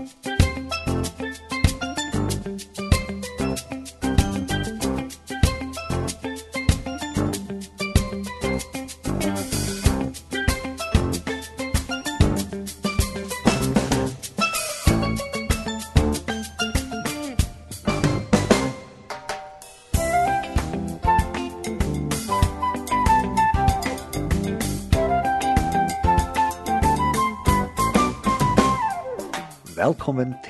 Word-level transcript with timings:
Musik 0.00 0.39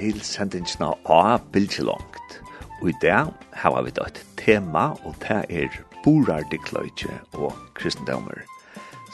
til 0.01 0.21
sendingsna 0.25 0.95
A 1.13 1.36
Bilgelongt. 1.53 2.39
Og 2.81 2.89
i 2.89 2.96
det 3.03 3.18
har 3.63 3.82
vi 3.85 3.93
et 3.93 4.21
tema, 4.41 4.95
og 5.04 5.14
det 5.21 5.43
er 5.50 5.77
borardikløyke 6.04 7.13
og 7.36 7.53
kristendommer. 7.77 8.41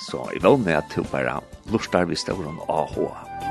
Så 0.06 0.22
jeg 0.34 0.44
vil 0.44 0.58
med 0.62 0.78
at 0.78 0.92
du 0.94 1.02
bare 1.10 1.40
lustar 1.72 2.06
vi 2.06 2.14
ståren 2.14 2.60
av 2.68 2.94
hva. 2.94 3.45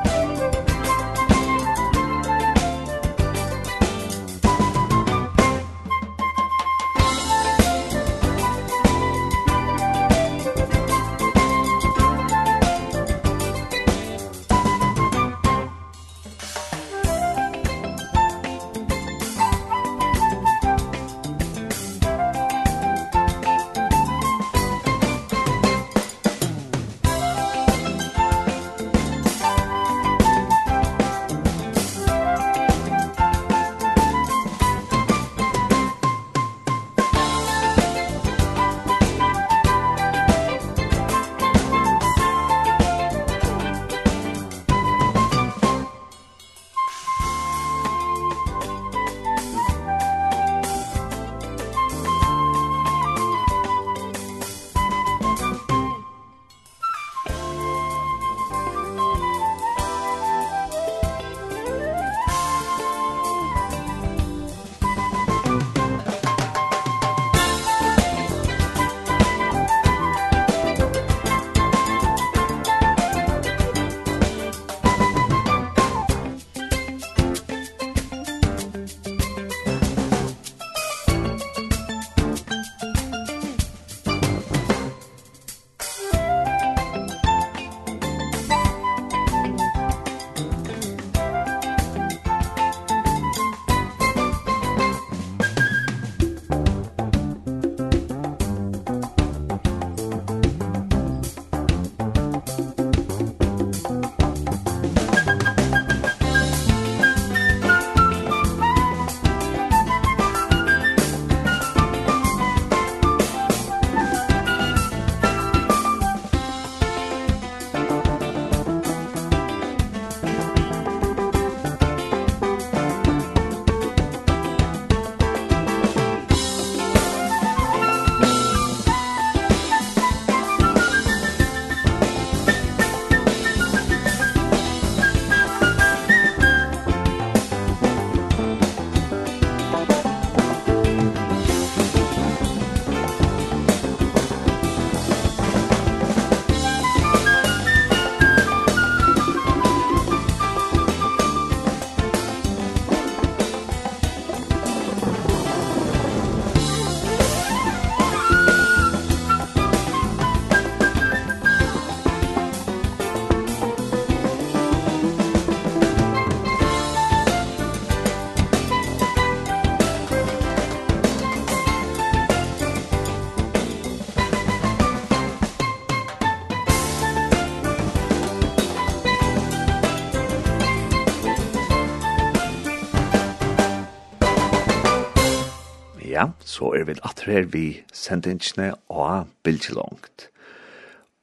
så 186.56 186.72
er 186.78 186.88
vi 186.88 186.96
at 187.04 187.26
her 187.28 187.50
vi 187.52 187.66
sendingsne 187.94 188.72
og 188.90 189.28
bildelongt. 189.44 190.30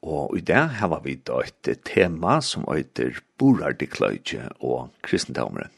Og 0.03 0.35
i 0.37 0.41
det 0.43 0.65
har 0.79 0.99
vi 1.03 1.15
da 1.15 1.39
et 1.45 1.79
tema 1.87 2.39
som 2.43 2.65
heter 2.67 3.21
Borardikløyge 3.39 4.49
og 4.59 4.91
kristendomren. 5.01 5.71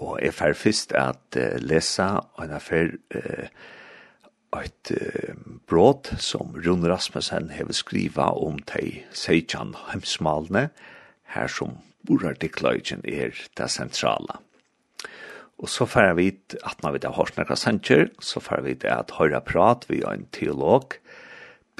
Og 0.00 0.16
jeg 0.22 0.32
fer 0.34 0.56
først 0.56 0.94
at 0.96 1.36
uh, 1.36 1.58
lese 1.60 2.06
en 2.40 2.54
affær 2.56 2.94
uh, 3.14 3.46
et 4.62 4.92
uh, 4.94 5.34
brot 5.68 6.14
som 6.18 6.56
Rune 6.56 6.88
Rasmussen 6.88 7.50
har 7.52 7.72
skriva 7.76 8.30
om 8.32 8.56
de 8.72 9.02
seitjan 9.12 9.74
Hemsmalene, 9.90 10.70
her 11.34 11.52
som 11.52 11.76
Borardikløygen 12.08 13.04
er 13.04 13.36
det 13.58 13.68
sentrale. 13.70 14.40
Og 15.60 15.68
så 15.68 15.84
får 15.86 16.14
vi 16.16 16.30
at 16.64 16.80
når 16.82 16.96
vi 16.96 17.02
har 17.04 17.16
hørt 17.16 17.36
noen 17.36 17.58
sanger, 17.58 18.08
så 18.20 18.40
får 18.40 18.64
vi 18.64 18.76
at 18.88 19.12
høyre 19.18 19.42
prat 19.44 19.84
vi 19.90 20.02
en 20.08 20.26
teolog, 20.32 20.96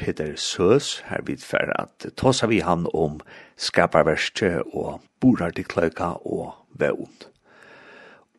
Peter 0.01 0.33
Søs, 0.37 1.03
her 1.11 1.21
vi 1.27 1.37
færer 1.37 1.75
at 1.77 2.07
tåsa 2.17 2.49
vi 2.49 2.63
han 2.65 2.87
om 2.97 3.19
skaparverste 3.61 4.63
og 4.73 5.03
borartikløyka 5.21 6.15
og 6.25 6.55
vevn. 6.81 7.11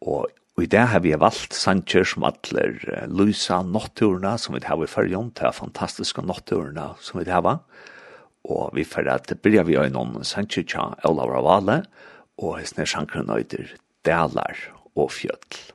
Og 0.01 0.31
Og 0.57 0.65
i 0.65 0.69
det 0.69 0.81
har 0.91 0.99
vi 1.01 1.13
valgt 1.15 1.55
sanger 1.55 2.03
som 2.07 2.25
atler 2.27 2.75
uh, 2.91 3.05
lysa 3.07 3.61
notturna 3.63 4.35
som 4.37 4.53
vi 4.57 4.63
har 4.65 4.83
i 4.83 4.89
fyrjon, 4.89 5.31
det 5.37 5.47
er 5.47 5.55
fantastiske 5.55 6.21
notturna 6.21 6.91
som 7.01 7.21
vi 7.21 7.31
har. 7.31 7.63
Og 8.43 8.75
vi 8.75 8.83
får 8.83 9.09
at 9.09 9.29
det 9.31 9.39
blir 9.41 9.63
vi 9.65 9.79
har 9.79 9.89
noen 9.89 10.25
sanger 10.27 10.67
tja 10.67 10.91
Olav 11.07 11.31
Ravale, 11.31 11.81
og 12.37 12.59
hessne 12.59 12.85
sjankren 12.85 13.29
nøyder 13.29 13.73
Dalar 14.05 14.80
og 14.95 15.11
fjöll. 15.11 15.71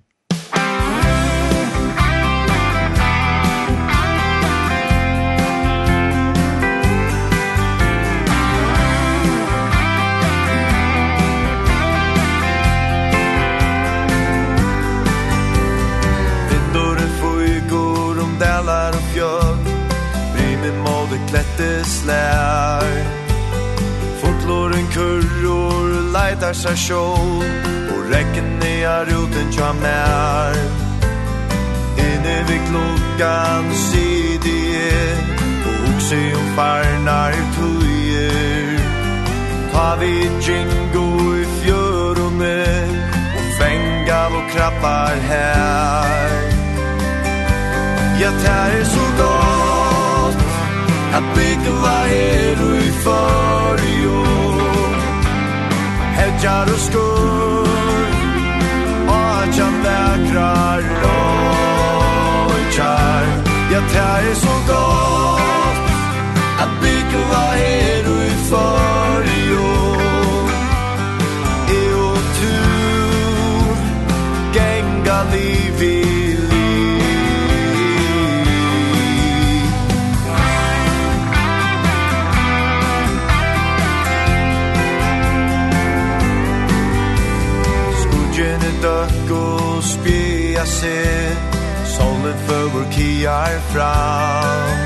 dalar 18.67 18.91
och 18.91 19.15
fjöll 19.15 19.65
Vi 20.37 20.57
med 20.57 20.79
mål 20.79 21.09
det 21.11 21.31
klätte 21.31 21.85
slär 21.85 23.05
Fortlår 24.21 24.75
en 24.75 24.87
kurr 24.87 25.51
och 25.51 25.76
leitar 26.17 26.55
seg 26.57 26.77
sjål 26.87 27.45
Og 27.93 28.01
rekken 28.13 28.51
er 28.65 29.11
uten 29.13 29.51
tja 29.55 29.71
mer 29.81 30.57
Inne 32.07 32.37
vid 32.49 32.63
klokkan 32.71 33.69
sidie 33.87 34.95
Og 35.67 35.75
hukse 35.85 36.21
om 36.41 36.49
farnar 36.59 37.37
tuier 37.57 38.81
Ta 39.73 39.89
vi 40.01 40.13
jingo 40.47 41.07
i 41.43 41.45
fjörone 41.61 42.59
Og 43.37 43.47
fengav 43.59 44.39
og 44.41 44.47
krappar 44.55 45.19
her. 45.31 46.33
Ja, 48.21 48.31
det 48.43 48.57
er 48.57 48.85
så 48.85 49.07
godt 49.21 50.41
At 51.17 51.25
bygge 51.37 51.73
var 51.85 52.07
er 52.07 52.61
i 52.87 52.91
for 53.05 53.66
ekar 56.37 56.63
och 56.63 56.81
skor. 56.81 57.69
Och 59.09 59.43
att 59.43 59.49
vekrar 59.49 59.83
vägrar 59.83 60.81
lojkar 61.03 62.57
Ja, 63.73 63.81
det 63.93 64.31
er 64.31 64.35
så 64.35 64.55
godt 64.69 65.79
At 66.63 66.69
bygge 66.83 67.21
vad 67.31 67.57
är 67.59 68.05
du 68.05 68.31
för 68.49 68.76
jag 90.67 90.73
se 90.73 91.37
Solen 91.97 92.39
føver 92.47 92.93
kiar 92.93 93.59
fram 93.73 94.79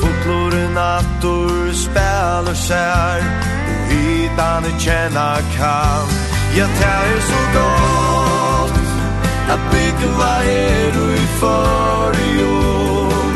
Fotlor 0.00 0.74
nattor 0.74 1.72
spelar 1.72 2.54
skär 2.54 3.22
Og 3.68 3.92
hitan 3.92 4.64
är 4.64 4.78
känna 4.78 5.36
kan 5.56 6.06
det 6.54 6.84
er 6.84 7.20
så 7.20 7.40
godt 7.58 8.80
Att 9.52 9.72
bygge 9.72 10.08
vad 10.18 10.42
är 10.46 10.92
du 10.92 11.14
i 11.14 11.26
för 11.40 12.12
i 12.28 12.44
år 12.44 13.32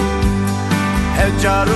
Hedjar 1.17 1.67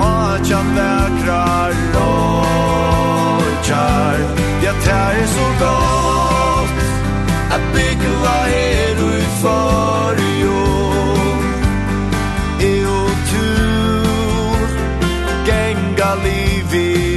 Og 0.00 0.34
at 0.34 0.50
jeg 0.50 0.64
vekrar 0.76 1.72
og 1.94 3.42
vägrar 3.42 4.18
Ja, 4.62 4.72
det 4.84 4.92
er 4.92 5.26
så 5.26 5.64
godt 5.64 6.17
Att 7.50 7.72
bygga 7.74 8.10
var 8.22 8.44
her 8.46 8.94
du 8.94 9.20
för 9.42 10.16
jo 10.42 10.58
Är 12.60 12.86
och 12.86 13.16
tur 13.30 13.68
liv 16.24 16.74
i 16.74 17.07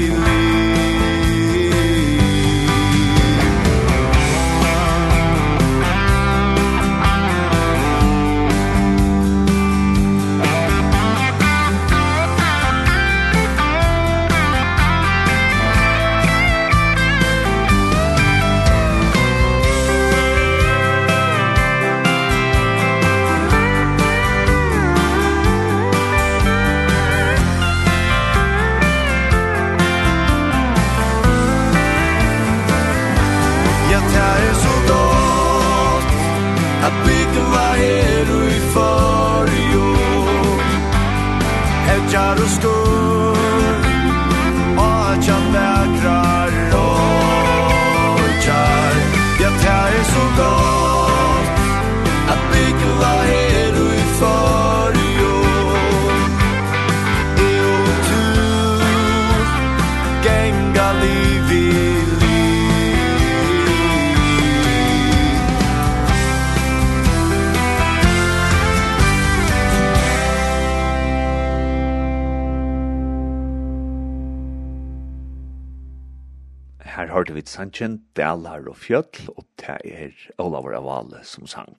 hørte 77.22 77.36
vi 77.36 77.42
sannsjen, 77.46 78.00
Dalar 78.18 78.64
og 78.72 78.80
Fjøtl, 78.82 79.28
og 79.36 79.46
det 79.62 79.76
er 79.86 80.14
Olavur 80.42 80.74
Avale 80.74 81.20
som 81.28 81.46
sang. 81.46 81.78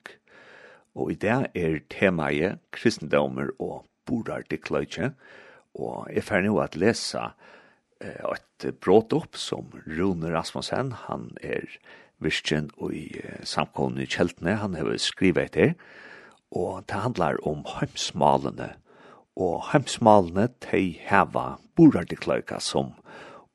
Og 0.95 1.11
i 1.11 1.17
det 1.19 1.39
er 1.59 1.81
temaet 1.91 2.61
kristendommer 2.71 3.51
og 3.59 3.87
borar 4.07 4.45
til 4.47 4.61
kløytje, 4.63 5.13
og 5.75 6.07
jeg 6.13 6.23
fer 6.29 6.45
nå 6.45 6.59
at 6.63 6.77
lesa 6.77 7.33
et 8.03 8.69
brått 8.83 9.15
opp 9.17 9.39
som 9.39 9.71
Rune 9.87 10.31
Rasmussen, 10.33 10.93
han 11.07 11.31
er 11.43 11.67
virkjen 12.23 12.71
og 12.79 12.95
i 12.95 13.09
samkomne 13.47 14.05
i 14.05 14.11
kjeltene, 14.11 14.59
han 14.61 14.77
har 14.79 14.91
skrivet 15.03 15.51
etter, 15.51 15.75
og 16.53 16.85
det 16.87 17.03
handlar 17.03 17.41
om 17.49 17.65
heimsmalene, 17.79 18.75
og 19.41 19.71
heimsmalene 19.71 20.51
de 20.69 20.85
heva 21.09 21.57
borardikløyka 21.79 22.61
som 22.61 22.93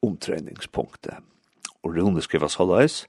omtreningspunktet. 0.04 1.22
Og 1.84 1.96
Rune 1.96 2.24
skriver 2.26 2.52
så 2.52 2.66
løs, 2.68 3.04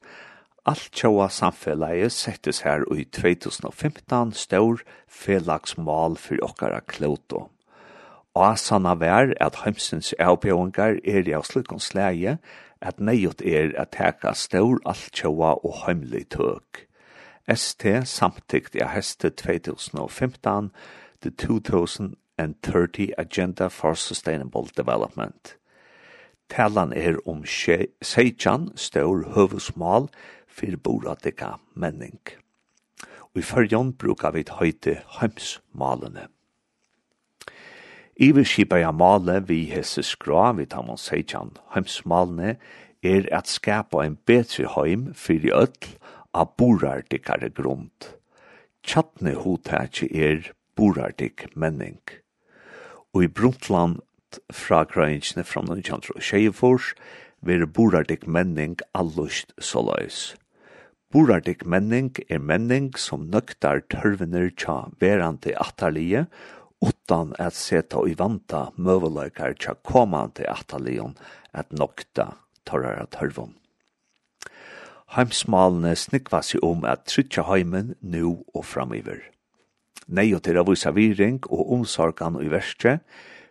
Alt 0.68 0.90
tjóa 0.92 1.30
samfélagi 1.32 2.10
settes 2.12 2.58
her 2.60 2.82
i 2.92 3.06
2015 3.16 4.34
stor 4.36 4.82
felagsmal 5.08 6.18
fyrir 6.20 6.44
okkara 6.44 6.82
klóto. 6.84 7.46
Asana 8.36 8.94
vær 8.94 9.32
at 9.40 9.62
heimsins 9.64 10.12
avbjøringar 10.18 11.00
er 11.04 11.28
i 11.28 11.34
avslutkons 11.34 11.90
slæge 11.90 12.38
at 12.80 13.00
neiot 13.00 13.42
er 13.42 13.72
at 13.76 13.90
teka 13.96 14.32
stor 14.34 14.78
altjåa 14.86 15.54
og 15.64 15.74
heimlig 15.86 16.28
tøk. 16.30 16.86
ST 17.54 17.86
samtikt 18.04 18.74
i 18.74 18.84
heste 18.84 19.30
2015 19.30 20.70
the 21.22 21.30
2030 21.30 23.12
Agenda 23.18 23.68
for 23.68 23.94
Sustainable 23.94 24.68
Development. 24.76 25.56
Talan 26.48 26.92
er 26.92 27.16
om 27.26 27.44
seitjan 28.02 28.70
stor 28.76 29.24
høvusmål, 29.34 30.08
for 30.48 30.76
boradika 30.82 31.52
menning. 31.74 32.20
Og 33.34 33.36
i 33.36 33.42
fyrjon 33.42 33.92
brukar 33.92 34.32
vi 34.34 34.44
høyte 34.50 34.96
heimsmalene. 35.20 36.26
Iverskipa 38.18 38.80
ja 38.80 38.90
male 38.90 39.36
vi 39.46 39.60
hese 39.70 40.02
skra 40.02 40.48
vi 40.58 40.64
tamon 40.66 40.98
seitjan 40.98 41.52
heimsmalne 41.70 42.56
er 43.06 43.28
at 43.30 43.46
skapa 43.46 44.00
en 44.02 44.16
betri 44.26 44.64
heim 44.72 45.04
fyrir 45.14 45.54
öll 45.54 45.92
a 46.34 46.42
borardikare 46.42 47.52
grund. 47.54 48.08
Tjatne 48.82 49.36
hotatje 49.38 50.10
er 50.10 50.50
borardik 50.74 51.46
menning. 51.54 52.02
Og 53.14 53.28
i 53.28 53.30
Bruntland 53.30 54.02
fra 54.50 54.82
grøyingsne 54.82 55.46
fra 55.46 55.62
1924 55.62 56.98
vil 57.46 57.66
borardik 57.70 58.26
menning 58.26 58.80
allust 58.98 59.54
såløys. 59.62 60.34
Borardik 61.14 61.62
menning 61.64 62.10
er 62.28 62.42
menning 62.42 62.90
som 62.98 63.30
nøktar 63.30 63.86
tørvener 63.94 64.50
tja 64.58 64.88
verante 64.98 65.54
atterlige 65.54 66.26
utan 66.80 67.32
at 67.38 67.56
seta 67.56 68.02
i 68.06 68.14
vanta 68.18 68.68
møveløykar 68.76 69.56
tja 69.58 69.74
komande 69.82 70.46
atalion 70.50 71.16
at 71.52 71.72
nokta 71.72 72.34
torrara 72.68 73.06
tørvun. 73.10 73.54
Heimsmalene 75.16 75.94
snikva 75.96 76.42
seg 76.44 76.62
om 76.64 76.84
at 76.84 77.06
trytja 77.08 77.46
heimen 77.48 77.94
nu 78.00 78.44
og 78.54 78.64
framiver. 78.68 79.22
Nei 80.08 80.30
og 80.36 80.42
til 80.44 80.60
å 80.60 80.66
vise 80.68 80.92
viring 80.92 81.40
og 81.48 81.72
omsorgan 81.78 82.38
i 82.44 82.48
verste, 82.52 82.98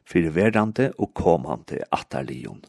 fyrir 0.07 0.33
verande 0.37 0.91
og 0.97 1.11
komande 1.17 1.81
atalion. 1.91 2.61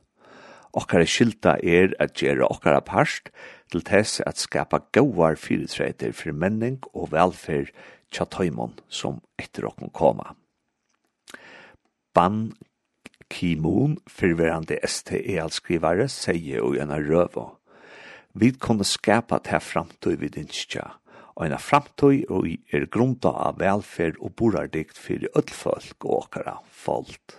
Okkara 0.76 1.06
skilta 1.08 1.56
er 1.62 1.94
at 2.02 2.18
gjere 2.20 2.48
okkara 2.48 2.80
parst 2.84 3.30
til 3.72 3.84
tess 3.84 4.22
at 4.26 4.40
skapa 4.40 4.82
gauar 4.92 5.38
fyrirtreiter 5.40 6.12
for 6.16 6.32
menning 6.32 6.80
og 6.92 7.12
velferd 7.14 7.72
tja 8.12 8.26
tøymon 8.28 8.76
som 8.88 9.22
etter 9.40 9.68
okkon 9.68 9.92
koma. 9.92 10.34
Ban 12.18 12.52
Ki-moon, 13.30 13.92
fyrverande 14.10 14.80
STE-alskrivare, 14.82 16.08
sier 16.10 16.64
i 16.66 16.80
en 16.82 16.90
røvo. 16.90 17.44
Vi 18.34 18.48
kunne 18.58 18.82
skapa 18.82 19.38
til 19.46 19.62
framtøy 19.62 20.16
vid 20.18 20.38
innskja, 20.40 20.96
og 21.36 21.46
en 21.46 21.54
framtøy 21.62 22.24
og 22.26 22.48
er 22.74 22.88
grunda 22.90 23.30
av 23.30 23.62
velferd 23.62 24.18
og 24.18 24.34
borardikt 24.34 24.98
fyrir 24.98 25.30
ødlfolk 25.38 26.08
og 26.08 26.16
åkara 26.24 26.56
folk. 26.66 27.38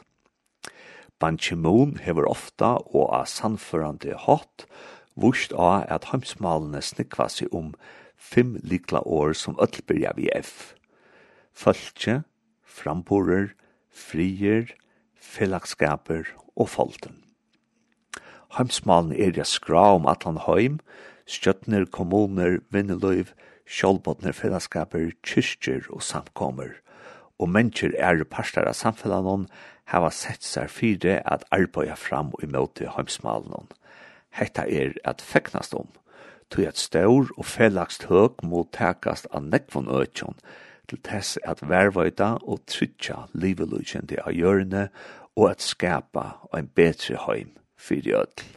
Ban 1.20 1.36
Ki-moon 1.36 1.98
hever 2.00 2.32
ofta 2.32 2.78
og 2.80 3.12
av 3.20 3.28
sannførande 3.28 4.16
hatt, 4.30 4.64
vurst 5.20 5.52
av 5.52 5.90
at 5.92 6.14
heimsmalene 6.14 6.80
snikva 6.80 7.28
seg 7.28 7.52
om 7.52 7.74
fem 8.16 8.56
likla 8.64 9.04
år 9.04 9.36
som 9.36 9.60
ødlbyrja 9.60 10.16
vi 10.16 10.32
F. 10.40 10.78
Følge, 11.52 12.22
framborer, 12.64 13.58
frier, 13.92 14.72
fellagskaper 15.20 16.30
og 16.56 16.70
folten. 16.70 17.24
Heimsmalen 18.58 19.14
er 19.14 19.36
ja 19.38 19.46
skra 19.46 19.94
om 19.98 20.08
atlan 20.10 20.42
heim, 20.48 20.80
stjøtner, 21.30 21.86
kommuner, 21.86 22.60
vinneløyv, 22.74 23.34
sjálvbåtner, 23.70 24.34
fellagskaper, 24.34 25.12
kyrkjer 25.22 25.86
og 25.94 26.02
samkommer. 26.02 26.74
Og 27.40 27.52
mennesker 27.54 27.94
er 27.96 28.24
parstar 28.26 28.68
av 28.68 28.76
samfellanon 28.76 29.46
hava 29.94 30.10
sett 30.14 30.44
seg 30.46 30.72
fire 30.74 31.20
at 31.26 31.46
arbeida 31.56 31.96
fram 31.98 32.34
og 32.34 32.44
imøte 32.46 32.90
heimsmalen. 32.96 33.70
Hetta 34.34 34.66
er 34.66 34.98
at 35.06 35.22
feknast 35.22 35.74
om, 35.78 35.88
tog 36.50 36.66
at 36.70 36.82
staur 36.82 37.30
og 37.38 37.46
fellagst 37.46 38.10
høg 38.10 38.42
må 38.46 38.66
takast 38.74 39.30
av 39.34 39.46
nekvon 39.46 39.90
økjon, 39.94 40.38
til 40.90 41.02
tess 41.06 41.38
at 41.46 41.62
vervøyta 41.62 42.36
og 42.42 42.66
trytja 42.68 43.28
livelugende 43.34 44.20
av 44.26 44.34
hjørne 44.36 44.88
og 45.38 45.52
at 45.52 45.64
skapa 45.64 46.40
ein 46.56 46.70
betre 46.76 47.20
heim 47.28 47.54
fyrir 47.80 48.24
ødel. 48.24 48.48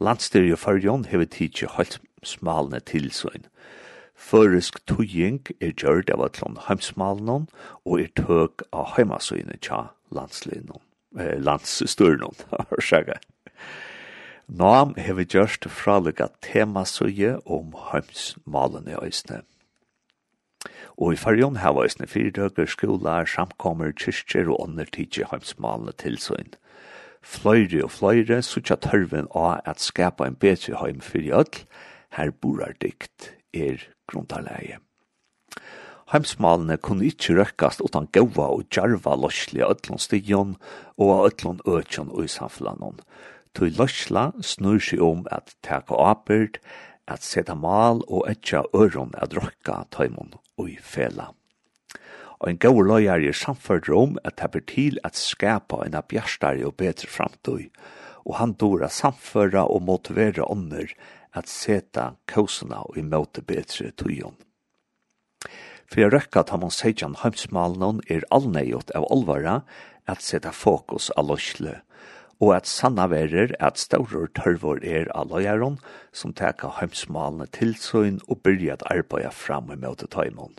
Landstyr 0.00 0.46
i 0.48 0.56
Førjon 0.58 1.04
hever 1.10 1.28
tidsi 1.30 1.66
holdt 1.70 2.00
smalne 2.24 2.80
tilsøyn. 2.80 3.46
Føresk 4.14 4.80
tøying 4.88 5.42
er 5.60 5.74
gjørd 5.74 6.10
av 6.14 6.22
atlån 6.28 6.58
heimsmalnon 6.68 7.46
og 7.84 8.00
er 8.00 8.10
tøk 8.18 8.64
av 8.72 8.94
heimasøyne 8.96 9.58
tja 9.60 9.88
landslinon, 10.14 10.82
eh, 11.18 11.38
landsstyrnon, 11.38 12.36
har 12.50 12.80
sjaga. 12.82 13.18
Nam 14.48 14.94
hefur 15.00 15.24
gjørst 15.24 15.68
fralega 15.72 16.28
temasøye 16.44 17.38
om 17.46 17.74
heimsmalene 17.90 18.98
i 19.00 19.12
og 20.96 21.14
i 21.14 21.18
farjon 21.18 21.58
hava 21.58 21.84
eisne 21.86 22.06
fyrdøker, 22.10 22.68
skolar, 22.70 23.26
samkommer, 23.26 23.92
kyrkjer 23.98 24.50
og 24.52 24.60
ånder 24.68 24.90
tidsi 24.94 25.26
heimsmalene 25.30 25.94
tilsøyn. 25.98 26.54
Fløyre 27.24 27.86
og 27.86 27.92
fløyre 27.96 28.42
sutja 28.44 28.76
tørven 28.76 29.30
av 29.34 29.64
at 29.66 29.82
skapa 29.82 30.28
en 30.28 30.38
bedre 30.38 30.76
heim 30.82 31.00
fyrir 31.02 31.40
öll, 31.40 31.62
her 32.14 32.30
borar 32.30 32.76
dikt 32.80 33.32
er 33.56 33.82
grundarleie. 34.10 34.78
Heimsmalene 36.12 36.76
kunne 36.76 37.08
ikkje 37.08 37.38
røkkast 37.40 37.80
utan 37.82 38.06
gaua 38.12 38.50
og 38.52 38.68
djarva 38.68 39.16
løsli 39.18 39.64
av 39.64 39.72
öllon 39.74 40.02
stigion 40.02 40.54
og 41.00 41.14
av 41.16 41.24
öllon 41.30 41.62
øtjon 41.64 42.12
og 42.12 42.28
i 42.28 42.30
samflanon. 42.30 43.00
Tui 43.56 43.70
løsla 43.72 44.28
snur 44.44 44.82
seg 44.82 45.02
om 45.02 45.24
at 45.32 45.56
teka 45.64 45.96
apert, 46.10 46.60
at 47.08 47.24
seta 47.24 47.56
mal 47.56 48.00
og 48.08 48.28
etja 48.30 48.62
øron 48.76 49.12
at 49.20 49.34
røkka 49.36 49.82
taimon 49.92 50.32
og 50.58 50.70
i 50.70 50.76
fela. 50.80 51.30
Og 52.40 52.50
en 52.50 52.60
gau 52.60 52.82
løyar 52.82 53.22
er 53.24 53.36
samført 53.36 53.88
om 53.88 54.18
at 54.24 54.36
det 54.40 54.50
ber 54.52 54.64
til 54.68 54.98
at 55.04 55.16
skapa 55.16 55.84
en 55.84 55.96
av 55.96 56.08
bjerstare 56.10 56.66
og 56.66 56.76
betre 56.80 57.08
framtøy, 57.08 57.70
og 58.24 58.38
han 58.40 58.56
dora 58.60 58.88
samføra 58.88 59.66
og 59.70 59.84
motivera 59.86 60.46
ånder 60.50 60.92
at 61.34 61.50
seta 61.50 62.14
kausena 62.30 62.82
og 62.88 62.98
imøte 63.00 63.42
betre 63.42 63.90
tøyon. 63.96 64.36
For 65.90 66.00
jeg 66.00 66.12
røkka 66.14 66.44
at 66.44 66.52
han 66.54 66.64
seitjan 66.72 67.18
heimsmalen 67.22 68.00
er 68.10 68.24
allneiot 68.34 68.92
av 68.96 69.06
olvara 69.12 69.60
at 70.10 70.24
seta 70.24 70.52
fokus 70.52 71.10
av 71.16 71.28
løsle 71.30 71.78
og 72.42 72.54
at 72.56 72.68
sanna 72.68 73.06
verer 73.10 73.54
at 73.62 73.78
staurur 73.78 74.28
tørvor 74.36 74.82
er 74.84 75.10
av 75.14 75.30
lojaron 75.30 75.78
som 76.12 76.34
teka 76.34 76.70
heimsmalene 76.80 77.46
tilsøyn 77.54 78.20
og 78.28 78.42
byrja 78.46 78.78
at 78.78 78.86
arbeida 78.90 79.30
fram 79.30 79.70
i 79.72 79.78
møte 79.78 80.08
taimon. 80.10 80.56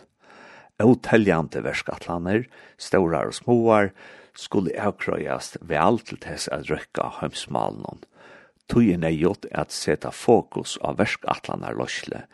Oteljante 0.84 1.62
verskatlaner, 1.64 2.46
staurar 2.78 3.32
og 3.32 3.38
småar, 3.38 3.92
skulle 4.36 4.76
avkrøyast 4.76 5.56
vel 5.64 6.02
til 6.04 6.20
tess 6.20 6.50
at 6.52 6.68
røkka 6.72 7.08
heimsmalene. 7.22 8.04
Tøyen 8.68 9.06
er 9.06 9.14
gjort 9.14 9.46
at 9.54 9.72
seta 9.72 10.10
fokus 10.12 10.76
av 10.82 10.98
verskatlaner 11.00 11.78
løsle, 11.78 12.26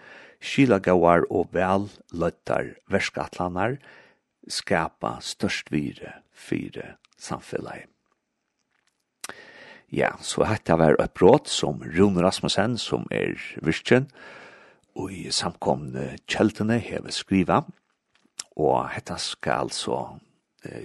skilagauar 0.42 1.28
og 1.30 1.52
vel 1.54 1.90
løttar 2.16 2.74
verskatlaner, 2.90 3.78
skapa 4.48 5.18
størst 5.22 5.70
vire 5.76 6.22
fire 6.34 6.96
samfunnet. 7.20 7.91
Ja, 9.92 10.14
så 10.24 10.46
hette 10.48 10.78
var 10.80 10.96
et 11.04 11.12
bråd 11.20 11.50
som 11.52 11.82
Rune 11.84 12.24
Rasmussen, 12.24 12.78
som 12.80 13.04
er 13.12 13.36
virkjen, 13.60 14.06
og 14.96 15.12
i 15.12 15.26
samkomne 15.36 16.14
kjeltene 16.32 16.78
heve 16.80 17.12
skriva, 17.12 17.66
og 18.56 18.78
hette 18.94 19.18
skal 19.20 19.68
altså 19.68 19.98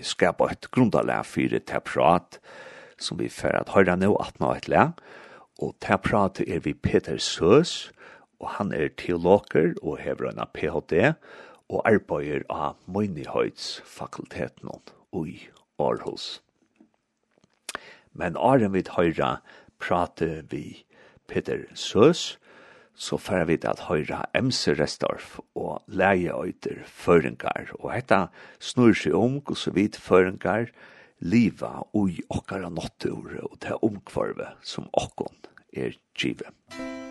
skapa 0.03 0.49
et 0.51 0.67
grundalega 0.75 1.23
fyrir 1.23 1.63
til 1.69 1.85
prat, 1.87 2.41
som 2.99 3.21
vi 3.21 3.29
fyrir 3.31 3.61
at 3.61 3.71
høyra 3.77 3.95
nå 4.01 4.15
at 4.23 4.41
nå 4.43 4.51
et 4.57 4.67
lega, 4.73 4.89
og 5.63 5.77
til 5.85 6.01
prat 6.03 6.41
er 6.43 6.65
vi 6.65 6.75
Peter 6.75 7.19
Søs, 7.23 7.93
og 8.41 8.57
han 8.59 8.73
er 8.73 8.91
teologer 8.99 9.77
og 9.83 10.01
hever 10.03 10.33
en 10.33 10.43
PhD, 10.53 11.15
og 11.71 11.87
arbeider 11.87 12.43
av 12.51 12.75
Møynihøyts 12.87 13.83
fakulteten 13.87 14.71
og 14.71 15.31
i 15.31 15.39
Aarhus. 15.79 16.41
Men 18.17 18.37
åren 18.37 18.73
vi 18.75 18.85
høyra 18.89 19.37
prate 19.83 20.43
vi 20.51 20.83
Peter 21.29 21.67
Søs, 21.75 22.39
så 22.97 23.19
fer 23.21 23.45
vi 23.45 23.59
at 23.69 23.87
høyra 23.91 24.25
MC 24.35 24.73
Restorf 24.79 25.37
og 25.55 25.83
leie 25.87 26.33
øyter 26.33 26.81
føringar. 26.89 27.75
Og 27.83 27.93
hetta 27.93 28.27
snur 28.59 28.97
seg 28.97 29.17
om 29.17 29.41
hos 29.49 29.69
vi 29.77 29.89
føringar 29.93 30.73
liva 31.21 31.85
ui 31.97 32.23
okkara 32.33 32.73
nottur 32.73 33.37
og 33.45 33.59
det 33.65 33.77
omkvarve 33.85 34.55
som 34.65 34.89
okkon 34.97 35.37
er 35.77 35.97
givet. 36.17 36.53
Musikk 36.73 37.06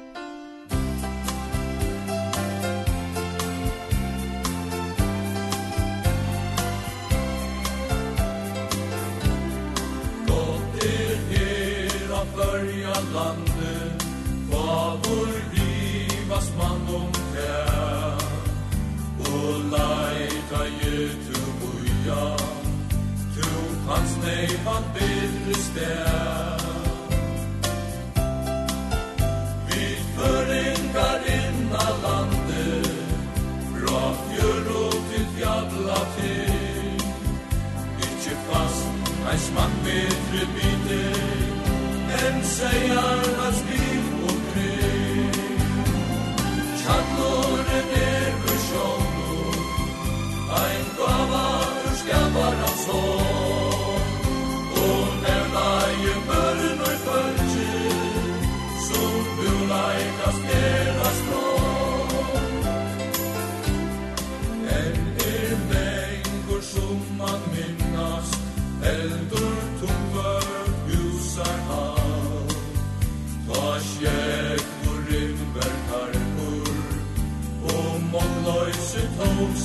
Hva 14.50 14.96
vår 15.04 15.32
livas 15.56 16.48
man 16.58 16.82
om 16.96 17.12
her 17.34 18.22
Og 19.32 19.66
leita 19.74 20.62
je 20.80 21.10
tu 21.26 21.42
buja 21.60 22.28
Tu 23.36 23.50
hans 23.88 24.14
nei 24.24 24.48
van 24.68 24.88
bedre 24.96 25.58
stær 25.66 26.64
Vi 29.68 29.92
føringar 30.16 31.28
inna 31.36 31.86
lande 32.06 32.66
Fra 33.74 34.02
fjör 34.24 34.74
og 34.86 34.98
til 35.12 35.28
fjalla 35.36 36.02
til 36.18 37.06
Ikke 38.08 38.42
fast, 38.48 39.14
eis 39.34 39.52
man 39.60 39.80
bedre 39.84 40.52
bitir 40.56 41.25
Yaşayarmaz 42.56 43.64
bir 43.68 44.24
o 44.24 44.28
krem 44.54 45.32
Çatlı 46.84 47.45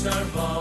sarva 0.03 0.60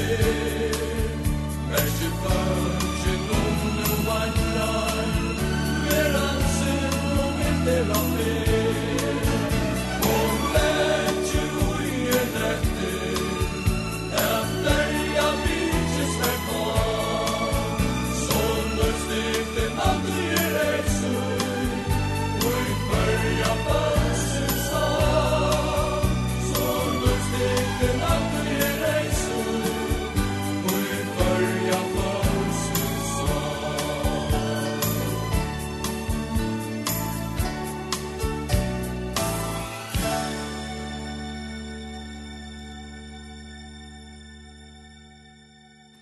Amen 0.00 0.49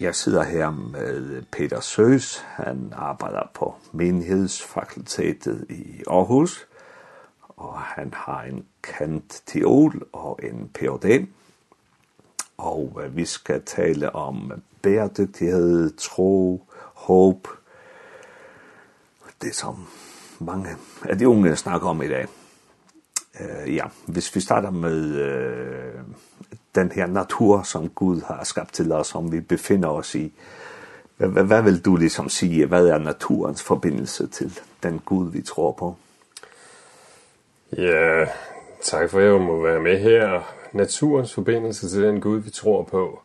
Jeg 0.09 0.15
sidder 0.15 0.43
her 0.43 0.71
med 0.71 1.43
Peter 1.43 1.81
Søs. 1.81 2.45
Han 2.47 2.93
arbejder 2.97 3.51
på 3.55 3.75
menighedsfakultetet 3.93 5.67
i 5.71 6.03
Aarhus. 6.07 6.69
Og 7.49 7.79
han 7.79 8.15
har 8.15 8.43
en 8.43 8.67
kant 8.83 9.43
teol 9.47 10.03
og 10.13 10.39
en 10.43 10.71
Ph.D. 10.75 11.27
Og 12.59 13.03
vi 13.11 13.25
skal 13.25 13.63
tale 13.65 14.15
om 14.15 14.53
bæredygtighed, 14.83 15.97
tro, 15.97 16.67
håb. 16.95 17.49
Det 19.43 19.55
som 19.55 19.87
mange 20.39 20.69
af 21.05 21.19
de 21.19 21.29
unge 21.29 21.57
snakker 21.57 21.89
om 21.89 22.03
i 22.03 22.09
dag. 22.09 22.27
Uh, 23.41 23.75
ja, 23.75 23.85
hvis 24.07 24.35
vi 24.35 24.41
starter 24.41 24.71
med 24.71 25.01
uh, 25.95 26.01
den 26.79 26.93
her 26.93 27.07
natur, 27.07 27.63
som 27.63 27.89
Gud 27.89 28.21
har 28.21 28.45
skabt 28.45 28.73
til 28.73 28.93
os, 28.93 29.07
som 29.07 29.33
vi 29.33 29.41
befinder 29.41 29.89
os 29.89 30.15
i. 30.15 30.33
Hvad, 31.17 31.45
hvad 31.45 31.63
vil 31.63 31.85
du 31.85 31.97
ligesom 31.97 32.29
sige, 32.29 32.67
hvad 32.67 32.87
er 32.87 32.99
naturens 32.99 33.63
forbindelse 33.63 34.27
til 34.27 34.61
den 34.83 34.99
Gud, 34.99 35.31
vi 35.31 35.43
tror 35.43 35.73
på? 35.73 35.97
Ja, 37.77 38.27
tak 38.83 39.11
for 39.11 39.19
at 39.19 39.25
jeg 39.25 39.41
må 39.41 39.63
være 39.63 39.81
med 39.81 39.99
her. 39.99 40.53
Naturens 40.73 41.35
forbindelse 41.35 41.89
til 41.89 42.03
den 42.03 42.21
Gud, 42.21 42.39
vi 42.39 42.51
tror 42.51 42.83
på, 42.83 43.21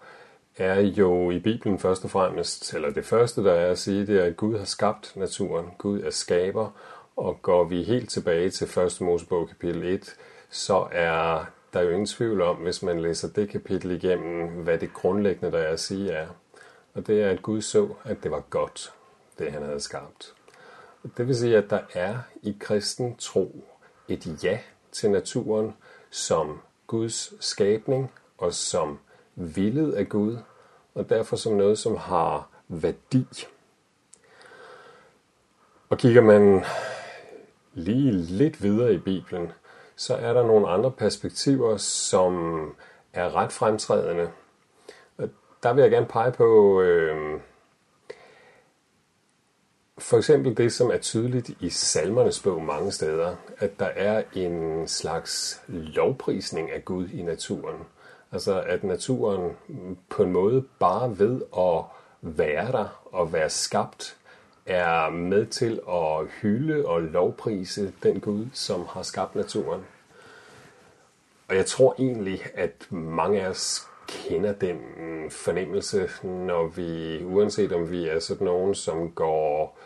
er 0.57 0.81
jo 0.81 1.31
i 1.31 1.39
Bibelen 1.39 1.79
først 1.79 2.03
og 2.03 2.09
fremmest, 2.09 2.73
eller 2.73 2.89
det 2.89 3.05
første, 3.05 3.43
der 3.43 3.53
er 3.53 3.71
at 3.71 3.79
sige, 3.79 4.07
det 4.07 4.19
er, 4.19 4.23
at 4.23 4.37
Gud 4.37 4.57
har 4.57 4.65
skabt 4.65 5.13
naturen. 5.15 5.65
Gud 5.77 6.01
er 6.01 6.09
skaber, 6.09 6.69
og 7.15 7.39
går 7.41 7.63
vi 7.63 7.83
helt 7.83 8.09
tilbage 8.09 8.49
til 8.49 8.79
1. 8.79 9.01
Mosebog 9.01 9.47
kapitel 9.47 9.83
1, 9.83 10.15
så 10.49 10.87
er 10.91 11.45
Der 11.73 11.79
er 11.79 11.83
jo 11.83 11.89
ingen 11.89 12.05
tvivl 12.05 12.41
om, 12.41 12.55
hvis 12.55 12.83
man 12.83 13.01
læser 13.01 13.27
det 13.27 13.49
kapitel 13.49 13.91
igennem, 13.91 14.47
hvad 14.47 14.77
det 14.77 14.93
grundlæggende, 14.93 15.51
der 15.51 15.59
er 15.59 15.73
at 15.73 15.79
sige, 15.79 16.11
er. 16.11 16.27
Og 16.93 17.07
det 17.07 17.23
er, 17.23 17.29
at 17.29 17.41
Gud 17.41 17.61
så, 17.61 17.89
at 18.03 18.23
det 18.23 18.31
var 18.31 18.39
godt, 18.39 18.93
det 19.39 19.51
han 19.51 19.63
havde 19.63 19.79
skabt. 19.79 20.33
Og 21.03 21.09
det 21.17 21.27
vil 21.27 21.35
sige, 21.35 21.57
at 21.57 21.69
der 21.69 21.79
er 21.93 22.17
i 22.41 22.57
kristen 22.59 23.15
tro 23.15 23.65
et 24.07 24.43
ja 24.43 24.59
til 24.91 25.11
naturen 25.11 25.73
som 26.09 26.61
Guds 26.87 27.45
skabning 27.45 28.11
og 28.37 28.53
som 28.53 28.99
villet 29.35 29.93
af 29.93 30.09
Gud, 30.09 30.37
og 30.95 31.09
derfor 31.09 31.35
som 31.35 31.53
noget, 31.53 31.77
som 31.77 31.97
har 31.97 32.49
værdi. 32.67 33.27
Og 35.89 35.97
kigger 35.97 36.21
man 36.21 36.63
lige 37.73 38.11
lidt 38.11 38.63
videre 38.63 38.93
i 38.93 38.97
Bibelen, 38.97 39.51
så 39.95 40.15
er 40.15 40.33
der 40.33 40.43
nogle 40.43 40.67
andre 40.67 40.91
perspektiver, 40.91 41.77
som 41.77 42.75
er 43.13 43.35
ret 43.35 43.51
fremtrædende. 43.51 44.31
Og 45.17 45.29
der 45.63 45.73
vil 45.73 45.81
jeg 45.81 45.91
gerne 45.91 46.07
pege 46.07 46.31
på 46.31 46.81
øh, 46.81 47.39
for 49.97 50.17
eksempel 50.17 50.57
det, 50.57 50.73
som 50.73 50.91
er 50.91 50.97
tydeligt 50.97 51.49
i 51.59 51.69
salmernes 51.69 52.41
bog 52.41 52.61
mange 52.61 52.91
steder, 52.91 53.35
at 53.57 53.79
der 53.79 53.85
er 53.85 54.23
en 54.33 54.87
slags 54.87 55.61
lovprisning 55.67 56.71
af 56.71 56.85
Gud 56.85 57.09
i 57.09 57.21
naturen. 57.21 57.77
Altså 58.31 58.61
at 58.61 58.83
naturen 58.83 59.51
på 60.09 60.23
en 60.23 60.31
måde 60.31 60.63
bare 60.79 61.19
ved 61.19 61.41
at 61.57 61.83
være 62.21 62.71
der 62.71 63.03
og 63.11 63.33
være 63.33 63.49
skabt, 63.49 64.17
er 64.65 65.09
med 65.09 65.45
til 65.45 65.79
at 65.89 66.27
hylde 66.41 66.85
og 66.85 67.01
lovprise 67.01 67.93
den 68.03 68.19
Gud, 68.19 68.45
som 68.53 68.85
har 68.89 69.01
skabt 69.01 69.35
naturen. 69.35 69.81
Og 71.47 71.55
jeg 71.55 71.65
tror 71.65 71.95
egentlig, 71.99 72.41
at 72.53 72.87
mange 72.89 73.41
af 73.41 73.49
os 73.49 73.87
kender 74.07 74.53
den 74.53 74.79
fornemmelse, 75.29 76.09
når 76.23 76.67
vi, 76.67 77.23
uanset 77.23 77.71
om 77.71 77.91
vi 77.91 78.07
er 78.07 78.19
sådan 78.19 78.45
nogen, 78.45 78.75
som 78.75 79.11
går 79.11 79.77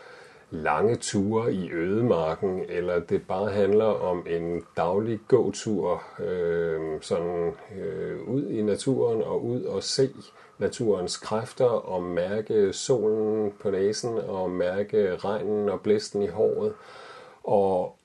lange 0.50 0.96
ture 0.96 1.54
i 1.54 1.72
ødemarken, 1.72 2.64
eller 2.68 2.98
det 2.98 3.26
bare 3.28 3.50
handler 3.50 3.84
om 3.84 4.26
en 4.26 4.62
daglig 4.76 5.20
gåtur 5.28 6.02
øh, 6.20 6.80
sådan, 7.00 7.52
øh, 7.78 8.28
ud 8.28 8.50
i 8.50 8.62
naturen 8.62 9.22
og 9.22 9.44
ud 9.44 9.62
og 9.62 9.82
se 9.82 10.10
naturens 10.58 11.16
kræfter 11.16 11.64
og 11.64 12.02
mærke 12.02 12.72
solen 12.72 13.52
på 13.62 13.70
næsen 13.70 14.18
og 14.18 14.50
mærke 14.50 15.16
regnen 15.16 15.68
og 15.68 15.80
blæsten 15.80 16.22
i 16.22 16.26
håret 16.26 16.72
og 17.44 17.96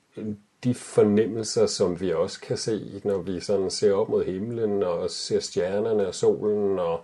de 0.64 0.74
fornemmelser, 0.74 1.66
som 1.66 2.00
vi 2.00 2.12
også 2.12 2.40
kan 2.40 2.56
se, 2.56 3.00
når 3.04 3.18
vi 3.18 3.40
sådan 3.40 3.70
ser 3.70 3.92
op 3.92 4.08
mod 4.08 4.24
himlen 4.24 4.82
og 4.82 5.10
ser 5.10 5.40
stjernerne 5.40 6.06
og 6.06 6.14
solen. 6.14 6.78
Og 6.78 7.00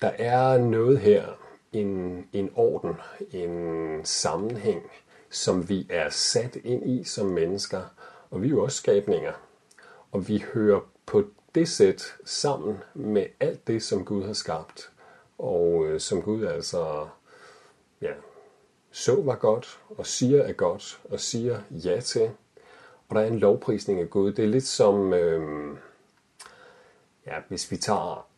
der 0.00 0.10
er 0.18 0.58
noget 0.58 0.98
her, 0.98 1.24
en, 1.72 2.24
en 2.32 2.50
orden, 2.54 2.94
en 3.30 4.00
sammenhæng, 4.04 4.90
som 5.30 5.68
vi 5.68 5.86
er 5.90 6.10
sat 6.10 6.56
ind 6.56 6.90
i 6.90 7.04
som 7.04 7.26
mennesker, 7.26 7.82
og 8.30 8.42
vi 8.42 8.46
er 8.46 8.50
jo 8.50 8.62
også 8.62 8.76
skabninger. 8.76 9.32
Og 10.12 10.28
vi 10.28 10.44
hører 10.52 10.80
på 11.06 11.24
det 11.54 11.68
sæt 11.68 12.14
sammen 12.24 12.78
med 12.94 13.26
alt 13.40 13.66
det, 13.66 13.82
som 13.82 14.04
Gud 14.04 14.24
har 14.24 14.32
skabt, 14.32 14.90
og 15.38 15.86
øh, 15.86 16.00
som 16.00 16.22
Gud 16.22 16.44
altså 16.44 17.08
ja, 18.00 18.12
så 18.90 19.22
var 19.22 19.34
godt, 19.34 19.80
og 19.88 20.06
siger 20.06 20.42
er 20.42 20.52
godt, 20.52 21.00
og 21.04 21.20
siger 21.20 21.60
ja 21.70 22.00
til. 22.00 22.30
Og 23.08 23.16
der 23.16 23.22
er 23.22 23.26
en 23.26 23.38
lovprisning 23.38 24.00
af 24.00 24.10
Gud. 24.10 24.32
Det 24.32 24.44
er 24.44 24.48
lidt 24.48 24.66
som, 24.66 25.12
øh, 25.12 25.76
ja, 27.26 27.40
hvis 27.48 27.70
vi 27.70 27.76
tager 27.76 28.28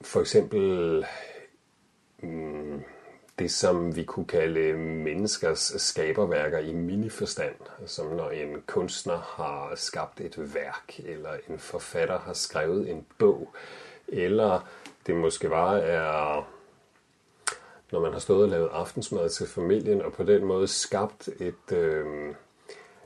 for 0.00 0.20
eksempel 0.20 1.04
mm, 2.22 2.82
det, 3.38 3.50
som 3.50 3.96
vi 3.96 4.04
kunne 4.04 4.26
kalde 4.26 4.72
menneskers 4.78 5.72
skaberværker 5.76 6.58
i 6.58 6.72
miniforstand. 6.72 7.54
Som 7.86 8.06
når 8.06 8.30
en 8.30 8.62
kunstner 8.66 9.18
har 9.18 9.72
skabt 9.74 10.20
et 10.20 10.54
værk, 10.54 11.00
eller 11.04 11.30
en 11.48 11.58
forfatter 11.58 12.18
har 12.18 12.32
skrevet 12.32 12.90
en 12.90 13.06
bog, 13.18 13.54
eller 14.08 14.68
det 15.06 15.16
måske 15.16 15.48
bare 15.48 15.80
er 15.80 16.46
når 17.92 18.00
man 18.00 18.12
har 18.12 18.18
stået 18.18 18.42
og 18.42 18.48
lavet 18.48 18.68
aftensmad 18.72 19.28
til 19.28 19.46
familien, 19.46 20.02
og 20.02 20.12
på 20.12 20.22
den 20.22 20.44
måde 20.44 20.68
skabt 20.68 21.28
et, 21.40 21.72
øh, 21.72 22.34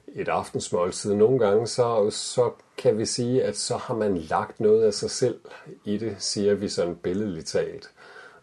et 0.08 0.28
aftensmåltid. 0.28 1.14
Nogle 1.14 1.38
gange 1.38 1.66
så, 1.66 2.10
så 2.10 2.50
kan 2.78 2.98
vi 2.98 3.06
sige, 3.06 3.42
at 3.42 3.56
så 3.56 3.76
har 3.76 3.94
man 3.94 4.16
lagt 4.16 4.60
noget 4.60 4.84
af 4.84 4.94
sig 4.94 5.10
selv 5.10 5.40
i 5.84 5.98
det, 5.98 6.16
siger 6.18 6.54
vi 6.54 6.68
sådan 6.68 6.96
billedligt 6.96 7.46
talt. 7.46 7.90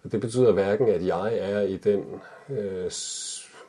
Og 0.03 0.11
det 0.11 0.21
betyder 0.21 0.51
hverken, 0.51 0.87
at 0.87 1.05
jeg 1.05 1.37
er 1.37 1.61
i 1.61 1.77
den 1.77 2.05
øh, 2.49 2.91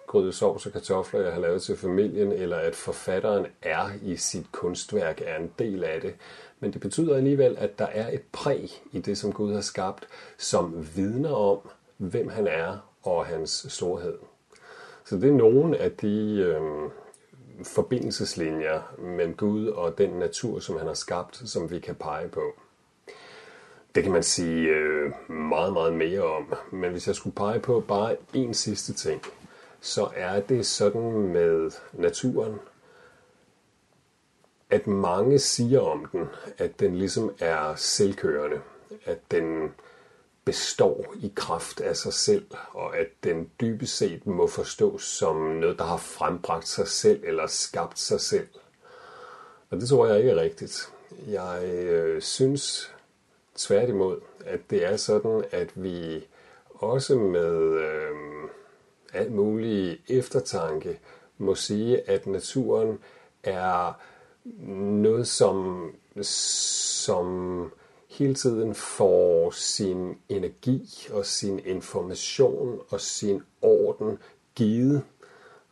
grøde 0.06 0.32
sovs 0.32 0.66
og 0.66 0.72
kartofler, 0.72 1.20
jeg 1.20 1.32
har 1.32 1.40
lavet 1.40 1.62
til 1.62 1.76
familien, 1.76 2.32
eller 2.32 2.56
at 2.56 2.74
forfatteren 2.74 3.46
er 3.62 3.90
i 4.02 4.16
sit 4.16 4.52
kunstværk, 4.52 5.20
er 5.24 5.36
en 5.36 5.52
del 5.58 5.84
af 5.84 6.00
det. 6.00 6.14
Men 6.60 6.72
det 6.72 6.80
betyder 6.80 7.16
alligevel, 7.16 7.56
at 7.58 7.78
der 7.78 7.86
er 7.86 8.12
et 8.12 8.22
præg 8.32 8.70
i 8.92 9.00
det, 9.00 9.18
som 9.18 9.32
Gud 9.32 9.54
har 9.54 9.60
skabt, 9.60 10.08
som 10.38 10.86
vidner 10.96 11.34
om, 11.34 11.58
hvem 11.96 12.28
han 12.28 12.46
er 12.46 12.78
og 13.02 13.26
hans 13.26 13.66
storhed. 13.68 14.18
Så 15.04 15.16
det 15.16 15.28
er 15.28 15.34
nogle 15.34 15.78
af 15.78 15.92
de 15.92 16.34
øh, 16.46 16.90
forbindelseslinjer 17.64 18.94
mellem 18.98 19.34
Gud 19.34 19.66
og 19.66 19.98
den 19.98 20.10
natur, 20.10 20.60
som 20.60 20.78
han 20.78 20.86
har 20.86 20.94
skabt, 20.94 21.36
som 21.36 21.70
vi 21.70 21.78
kan 21.78 21.94
pege 21.94 22.28
på 22.28 22.42
det 23.98 24.04
kan 24.04 24.12
man 24.12 24.22
sige 24.22 24.68
øh, 24.68 25.12
meget, 25.30 25.72
meget 25.72 25.92
mere 25.92 26.22
om. 26.22 26.54
Men 26.72 26.90
hvis 26.90 27.06
jeg 27.06 27.14
skulle 27.14 27.36
pege 27.36 27.60
på 27.60 27.84
bare 27.88 28.16
en 28.34 28.54
sidste 28.54 28.92
ting, 28.92 29.22
så 29.80 30.08
er 30.16 30.40
det 30.40 30.66
sådan 30.66 31.12
med 31.12 31.70
naturen, 31.92 32.54
at 34.70 34.86
mange 34.86 35.38
siger 35.38 35.80
om 35.80 36.06
den, 36.12 36.24
at 36.58 36.80
den 36.80 36.96
ligesom 36.96 37.32
er 37.38 37.74
selvkørende, 37.74 38.60
at 39.04 39.18
den 39.30 39.74
består 40.44 41.14
i 41.20 41.32
kraft 41.36 41.80
af 41.80 41.96
sig 41.96 42.12
selv, 42.12 42.46
og 42.70 42.98
at 42.98 43.08
den 43.24 43.50
dybest 43.60 43.96
set 43.96 44.26
må 44.26 44.46
forstås 44.46 45.02
som 45.02 45.36
noget, 45.36 45.78
der 45.78 45.84
har 45.84 45.96
frembragt 45.96 46.68
sig 46.68 46.88
selv 46.88 47.20
eller 47.24 47.46
skabt 47.46 47.98
sig 47.98 48.20
selv. 48.20 48.48
Og 49.70 49.80
det 49.80 49.88
tror 49.88 50.06
jeg 50.06 50.18
ikke 50.18 50.30
er 50.30 50.40
rigtigt. 50.40 50.92
Jeg 51.28 51.64
øh, 51.64 52.22
synes, 52.22 52.94
Tværtimod, 53.58 54.20
at 54.46 54.60
det 54.70 54.84
er 54.84 54.96
sådan, 54.96 55.44
at 55.50 55.70
vi 55.74 56.26
også 56.74 57.16
med 57.16 57.80
øh, 57.80 58.14
alt 59.12 59.32
mulig 59.32 60.00
eftertanke 60.08 61.00
må 61.38 61.54
sige, 61.54 62.10
at 62.10 62.26
naturen 62.26 62.98
er 63.42 64.00
noget, 65.02 65.28
som, 65.28 65.90
som 66.22 67.72
hele 68.08 68.34
tiden 68.34 68.74
får 68.74 69.50
sin 69.50 70.18
energi 70.28 71.08
og 71.12 71.26
sin 71.26 71.58
information 71.58 72.80
og 72.88 73.00
sin 73.00 73.42
orden 73.62 74.18
givet. 74.54 75.02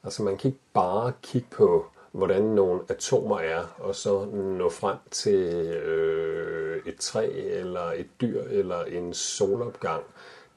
Altså 0.05 0.23
man 0.23 0.37
kan 0.37 0.49
ikke 0.49 0.63
bare 0.73 1.13
kigge 1.23 1.49
på, 1.51 1.87
hvordan 2.13 2.43
nogle 2.43 2.81
atomer 2.89 3.39
er, 3.39 3.75
og 3.79 3.95
så 3.95 4.25
nå 4.25 4.71
frem 4.71 4.97
til... 5.11 5.35
Øh, 5.67 6.66
et 6.87 6.97
træ 6.99 7.29
eller 7.35 7.93
et 7.93 8.09
dyr 8.21 8.43
eller 8.43 8.85
en 8.85 9.15
solopgang. 9.15 10.05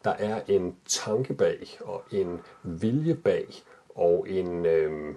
Der 0.03 0.11
er 0.11 0.41
en 0.47 0.75
tanke 0.87 1.33
bag 1.33 1.77
og 1.79 2.03
en 2.11 2.41
vilje 2.63 3.15
bag 3.15 3.47
og 3.95 4.25
en 4.29 4.65
øh, 4.65 5.15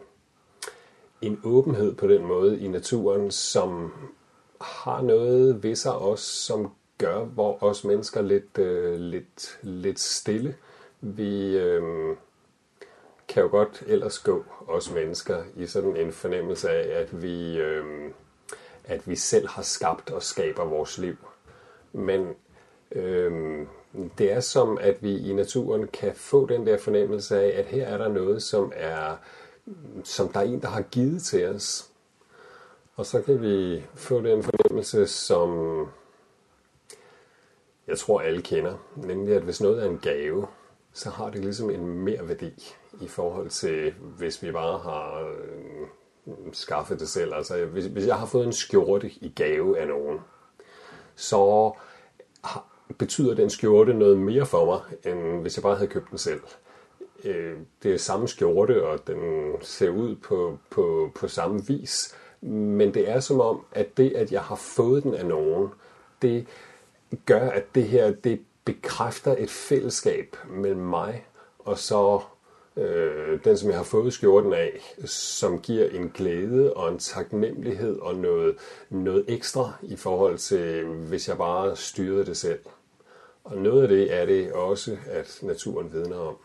en 1.23 1.41
åbenhed 1.45 1.95
på 1.95 2.07
den 2.07 2.25
måde 2.25 2.61
i 2.61 2.69
naturen 2.69 3.31
som 3.31 3.93
har 4.61 5.03
noget 5.03 5.63
ved 5.63 5.75
sig 5.77 5.95
også 5.95 6.25
som 6.25 6.73
gør 6.99 7.25
hvor 7.25 7.65
os 7.65 7.85
mennesker 7.85 8.23
lidt 8.23 8.59
øh, 8.59 9.01
lidt 9.01 9.59
lidt 9.63 10.01
stille. 10.01 10.57
Vi 11.01 11.57
øh, 11.57 12.17
kan 13.29 13.43
jo 13.43 13.49
godt 13.49 13.83
ellers 13.87 14.19
gå 14.19 14.45
os 14.69 14.93
mennesker 14.95 15.43
i 15.57 15.67
sådan 15.67 15.97
en 15.97 16.13
fornemmelse 16.13 16.71
af 16.71 17.01
at 17.01 17.23
vi 17.23 17.59
øh, 17.59 18.11
at 18.85 19.09
vi 19.09 19.17
selv 19.17 19.49
har 19.49 19.63
skabt 19.63 20.11
og 20.11 20.23
skaber 20.23 20.65
vores 20.65 20.99
liv. 20.99 21.17
Men 21.93 22.35
øh, 22.93 23.67
det 24.19 24.33
er 24.33 24.41
som, 24.41 24.79
at 24.81 25.03
vi 25.03 25.19
i 25.19 25.33
naturen 25.33 25.89
kan 25.89 26.15
få 26.15 26.47
den 26.47 26.67
der 26.67 26.79
fornemmelse 26.79 27.41
af, 27.41 27.59
at 27.59 27.67
her 27.67 27.87
er 27.87 27.99
der 27.99 28.09
noget, 28.09 28.43
som, 28.43 28.73
er, 28.75 29.17
som 30.05 30.29
der 30.29 30.41
er 30.41 30.45
en, 30.45 30.63
der 30.63 30.69
har 30.69 30.83
givet 30.83 31.23
til 31.23 31.49
os. 31.49 31.89
Og 32.97 33.07
så 33.07 33.23
kan 33.23 33.43
vi 33.43 33.85
få 33.95 34.21
den 34.21 34.43
fornemmelse, 34.43 35.07
som 35.07 35.89
jeg 37.87 37.99
tror 37.99 38.21
alle 38.21 38.43
kender, 38.43 38.75
nemlig 38.97 39.37
at 39.37 39.43
hvis 39.43 39.61
noget 39.61 39.83
er 39.83 39.89
en 39.91 39.99
gave, 39.99 40.47
så 40.93 41.11
har 41.11 41.31
det 41.31 41.45
liksom 41.45 41.71
en 41.71 41.87
mere 41.87 42.29
værdi 42.29 42.75
i 43.01 43.09
forhold 43.09 43.51
til, 43.51 43.95
hvis 44.01 44.43
vi 44.43 44.53
bare 44.53 44.79
har 44.79 45.35
skaffe 46.53 46.99
det 46.99 47.09
selv. 47.09 47.35
Altså, 47.35 47.65
hvis, 47.65 47.85
hvis 47.85 48.07
jeg 48.07 48.17
har 48.17 48.27
fået 48.27 48.47
en 48.47 48.53
skjorte 48.53 49.11
i 49.21 49.33
gave 49.37 49.79
af 49.79 49.89
nogen, 49.89 50.21
så 51.17 51.73
betyder 52.99 53.35
den 53.35 53.51
skjorte 53.51 53.95
noget 53.95 54.19
mere 54.19 54.47
for 54.47 54.65
mig, 54.65 55.13
end 55.13 55.41
hvis 55.41 55.57
jeg 55.57 55.63
bare 55.63 55.77
havde 55.77 55.91
købt 55.91 56.11
den 56.11 56.19
selv. 56.19 56.41
Øh, 57.25 57.57
det 57.83 57.95
er 57.95 57.99
samme 57.99 58.29
skjorte, 58.29 58.87
og 58.87 59.07
den 59.07 59.17
ser 59.61 59.91
ud 59.91 60.17
på, 60.17 60.59
på, 60.71 61.11
på 61.15 61.29
samme 61.29 61.67
vis, 61.67 62.15
men 62.41 62.95
det 62.95 63.11
er 63.11 63.21
som 63.21 63.41
om, 63.41 63.65
at 63.73 63.97
det, 63.97 64.13
at 64.17 64.33
jeg 64.33 64.41
har 64.41 64.57
fået 64.57 65.03
den 65.03 65.15
af 65.15 65.27
nogen, 65.27 65.69
det 66.23 66.47
gør, 67.27 67.51
at 67.51 67.75
det 67.75 67.85
her 67.85 68.11
det 68.11 68.41
bekræfter 68.65 69.35
et 69.39 69.51
fællesskab 69.51 70.37
mellem 70.51 70.81
mig 70.81 71.27
og 71.59 71.79
så 71.79 72.21
øh, 72.77 73.45
den 73.45 73.57
som 73.57 73.69
jeg 73.69 73.77
har 73.77 73.85
fået 73.85 74.13
skjorten 74.13 74.53
af, 74.53 74.95
som 75.05 75.61
giver 75.61 75.89
en 75.89 76.11
glæde 76.15 76.73
og 76.73 76.93
en 76.93 76.99
taknemmelighed 76.99 77.99
og 77.99 78.15
noget, 78.15 78.57
noget 78.91 79.25
ekstra 79.29 79.73
i 79.83 79.97
forhold 79.97 80.39
til, 80.39 80.85
hvis 80.85 81.29
jeg 81.29 81.37
bare 81.37 81.77
styrede 81.77 82.27
det 82.27 82.37
selv. 82.37 82.59
Og 83.45 83.57
noget 83.57 83.83
af 83.83 83.89
det 83.89 84.15
er 84.15 84.27
det 84.27 84.53
også, 84.53 84.97
at 85.07 85.39
naturen 85.43 85.93
vidner 85.93 86.17
om. 86.17 86.37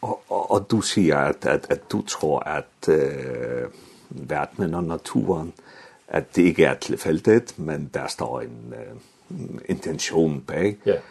Og, 0.00 0.22
og, 0.28 0.50
og 0.50 0.70
du 0.70 0.80
siger, 0.80 1.18
at, 1.18 1.46
at, 1.46 1.66
at 1.70 1.92
du 1.92 2.02
tror, 2.06 2.40
at 2.40 2.88
øh, 2.88 3.68
verdenen 4.10 4.74
og 4.74 4.84
naturen, 4.84 5.52
at 6.08 6.36
det 6.36 6.42
ikke 6.42 6.64
er 6.64 6.74
tilfældet, 6.74 7.58
men 7.58 7.90
der 7.94 8.06
står 8.06 8.40
en 8.40 8.74
øh, 8.76 9.60
intention 9.68 10.40
bag. 10.40 10.78
Ja. 10.86 10.90
Yeah 10.90 11.02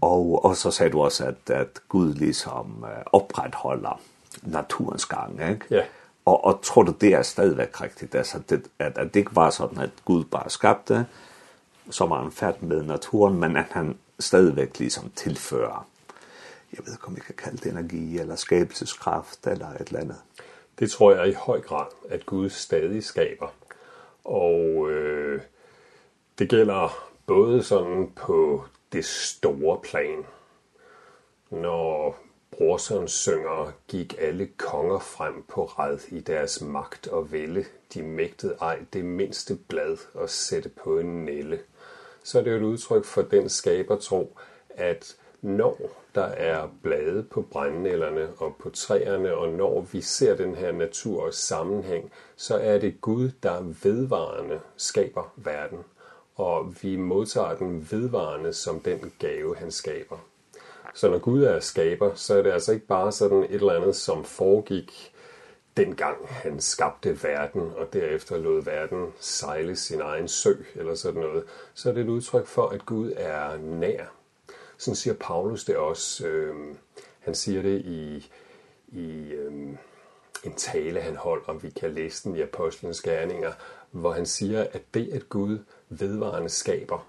Och, 0.00 0.44
og 0.44 0.56
så 0.56 0.70
säger 0.70 0.90
du 0.90 0.98
også 0.98 1.24
att, 1.24 1.50
at 1.50 1.80
Gud 1.88 2.14
liksom 2.14 2.86
upprätthåller 3.12 4.00
naturens 4.42 5.04
gang, 5.04 5.50
Ikke? 5.50 5.66
Ja. 5.70 5.84
Og, 6.24 6.44
og 6.44 6.62
tror 6.62 6.82
du, 6.82 6.92
det 7.00 7.14
er 7.14 7.22
stadigvæk 7.22 7.80
rigtigt? 7.80 8.14
Altså, 8.14 8.38
det, 8.38 8.62
at, 8.78 8.98
at 8.98 9.14
det 9.14 9.20
ikke 9.20 9.36
var 9.36 9.50
sådan, 9.50 9.78
at 9.78 9.90
Gud 10.04 10.24
bare 10.24 10.50
skabte, 10.50 11.06
så 11.90 12.06
var 12.06 12.22
han 12.22 12.32
færdig 12.32 12.64
med 12.64 12.82
naturen, 12.82 13.40
men 13.40 13.56
at 13.56 13.66
han 13.70 13.98
stadigvæk 14.20 14.78
ligesom 14.78 15.10
tilfører, 15.16 15.86
jeg 16.72 16.80
ved 16.86 16.92
ikke, 16.92 17.06
om 17.06 17.16
vi 17.16 17.20
kan 17.20 17.34
kalde 17.34 17.56
det 17.56 17.72
energi, 17.72 18.18
eller 18.18 18.36
skabelseskraft, 18.36 19.46
eller 19.46 19.68
et 19.68 19.86
eller 19.86 20.00
andet. 20.00 20.16
Det 20.78 20.90
tror 20.90 21.14
jeg 21.14 21.28
i 21.28 21.32
høj 21.32 21.60
grad, 21.60 21.86
at 22.08 22.26
Gud 22.26 22.50
stadig 22.50 23.04
skaber. 23.04 23.46
Og 24.24 24.90
øh, 24.90 25.40
det 26.38 26.48
gælder 26.48 27.08
både 27.26 27.62
sådan 27.62 28.10
på 28.16 28.64
det 28.92 29.04
store 29.04 29.80
plan. 29.82 30.26
Når 31.50 32.18
Brorson 32.50 33.08
synger, 33.08 33.72
gik 33.88 34.14
alle 34.18 34.48
konger 34.56 34.98
frem 34.98 35.44
på 35.48 35.64
red 35.64 35.98
i 36.08 36.20
deres 36.20 36.60
magt 36.60 37.08
og 37.08 37.32
vælde. 37.32 37.64
De 37.94 38.02
mægtede 38.02 38.56
ej 38.60 38.78
det 38.92 39.04
mindste 39.04 39.58
blad 39.68 39.96
og 40.14 40.30
sætte 40.30 40.68
på 40.68 40.98
en 40.98 41.24
nælle. 41.24 41.58
Så 42.22 42.38
er 42.38 42.42
det 42.42 42.50
jo 42.50 42.56
et 42.56 42.62
udtryk 42.62 43.04
for 43.04 43.22
den 43.22 43.48
skabertro, 43.48 44.36
at 44.70 45.16
når 45.42 45.78
der 46.14 46.24
er 46.24 46.68
blade 46.82 47.22
på 47.22 47.42
brændnællerne 47.42 48.28
og 48.38 48.56
på 48.58 48.70
træerne, 48.70 49.34
og 49.34 49.48
når 49.48 49.80
vi 49.80 50.00
ser 50.00 50.36
den 50.36 50.54
her 50.54 50.72
natur 50.72 51.22
og 51.22 51.34
sammenhæng, 51.34 52.12
så 52.36 52.56
er 52.56 52.78
det 52.78 53.00
Gud, 53.00 53.30
der 53.42 53.60
vedvarende 53.82 54.60
skaber 54.76 55.32
verden 55.36 55.78
og 56.36 56.74
vi 56.82 56.96
modtager 56.96 57.56
den 57.56 57.88
vedvarende 57.90 58.52
som 58.52 58.80
den 58.80 59.12
gave, 59.18 59.56
han 59.56 59.70
skaber. 59.70 60.18
Så 60.94 61.10
når 61.10 61.18
Gud 61.18 61.42
er 61.42 61.60
skaber, 61.60 62.14
så 62.14 62.38
er 62.38 62.42
det 62.42 62.50
altså 62.50 62.72
ikke 62.72 62.86
bare 62.86 63.12
sådan 63.12 63.42
et 63.42 63.50
eller 63.50 63.72
andet, 63.72 63.96
som 63.96 64.24
foregik 64.24 65.12
dengang 65.76 66.16
han 66.28 66.60
skabte 66.60 67.22
verden, 67.22 67.72
og 67.76 67.92
derefter 67.92 68.38
lod 68.38 68.62
verden 68.62 69.12
sejle 69.20 69.76
sin 69.76 70.00
egen 70.00 70.28
sø, 70.28 70.54
eller 70.74 70.94
sådan 70.94 71.20
noget, 71.20 71.44
så 71.74 71.88
er 71.88 71.92
det 71.94 72.02
et 72.02 72.08
udtryk 72.08 72.46
for, 72.46 72.68
at 72.68 72.86
Gud 72.86 73.12
er 73.16 73.56
nær. 73.56 74.04
Sådan 74.78 74.96
siger 74.96 75.14
Paulus 75.14 75.64
det 75.64 75.76
også. 75.76 76.26
Øhm, 76.26 76.76
han 77.20 77.34
siger 77.34 77.62
det 77.62 77.80
i, 77.80 78.30
i 78.88 79.32
øhm, 79.32 79.78
en 80.44 80.54
tale, 80.56 81.00
han 81.00 81.16
holdt, 81.16 81.48
om 81.48 81.62
vi 81.62 81.70
kan 81.70 81.90
læse 81.90 82.28
den 82.28 82.36
i 82.36 82.40
Apostlenes 82.40 83.02
Gerninger, 83.02 83.52
hvor 83.90 84.12
han 84.12 84.26
siger, 84.26 84.66
at 84.72 84.82
det, 84.94 85.12
at 85.12 85.28
Gud 85.28 85.58
vedvarende 85.88 86.48
skaber. 86.48 87.06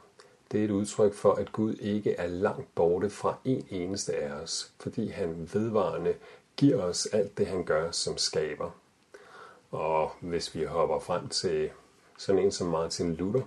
Det 0.52 0.60
er 0.60 0.66
et 0.66 0.72
udtryk 0.72 1.14
for, 1.14 1.34
at 1.34 1.52
Gud 1.52 1.74
ikke 1.74 2.14
er 2.14 2.28
langt 2.28 2.76
borte 2.76 3.10
fra 3.10 3.36
en 3.46 3.68
eneste 3.70 4.16
af 4.16 4.32
os, 4.32 4.72
fordi 4.80 5.08
han 5.08 5.50
vedvarende 5.54 6.16
giver 6.58 6.84
os 6.84 7.06
alt 7.06 7.38
det, 7.38 7.48
han 7.48 7.64
gør 7.64 7.92
som 7.92 8.18
skaber. 8.18 8.72
Og 9.72 10.12
hvis 10.22 10.56
vi 10.56 10.64
hopper 10.64 11.00
frem 11.00 11.28
til 11.30 11.70
sådan 12.18 12.42
en 12.42 12.52
som 12.52 12.68
Martin 12.68 13.14
Luther, 13.14 13.42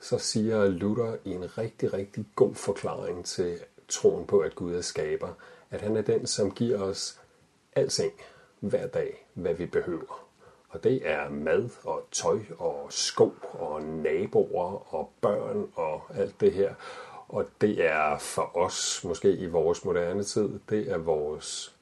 så 0.00 0.18
siger 0.18 0.68
Luther 0.68 1.16
i 1.24 1.30
en 1.30 1.58
rigtig, 1.58 1.92
rigtig 1.92 2.26
god 2.36 2.54
forklaring 2.54 3.24
til 3.24 3.58
troen 3.88 4.26
på, 4.26 4.38
at 4.38 4.54
Gud 4.54 4.74
er 4.74 4.80
skaber, 4.80 5.28
at 5.70 5.80
han 5.80 5.96
er 5.96 6.02
den, 6.02 6.26
som 6.26 6.50
giver 6.50 6.78
os 6.78 7.20
alting 7.76 8.12
hver 8.60 8.86
dag, 8.86 9.26
hvad 9.34 9.54
vi 9.54 9.66
behøver. 9.66 10.27
Og 10.68 10.84
det 10.84 11.10
er 11.10 11.28
mad 11.28 11.68
og 11.84 12.06
tøj 12.12 12.38
og 12.58 12.86
sko 12.90 13.34
og 13.52 13.82
naboer 13.82 14.94
og 14.94 15.12
børn 15.20 15.68
og 15.74 16.02
alt 16.14 16.40
det 16.40 16.52
her. 16.52 16.74
Og 17.28 17.46
det 17.60 17.86
er 17.86 18.18
for 18.18 18.56
os, 18.56 19.04
måske 19.04 19.32
i 19.32 19.46
vores 19.46 19.84
moderne 19.84 20.22
tid, 20.22 20.60
det 20.70 20.90
er 20.90 20.98
vores 20.98 21.74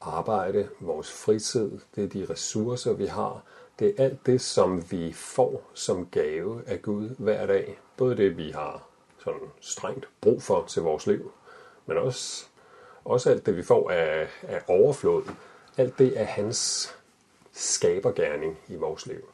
arbejde, 0.00 0.68
vores 0.80 1.12
fritid, 1.12 1.70
det 1.96 2.04
er 2.04 2.08
de 2.08 2.26
ressourcer, 2.30 2.92
vi 2.92 3.06
har. 3.06 3.42
Det 3.78 3.94
er 3.98 4.04
alt 4.04 4.26
det, 4.26 4.40
som 4.40 4.90
vi 4.90 5.12
får 5.12 5.70
som 5.74 6.06
gave 6.06 6.62
af 6.66 6.82
Gud 6.82 7.08
hver 7.18 7.46
dag. 7.46 7.78
Både 7.96 8.16
det, 8.16 8.36
vi 8.36 8.50
har 8.50 8.86
sådan 9.24 9.50
strengt 9.60 10.08
brug 10.20 10.42
for 10.42 10.64
til 10.64 10.82
vores 10.82 11.06
liv, 11.06 11.32
men 11.86 11.98
også, 11.98 12.46
også 13.04 13.30
alt 13.30 13.46
det, 13.46 13.56
vi 13.56 13.62
får 13.62 13.90
af, 13.90 14.28
af 14.42 14.62
overflod. 14.68 15.22
Alt 15.76 15.98
det 15.98 16.20
er 16.20 16.24
hans 16.24 16.94
skabergærning 17.54 18.56
i 18.68 18.74
vores 18.76 19.06
liv. 19.06 19.24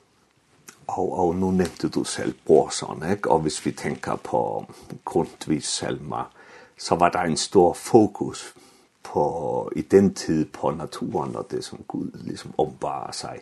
Og, 0.87 1.19
og 1.19 1.35
nu 1.35 1.51
nævnte 1.51 1.89
du 1.89 2.05
selv 2.05 2.35
Brorson, 2.47 3.11
ikke? 3.11 3.31
og 3.31 3.39
hvis 3.39 3.67
vi 3.67 3.73
tænker 3.73 4.17
på 4.17 4.65
Grundtvigs 5.05 5.69
salmer, 5.69 6.33
så 6.79 6.95
var 6.95 7.09
der 7.09 7.21
en 7.21 7.37
stor 7.37 7.73
fokus 7.73 8.55
på 9.03 9.73
i 9.77 9.83
den 9.83 10.15
tid 10.15 10.47
på 10.47 10.71
naturen 10.71 11.37
og 11.37 11.47
det, 11.51 11.65
som 11.65 11.85
Gud 11.89 12.11
ligesom 12.15 12.55
ombarer 12.59 13.13
sig 13.13 13.39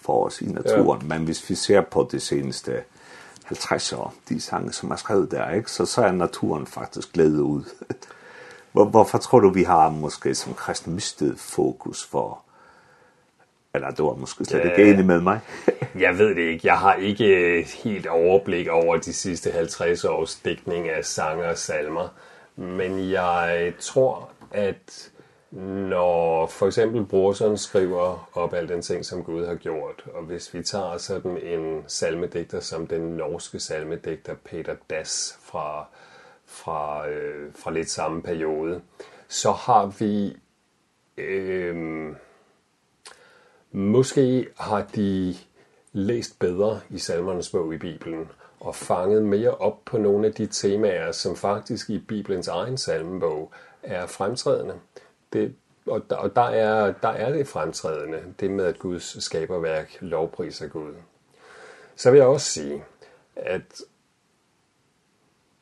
for 0.00 0.26
os 0.26 0.40
i 0.40 0.44
naturen. 0.44 1.00
Ja. 1.00 1.06
Men 1.06 1.24
hvis 1.24 1.50
vi 1.50 1.54
ser 1.54 1.80
på 1.80 2.08
det 2.12 2.22
seneste 2.22 2.82
50 3.44 3.92
år, 3.92 4.14
de 4.28 4.40
sange, 4.40 4.72
som 4.72 4.90
er 4.90 4.96
skrevet 4.96 5.30
der, 5.30 5.50
ikke? 5.50 5.70
Så, 5.70 5.86
så 5.86 6.02
er 6.02 6.12
naturen 6.12 6.66
faktisk 6.66 7.12
glædet 7.12 7.40
ud. 7.40 7.64
Hvor, 8.72 8.84
hvorfor 8.84 9.18
tror 9.18 9.40
du, 9.40 9.50
vi 9.50 9.62
har 9.62 9.90
måske 9.90 10.34
som 10.34 10.54
kristne 10.54 10.94
mistet 10.94 11.40
fokus 11.40 12.04
for 12.04 12.42
Eller 13.74 13.90
det 13.90 14.04
var 14.04 14.14
måske 14.14 14.44
slet 14.44 14.64
ikke 14.64 14.90
enig 14.90 15.06
med 15.06 15.20
mig. 15.20 15.40
jeg 16.04 16.18
ved 16.18 16.28
det 16.28 16.42
ikke. 16.42 16.66
Jeg 16.66 16.78
har 16.78 16.94
ikke 16.94 17.62
helt 17.84 18.06
overblik 18.06 18.68
over 18.68 18.96
de 18.96 19.12
sidste 19.12 19.50
50 19.50 20.04
års 20.04 20.34
dækning 20.34 20.88
af 20.88 21.04
sanger 21.04 21.48
og 21.48 21.58
salmer. 21.58 22.08
Men 22.56 23.10
jeg 23.10 23.72
tror, 23.80 24.30
at 24.50 25.10
når 25.88 26.46
for 26.46 26.66
eksempel 26.66 27.04
Brorson 27.04 27.58
skriver 27.58 28.30
op 28.32 28.54
al 28.54 28.68
den 28.68 28.82
ting, 28.82 29.04
som 29.04 29.24
Gud 29.24 29.46
har 29.46 29.54
gjort, 29.54 30.04
og 30.14 30.22
hvis 30.22 30.54
vi 30.54 30.62
tager 30.62 30.96
sådan 30.96 31.36
en 31.36 31.84
salmedigter 31.86 32.60
som 32.60 32.86
den 32.86 33.00
norske 33.00 33.60
salmedigter 33.60 34.34
Peter 34.44 34.74
Dass 34.90 35.38
fra, 35.42 35.86
fra, 36.46 37.08
øh, 37.08 37.52
fra 37.54 37.70
lidt 37.70 37.90
samme 37.90 38.22
periode, 38.22 38.80
så 39.28 39.52
har 39.52 39.86
vi... 39.98 40.36
Øh, 41.16 42.12
Måske 43.72 44.48
har 44.58 44.86
de 44.94 45.34
læst 45.92 46.38
bedre 46.38 46.80
i 46.90 46.98
salmernes 46.98 47.50
bog 47.50 47.74
i 47.74 47.78
Bibelen, 47.78 48.28
og 48.60 48.74
fanget 48.74 49.22
mere 49.22 49.50
op 49.50 49.78
på 49.84 49.98
nogle 49.98 50.26
af 50.26 50.34
de 50.34 50.46
temaer, 50.46 51.12
som 51.12 51.36
faktisk 51.36 51.90
i 51.90 51.98
Bibelens 51.98 52.48
egen 52.48 52.78
salmebog 52.78 53.52
er 53.82 54.06
fremtrædende. 54.06 54.74
Det, 55.32 55.54
og 55.86 56.02
der, 56.10 56.16
og 56.16 56.36
der, 56.36 56.42
er, 56.42 56.92
der 56.92 57.08
er 57.08 57.32
det 57.32 57.48
fremtrædende, 57.48 58.18
det 58.40 58.50
med 58.50 58.64
at 58.64 58.78
Guds 58.78 59.24
skaberværk 59.24 59.96
lovpriser 60.00 60.68
Gud. 60.68 60.94
Så 61.96 62.10
vil 62.10 62.18
jeg 62.18 62.26
også 62.26 62.46
sige, 62.46 62.84
at 63.36 63.80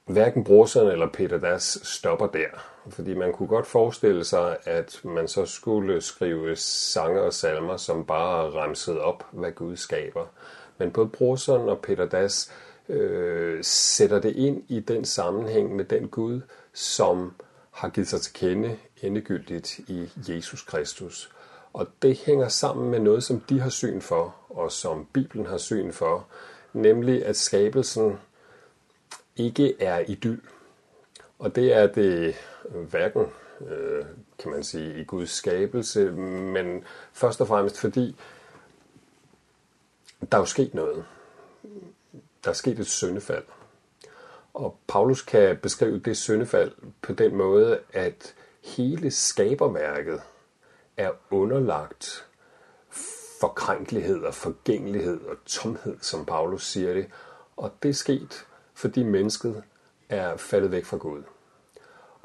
hverken 0.04 0.44
brorserne 0.44 0.92
eller 0.92 1.08
Peter 1.12 1.38
Das 1.38 1.78
stopper 1.82 2.26
der. 2.26 2.69
Fordi 2.88 3.14
man 3.14 3.32
kunne 3.32 3.48
godt 3.48 3.66
forestille 3.66 4.24
sig, 4.24 4.56
at 4.64 5.00
man 5.04 5.28
så 5.28 5.46
skulle 5.46 6.00
skrive 6.00 6.56
sange 6.56 7.20
og 7.20 7.32
salmer, 7.32 7.76
som 7.76 8.04
bare 8.04 8.50
ramsede 8.50 9.00
op, 9.00 9.26
hvad 9.30 9.52
Gud 9.52 9.76
skaber. 9.76 10.26
Men 10.78 10.90
både 10.90 11.08
Brorson 11.08 11.68
og 11.68 11.78
Peter 11.78 12.06
Das 12.06 12.52
øh, 12.88 13.64
sætter 13.64 14.20
det 14.20 14.36
ind 14.36 14.62
i 14.68 14.80
den 14.80 15.04
sammenhæng 15.04 15.76
med 15.76 15.84
den 15.84 16.08
Gud, 16.08 16.40
som 16.72 17.34
har 17.70 17.88
givet 17.88 18.08
sig 18.08 18.20
til 18.20 18.32
kende 18.32 18.78
endegyldigt 19.02 19.78
i 19.78 20.10
Jesus 20.28 20.62
Kristus. 20.62 21.30
Og 21.72 21.86
det 22.02 22.16
hænger 22.16 22.48
sammen 22.48 22.90
med 22.90 22.98
noget, 22.98 23.24
som 23.24 23.40
de 23.40 23.60
har 23.60 23.70
syn 23.70 24.00
for, 24.00 24.34
og 24.48 24.72
som 24.72 25.06
Bibelen 25.12 25.46
har 25.46 25.58
syn 25.58 25.92
for, 25.92 26.26
nemlig 26.72 27.26
at 27.26 27.36
skabelsen 27.36 28.18
ikke 29.36 29.82
er 29.82 29.98
idyll. 29.98 30.40
Og 31.38 31.56
det 31.56 31.72
er 31.72 31.86
det 31.86 32.34
hverken, 32.70 33.26
øh, 33.66 34.04
kan 34.38 34.50
man 34.50 34.64
sige, 34.64 35.00
i 35.00 35.04
Guds 35.04 35.30
skabelse, 35.30 36.10
men 36.10 36.84
først 37.12 37.40
og 37.40 37.48
fremmest 37.48 37.78
fordi, 37.78 38.16
der 40.32 40.38
er 40.38 40.42
jo 40.42 40.46
sket 40.46 40.74
noget. 40.74 41.04
Der 42.44 42.50
er 42.50 42.54
sket 42.54 42.78
et 42.78 42.86
syndefald. 42.86 43.44
Og 44.54 44.78
Paulus 44.88 45.22
kan 45.22 45.56
beskrive 45.56 45.98
det 45.98 46.16
syndefald 46.16 46.72
på 47.02 47.12
den 47.12 47.34
måde, 47.34 47.80
at 47.92 48.34
hele 48.64 49.10
skaberværket 49.10 50.22
er 50.96 51.10
underlagt 51.30 52.26
forkrænkelighed 53.40 54.22
og 54.22 54.34
forgængelighed 54.34 55.20
og 55.20 55.36
tomhed, 55.46 55.96
som 56.00 56.26
Paulus 56.26 56.66
siger 56.66 56.94
det. 56.94 57.06
Og 57.56 57.72
det 57.82 57.88
er 57.88 57.94
sket, 57.94 58.46
fordi 58.74 59.02
mennesket 59.02 59.62
er 60.08 60.36
faldet 60.36 60.70
væk 60.70 60.84
fra 60.84 60.96
Gud 60.96 61.22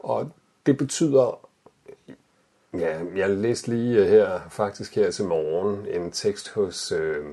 og 0.06 0.32
det 0.66 0.78
betyder 0.78 1.40
Ja, 2.80 3.00
jeg 3.16 3.30
læste 3.30 3.68
lige 3.68 4.06
her, 4.06 4.40
faktisk 4.50 4.96
her 4.96 5.12
til 5.12 5.26
morgen, 5.26 5.86
en 5.88 6.12
tekst 6.12 6.50
hos, 6.50 6.92
øh, 6.92 7.26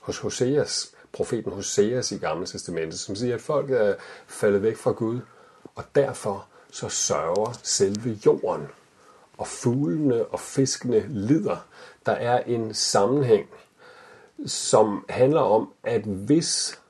hos 0.00 0.18
Hoseas, 0.18 0.94
profeten 1.12 1.52
Hoseas 1.52 2.12
i 2.12 2.18
Gamle 2.18 2.46
Testamentet, 2.46 2.98
som 2.98 3.16
siger, 3.16 3.34
at 3.34 3.40
folk 3.40 3.70
er 3.70 3.94
faldet 4.26 4.62
væk 4.62 4.76
fra 4.76 4.92
Gud, 4.92 5.20
og 5.74 5.84
derfor 5.94 6.46
så 6.70 6.88
sørger 6.88 7.58
selve 7.62 8.18
jorden, 8.26 8.66
og 9.38 9.46
fuglene 9.46 10.26
og 10.26 10.40
fiskene 10.40 11.06
lider. 11.08 11.66
Der 12.06 12.12
er 12.12 12.42
en 12.42 12.74
sammenhæng, 12.74 13.48
som 14.46 15.04
handler 15.08 15.40
om, 15.40 15.72
at 15.84 16.02
hvis 16.02 16.80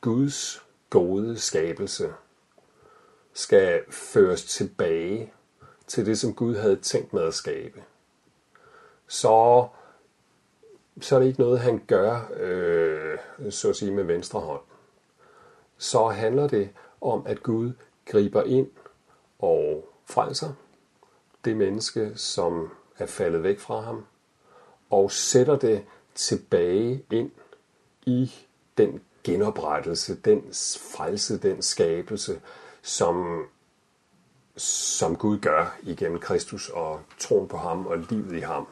Guds 0.00 0.62
gode 0.90 1.38
skabelse 1.38 2.12
skal 3.34 3.82
føres 3.90 4.44
tilbage 4.44 5.32
til 5.86 6.06
det, 6.06 6.18
som 6.18 6.34
Gud 6.34 6.56
havde 6.56 6.76
tænkt 6.76 7.12
med 7.12 7.22
at 7.22 7.34
skabe, 7.34 7.82
så, 9.06 9.68
så 11.00 11.14
er 11.14 11.20
det 11.20 11.26
ikke 11.26 11.40
noget, 11.40 11.60
han 11.60 11.82
gør, 11.86 12.32
øh, 12.36 13.18
så 13.50 13.68
at 13.68 13.76
sige, 13.76 13.92
med 13.92 14.04
venstre 14.04 14.40
hånd. 14.40 14.62
Så 15.78 16.08
handler 16.08 16.48
det 16.48 16.70
om, 17.00 17.26
at 17.26 17.42
Gud 17.42 17.72
griber 18.06 18.42
ind 18.42 18.70
og 19.38 19.88
frelser 20.04 20.52
det 21.44 21.56
menneske, 21.56 22.12
som 22.16 22.70
er 22.98 23.06
faldet 23.06 23.42
væk 23.42 23.58
fra 23.58 23.80
ham, 23.80 24.06
og 24.90 25.12
sætter 25.12 25.58
det 25.58 25.84
tilbage 26.14 27.04
ind 27.10 27.30
i 28.06 28.32
den 28.78 29.00
genoprettelse, 29.24 30.16
den 30.20 30.42
frelse, 30.96 31.38
den 31.38 31.62
skabelse, 31.62 32.40
som, 32.84 33.46
som 34.56 35.16
Gud 35.16 35.38
gør 35.38 35.78
igennem 35.82 36.18
Kristus 36.18 36.68
og 36.68 37.00
troen 37.18 37.48
på 37.48 37.56
ham 37.56 37.86
og 37.86 37.98
livet 37.98 38.36
i 38.36 38.40
ham. 38.40 38.66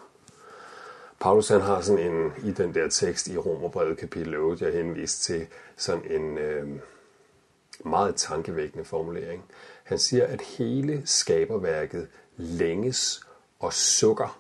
Paulus 1.20 1.48
han 1.48 1.60
har 1.60 1.80
sådan 1.80 2.12
en, 2.12 2.32
i 2.44 2.52
den 2.52 2.74
der 2.74 2.88
tekst 2.88 3.28
i 3.28 3.38
Romerbrevet 3.38 3.98
kapitel 3.98 4.36
8, 4.36 4.64
jeg 4.64 4.74
henviste 4.74 5.22
til, 5.22 5.46
sådan 5.76 6.10
en 6.10 6.38
øh, 6.38 6.68
meget 7.84 8.16
tankevækkende 8.16 8.84
formulering. 8.84 9.44
Han 9.84 9.98
siger, 9.98 10.26
at 10.26 10.40
hele 10.40 11.02
skaberværket 11.04 12.08
længes 12.36 13.26
og 13.58 13.72
sukker. 13.72 14.38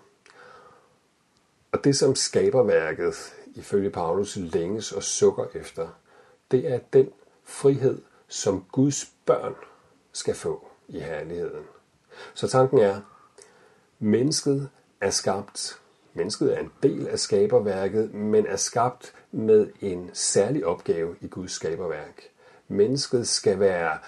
Og 1.72 1.84
det, 1.84 1.96
som 1.96 2.14
skaberværket 2.14 3.34
ifølge 3.54 3.90
Paulus 3.90 4.36
længes 4.36 4.92
og 4.92 5.02
sukker 5.02 5.46
efter, 5.54 5.88
det 6.50 6.72
er 6.72 6.78
den 6.92 7.10
frihed, 7.44 8.02
som 8.28 8.64
Guds 8.72 9.11
børn 9.26 9.54
skal 10.12 10.34
få 10.34 10.66
i 10.88 11.00
herligheden. 11.00 11.64
Så 12.34 12.48
tanken 12.48 12.78
er, 12.78 13.00
mennesket 13.98 14.70
er 15.00 15.10
skabt, 15.10 15.80
mennesket 16.14 16.54
er 16.54 16.60
en 16.60 16.72
del 16.82 17.08
af 17.08 17.18
skaberværket, 17.18 18.14
men 18.14 18.46
er 18.46 18.56
skabt 18.56 19.14
med 19.30 19.70
en 19.80 20.10
særlig 20.12 20.66
opgave 20.66 21.16
i 21.20 21.28
Guds 21.28 21.52
skaberværk. 21.52 22.22
Mennesket 22.68 23.28
skal 23.28 23.60
være 23.60 23.98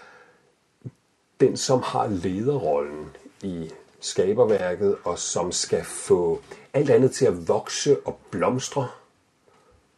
den, 1.40 1.57
som 1.57 1.83
har 1.83 2.07
lederrollen 2.07 3.16
i 3.42 3.70
skaberværket, 4.00 4.96
og 5.05 5.18
som 5.18 5.53
skal 5.53 5.85
få 5.85 6.42
alt 6.72 6.90
andet 6.90 7.12
til 7.12 7.27
at 7.27 7.48
vokse 7.48 8.00
og 8.05 8.18
blomstre. 8.31 8.88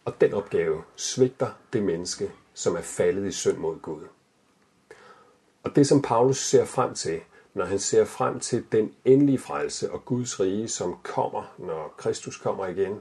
Og 0.04 0.20
den 0.20 0.34
opgave 0.34 0.82
svigter 0.96 1.50
det 1.72 1.82
menneske, 1.82 2.32
som 2.54 2.76
er 2.76 2.80
faldet 2.80 3.26
i 3.26 3.32
synd 3.32 3.56
mod 3.56 3.80
Gud. 3.80 4.02
Og 5.66 5.76
det 5.76 5.86
som 5.86 6.02
Paulus 6.02 6.38
ser 6.38 6.64
frem 6.64 6.94
til, 6.94 7.20
når 7.54 7.64
han 7.64 7.78
ser 7.78 8.04
frem 8.04 8.40
til 8.40 8.64
den 8.72 8.92
endelige 9.04 9.38
frelse 9.38 9.92
og 9.92 10.04
Guds 10.04 10.40
rige, 10.40 10.68
som 10.68 10.96
kommer, 11.02 11.54
når 11.58 11.94
Kristus 11.96 12.36
kommer 12.36 12.66
igen, 12.66 13.00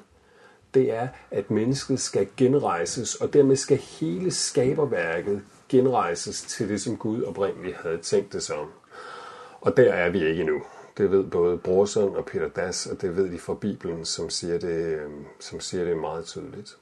det 0.73 0.93
er, 0.93 1.07
at 1.31 1.51
mennesket 1.51 1.99
skal 1.99 2.27
genrejses, 2.37 3.15
og 3.15 3.33
dermed 3.33 3.55
skal 3.55 3.77
hele 3.77 4.31
skaberværket 4.31 5.41
genrejses 5.69 6.41
til 6.41 6.69
det, 6.69 6.81
som 6.81 6.97
Gud 6.97 7.23
oprindeligt 7.23 7.77
havde 7.77 7.97
tænkt 7.97 8.33
det 8.33 8.43
som. 8.43 8.71
Og 9.61 9.77
der 9.77 9.93
er 9.93 10.09
vi 10.09 10.27
ikke 10.27 10.41
endnu. 10.41 10.61
Det 10.97 11.11
ved 11.11 11.23
både 11.23 11.57
Brorson 11.57 12.15
og 12.15 12.25
Peter 12.25 12.49
Das, 12.49 12.85
og 12.85 13.01
det 13.01 13.15
ved 13.15 13.31
de 13.31 13.39
fra 13.39 13.53
Bibelen, 13.53 14.05
som 14.05 14.29
siger 14.29 14.59
det, 14.59 14.99
som 15.39 15.59
siger 15.59 15.83
det 15.83 15.97
meget 15.97 16.25
tydeligt. 16.25 16.77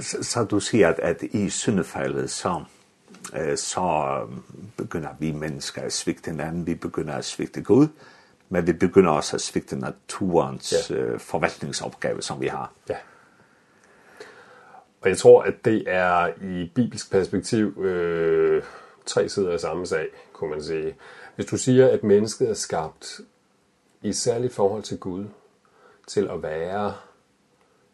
Så, 0.00 0.22
så 0.22 0.44
du 0.44 0.60
siger, 0.60 0.88
at, 0.88 0.98
at 0.98 1.22
i 1.22 1.50
syndefaldet 1.50 2.30
som 2.30 2.62
eh, 3.34 3.56
så 3.56 4.20
begynder 4.76 5.08
vi 5.18 5.32
mennesker 5.32 5.82
at 5.82 5.92
svigte 5.92 6.30
hinanden, 6.30 6.66
vi 6.66 6.74
begynder 6.74 7.14
at 7.14 7.24
svigte 7.24 7.62
Gud, 7.62 7.88
men 8.48 8.66
vi 8.66 8.72
begynder 8.72 9.10
også 9.10 9.36
at 9.36 9.40
svigte 9.40 9.78
naturens 9.78 10.90
ja. 10.90 10.94
øh, 10.94 11.20
forvaltningsopgave, 11.20 12.22
som 12.22 12.40
vi 12.40 12.46
har. 12.46 12.72
Ja. 12.88 12.96
Og 15.00 15.08
jeg 15.08 15.18
tror, 15.18 15.42
at 15.42 15.54
det 15.64 15.84
er 15.86 16.28
i 16.42 16.72
bibelsk 16.74 17.10
perspektiv 17.10 17.84
øh, 17.84 18.62
tre 19.06 19.28
sider 19.28 19.52
af 19.52 19.60
samme 19.60 19.86
sag, 19.86 20.06
kunne 20.32 20.50
man 20.50 20.62
sige. 20.62 20.96
Hvis 21.34 21.46
du 21.46 21.56
siger, 21.56 21.88
at 21.88 22.04
mennesket 22.04 22.50
er 22.50 22.54
skabt 22.54 23.20
i 24.02 24.12
særligt 24.12 24.54
forhold 24.54 24.82
til 24.82 24.98
Gud, 24.98 25.24
til 26.06 26.28
at 26.28 26.42
være 26.42 26.94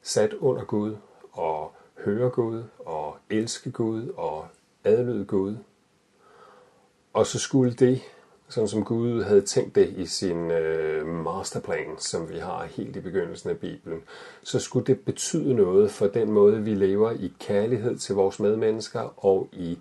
sat 0.03 0.33
under 0.33 0.65
Gud 0.65 0.97
og 1.33 1.75
høre 2.05 2.31
Gud 2.31 2.65
og 2.79 3.17
elske 3.31 3.71
Gud 3.71 4.09
og 4.09 4.47
adlyde 4.85 5.25
Gud, 5.25 5.57
og 7.13 7.27
så 7.27 7.39
skulle 7.39 7.73
det, 7.73 8.01
sådan 8.49 8.69
som 8.69 8.85
Gud 8.85 9.23
havde 9.23 9.41
tænkt 9.41 9.75
det 9.75 9.89
i 9.89 10.07
sin 10.07 10.51
øh, 10.51 11.07
masterplan, 11.07 11.99
som 11.99 12.31
vi 12.31 12.39
har 12.39 12.65
helt 12.65 12.97
i 12.97 13.01
begyndelsen 13.01 13.51
af 13.51 13.59
Bibelen, 13.59 14.03
så 14.43 14.59
skulle 14.61 14.87
det 14.87 15.01
betyde 15.01 15.55
noget 15.55 15.91
for 15.91 16.07
den 16.07 16.31
måde, 16.31 16.63
vi 16.63 16.75
lever 16.75 17.11
i 17.11 17.33
kærlighed 17.41 17.99
til 17.99 18.15
vores 18.15 18.41
medmennesker 18.41 19.25
og 19.25 19.49
i 19.53 19.79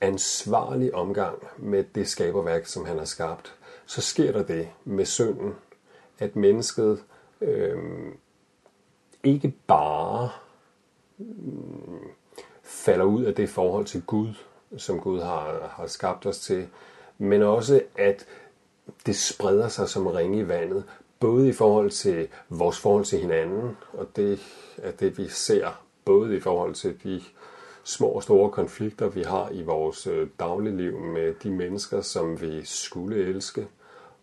ansvarlig 0.00 0.94
omgang 0.94 1.38
med 1.58 1.84
det 1.94 2.08
skaberværk, 2.08 2.66
som 2.66 2.84
han 2.84 2.98
har 2.98 3.04
skabt. 3.04 3.54
Så 3.86 4.00
sker 4.00 4.32
der 4.32 4.42
det 4.42 4.68
med 4.84 5.04
synden, 5.04 5.54
at 6.18 6.36
mennesket 6.36 7.04
øh, 7.40 7.78
ikke 9.24 9.54
bare 9.66 10.30
øh, 11.20 11.26
falder 12.70 13.04
ud 13.04 13.24
af 13.24 13.34
det 13.34 13.48
forhold 13.48 13.86
til 13.86 14.02
Gud, 14.02 14.28
som 14.76 15.00
Gud 15.00 15.20
har, 15.20 15.72
har 15.76 15.86
skabt 15.86 16.26
os 16.26 16.38
til, 16.38 16.68
men 17.18 17.42
også 17.42 17.82
at 17.96 18.26
det 19.06 19.16
spreder 19.16 19.68
sig 19.68 19.88
som 19.88 20.06
ringe 20.06 20.38
i 20.38 20.48
vandet, 20.48 20.84
både 21.20 21.48
i 21.48 21.52
forhold 21.52 21.90
til 21.90 22.28
vores 22.48 22.78
forhold 22.78 23.04
til 23.04 23.18
hinanden, 23.18 23.76
og 23.92 24.06
det 24.16 24.40
er 24.76 24.90
det, 24.90 25.18
vi 25.18 25.28
ser, 25.28 25.82
både 26.04 26.36
i 26.36 26.40
forhold 26.40 26.74
til 26.74 27.04
de 27.04 27.22
små 27.84 28.06
og 28.06 28.22
store 28.22 28.50
konflikter, 28.50 29.08
vi 29.08 29.22
har 29.22 29.50
i 29.50 29.62
vores 29.62 30.08
dagligliv 30.40 31.00
med 31.00 31.34
de 31.42 31.50
mennesker, 31.50 32.00
som 32.00 32.40
vi 32.40 32.64
skulle 32.64 33.16
elske, 33.16 33.66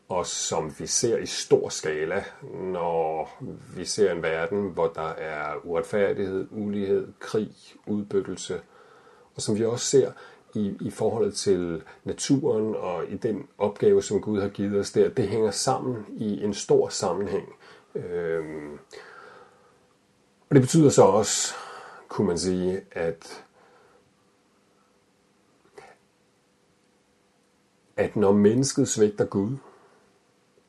og 0.10 0.26
som 0.26 0.74
vi 0.80 0.88
ser 0.88 1.18
i 1.18 1.26
stor 1.26 1.70
skala, 1.70 2.24
når 2.54 3.38
vi 3.76 3.86
ser 3.86 4.12
en 4.12 4.24
verden, 4.24 4.70
hvor 4.70 4.88
der 4.88 5.10
er 5.10 5.56
uretfærdighed, 5.64 6.48
ulighed, 6.52 7.14
krig, 7.20 7.52
udbyttelse, 7.88 8.62
og 9.36 9.42
som 9.42 9.58
vi 9.58 9.66
også 9.66 9.86
ser 9.86 10.12
i, 10.56 10.78
i 10.82 10.92
forholdet 10.92 11.34
til 11.36 11.84
naturen 12.04 12.76
og 12.76 13.10
i 13.10 13.18
den 13.18 13.48
opgave, 13.58 14.04
som 14.04 14.22
Gud 14.22 14.42
har 14.42 14.50
givet 14.50 14.80
os 14.80 14.92
der, 14.92 15.10
det 15.10 15.28
hænger 15.28 15.52
sammen 15.52 16.06
i 16.18 16.44
en 16.44 16.54
stor 16.54 16.90
sammenhæng. 16.90 17.56
Ehm 17.96 18.80
og 20.50 20.56
det 20.56 20.62
betyder 20.62 20.90
så 20.90 21.04
også, 21.04 21.54
kunne 22.08 22.28
man 22.28 22.38
sige, 22.38 22.82
at 22.92 23.44
at 27.98 28.16
når 28.16 28.32
mennesket 28.32 28.88
svigter 28.88 29.26
Gud, 29.26 29.58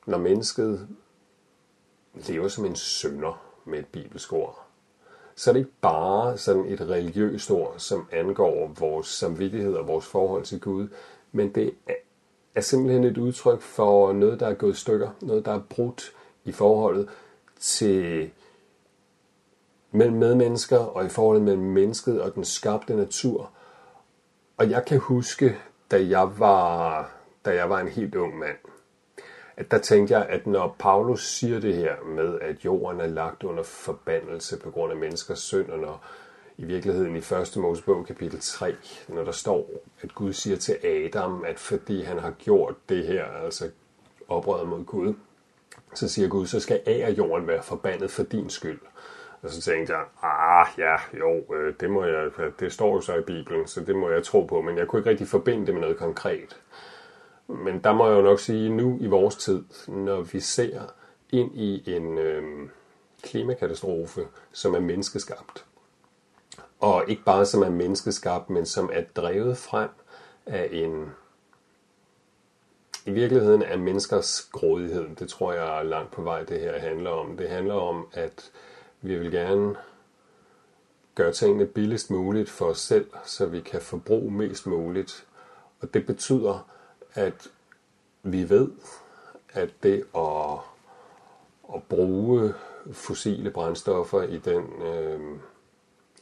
når 0.08 0.18
mennesket 0.18 0.88
lever 2.14 2.48
som 2.48 2.64
en 2.64 2.76
synder 2.76 3.42
med 3.64 3.78
et 3.78 3.86
bibelsk 3.86 4.32
ord, 4.32 4.64
så 5.34 5.50
er 5.50 5.52
det 5.52 5.60
ikke 5.60 5.72
bare 5.80 6.38
sådan 6.38 6.64
et 6.66 6.80
religiøst 6.80 7.50
ord, 7.50 7.74
som 7.76 8.08
angår 8.12 8.74
vores 8.78 9.06
samvittighed 9.06 9.74
og 9.74 9.88
vores 9.88 10.06
forhold 10.06 10.44
til 10.44 10.60
Gud, 10.60 10.88
men 11.32 11.54
det 11.54 11.74
er 12.54 12.60
simpelthen 12.60 13.04
et 13.04 13.18
udtryk 13.18 13.60
for 13.60 14.12
noget, 14.12 14.40
der 14.40 14.46
er 14.46 14.54
gået 14.54 14.72
i 14.72 14.80
stykker, 14.80 15.10
noget, 15.20 15.44
der 15.44 15.52
er 15.52 15.60
brudt 15.70 16.12
i 16.44 16.52
forholdet 16.52 17.08
til 17.60 18.30
mellem 19.90 20.16
medmennesker 20.16 20.78
og 20.78 21.04
i 21.04 21.08
forholdet 21.08 21.42
mellem 21.42 21.62
mennesket 21.62 22.22
og 22.22 22.34
den 22.34 22.44
skabte 22.44 22.96
natur. 22.96 23.50
Og 24.56 24.70
jeg 24.70 24.84
kan 24.84 24.98
huske, 24.98 25.56
da 25.90 26.08
jeg 26.08 26.38
var, 26.38 27.10
da 27.44 27.54
jeg 27.54 27.70
var 27.70 27.80
en 27.80 27.88
helt 27.88 28.14
ung 28.14 28.38
mand, 28.38 28.56
at 29.58 29.70
der 29.70 29.78
tænkte 29.78 30.18
jeg, 30.18 30.26
at 30.28 30.46
når 30.46 30.76
Paulus 30.78 31.26
siger 31.26 31.60
det 31.60 31.74
her 31.74 31.94
med, 32.04 32.38
at 32.40 32.64
jorden 32.64 33.00
er 33.00 33.06
lagt 33.06 33.44
under 33.44 33.62
forbandelse 33.62 34.58
på 34.58 34.70
grund 34.70 34.92
af 34.92 34.98
menneskers 34.98 35.38
synd, 35.38 35.70
og 35.70 35.78
når 35.78 36.04
i 36.58 36.64
virkeligheden 36.64 37.16
i 37.16 37.18
1. 37.18 37.56
Mosebog 37.56 38.06
kapitel 38.06 38.40
3, 38.40 38.74
når 39.08 39.24
der 39.24 39.32
står, 39.32 39.70
at 40.02 40.14
Gud 40.14 40.32
siger 40.32 40.56
til 40.56 40.76
Adam, 40.84 41.44
at 41.46 41.58
fordi 41.58 42.02
han 42.02 42.18
har 42.18 42.30
gjort 42.30 42.74
det 42.88 43.06
her, 43.06 43.24
altså 43.24 43.70
oprøret 44.28 44.68
mod 44.68 44.84
Gud, 44.84 45.14
så 45.94 46.08
siger 46.08 46.28
Gud, 46.28 46.46
så 46.46 46.60
skal 46.60 46.80
af 46.86 47.14
jorden 47.18 47.46
være 47.46 47.62
forbandet 47.62 48.10
for 48.10 48.22
din 48.22 48.50
skyld. 48.50 48.80
Og 49.42 49.50
så 49.50 49.60
tænkte 49.60 49.92
jeg, 49.92 50.04
ah 50.22 50.66
ja, 50.78 50.96
jo, 51.18 51.44
det, 51.80 51.90
må 51.90 52.04
jeg, 52.04 52.30
det 52.60 52.72
står 52.72 52.94
jo 52.94 53.00
så 53.00 53.14
i 53.14 53.22
Bibelen, 53.22 53.66
så 53.66 53.80
det 53.80 53.96
må 53.96 54.10
jeg 54.10 54.24
tro 54.24 54.42
på, 54.42 54.60
men 54.60 54.78
jeg 54.78 54.86
kunne 54.86 55.00
ikke 55.00 55.10
rigtig 55.10 55.28
forbinde 55.28 55.66
det 55.66 55.74
med 55.74 55.82
noget 55.82 55.96
konkret. 55.96 56.56
Men 57.48 57.80
der 57.84 57.92
må 57.92 58.08
jeg 58.08 58.16
jo 58.16 58.22
nok 58.22 58.40
sige, 58.40 58.68
nu 58.68 58.98
i 59.00 59.06
vores 59.06 59.36
tid, 59.36 59.64
når 59.88 60.20
vi 60.20 60.40
ser 60.40 60.82
ind 61.30 61.58
i 61.58 61.96
en 61.96 62.18
øh, 62.18 62.68
klimakatastrofe, 63.22 64.20
som 64.52 64.74
er 64.74 64.80
menneskeskabt, 64.80 65.64
og 66.80 67.04
ikke 67.08 67.24
bare 67.24 67.46
som 67.46 67.62
er 67.62 67.70
menneskeskabt, 67.70 68.50
men 68.50 68.66
som 68.66 68.90
er 68.92 69.02
drevet 69.16 69.58
frem 69.58 69.88
af 70.46 70.68
en 70.72 71.10
i 73.06 73.10
virkeligheden 73.10 73.62
er 73.62 73.76
menneskers 73.76 74.48
grådighed. 74.52 75.16
Det 75.18 75.28
tror 75.28 75.52
jeg 75.52 75.78
er 75.78 75.82
langt 75.82 76.12
på 76.12 76.22
vej 76.22 76.42
det 76.42 76.60
her 76.60 76.78
handler 76.78 77.10
om. 77.10 77.36
Det 77.36 77.48
handler 77.48 77.74
om 77.74 78.06
at 78.12 78.50
vi 79.00 79.18
vil 79.18 79.30
gerne 79.30 79.76
gøre 81.14 81.32
tingene 81.32 81.66
billigst 81.66 82.10
muligt 82.10 82.50
for 82.50 82.66
os 82.66 82.78
selv, 82.78 83.10
så 83.24 83.46
vi 83.46 83.60
kan 83.60 83.80
forbruge 83.80 84.30
mest 84.30 84.66
muligt. 84.66 85.26
Og 85.80 85.94
det 85.94 86.06
betyder 86.06 86.68
at 87.14 87.48
vi 88.22 88.50
ved, 88.50 88.70
at 89.52 89.70
det 89.82 90.04
at, 90.16 90.58
at 91.74 91.82
bruge 91.88 92.54
fossile 92.92 93.50
brændstoffer 93.50 94.22
i 94.22 94.38
den, 94.38 94.82
øh, 94.82 95.20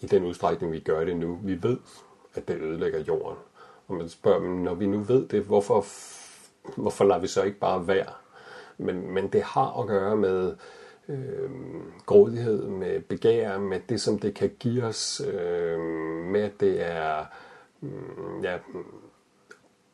i 0.00 0.06
den 0.06 0.24
udstrækning, 0.24 0.72
vi 0.72 0.80
gør 0.80 1.04
det 1.04 1.16
nu, 1.16 1.38
vi 1.42 1.62
ved, 1.62 1.78
at 2.34 2.48
det 2.48 2.60
ødelægger 2.60 3.00
jorden. 3.00 3.38
Og 3.88 3.94
man 3.94 4.08
spørger, 4.08 4.40
men 4.40 4.64
når 4.64 4.74
vi 4.74 4.86
nu 4.86 4.98
ved 4.98 5.28
det, 5.28 5.42
hvorfor, 5.42 5.84
hvorfor 6.80 7.04
lader 7.04 7.20
vi 7.20 7.26
så 7.26 7.42
ikke 7.42 7.58
bare 7.58 7.86
være? 7.86 8.12
Men, 8.78 9.10
men 9.10 9.28
det 9.28 9.42
har 9.42 9.80
at 9.80 9.86
gøre 9.86 10.16
med 10.16 10.56
øh, 11.08 11.50
grådighed, 12.06 12.62
med 12.62 13.00
begær, 13.00 13.58
med 13.58 13.80
det, 13.88 14.00
som 14.00 14.18
det 14.18 14.34
kan 14.34 14.50
give 14.58 14.84
os, 14.84 15.20
øh, 15.20 15.80
med 16.24 16.40
at 16.40 16.60
det 16.60 16.86
er... 16.86 17.24
Øh, 17.82 18.44
ja, 18.44 18.58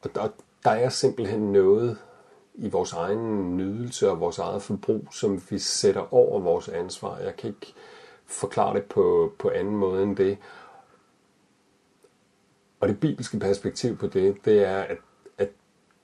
og, 0.02 0.10
og 0.14 0.30
der 0.64 0.70
er 0.70 0.88
simpelthen 0.88 1.52
noget 1.52 1.98
i 2.54 2.68
vores 2.68 2.92
egen 2.92 3.56
nydelse 3.56 4.10
og 4.10 4.20
vores 4.20 4.38
eget 4.38 4.62
forbrug, 4.62 5.06
som 5.10 5.42
vi 5.50 5.58
sætter 5.58 6.14
over 6.14 6.40
vores 6.40 6.68
ansvar. 6.68 7.18
Jeg 7.18 7.36
kan 7.36 7.50
ikke 7.50 7.74
forklare 8.26 8.74
det 8.74 8.84
på, 8.84 9.32
på 9.38 9.50
anden 9.50 9.76
måde 9.76 10.02
end 10.02 10.16
det. 10.16 10.38
Og 12.80 12.88
det 12.88 13.00
bibelske 13.00 13.38
perspektiv 13.38 13.96
på 13.96 14.06
det, 14.06 14.44
det 14.44 14.64
er, 14.64 14.82
at, 14.82 14.98
at 15.38 15.50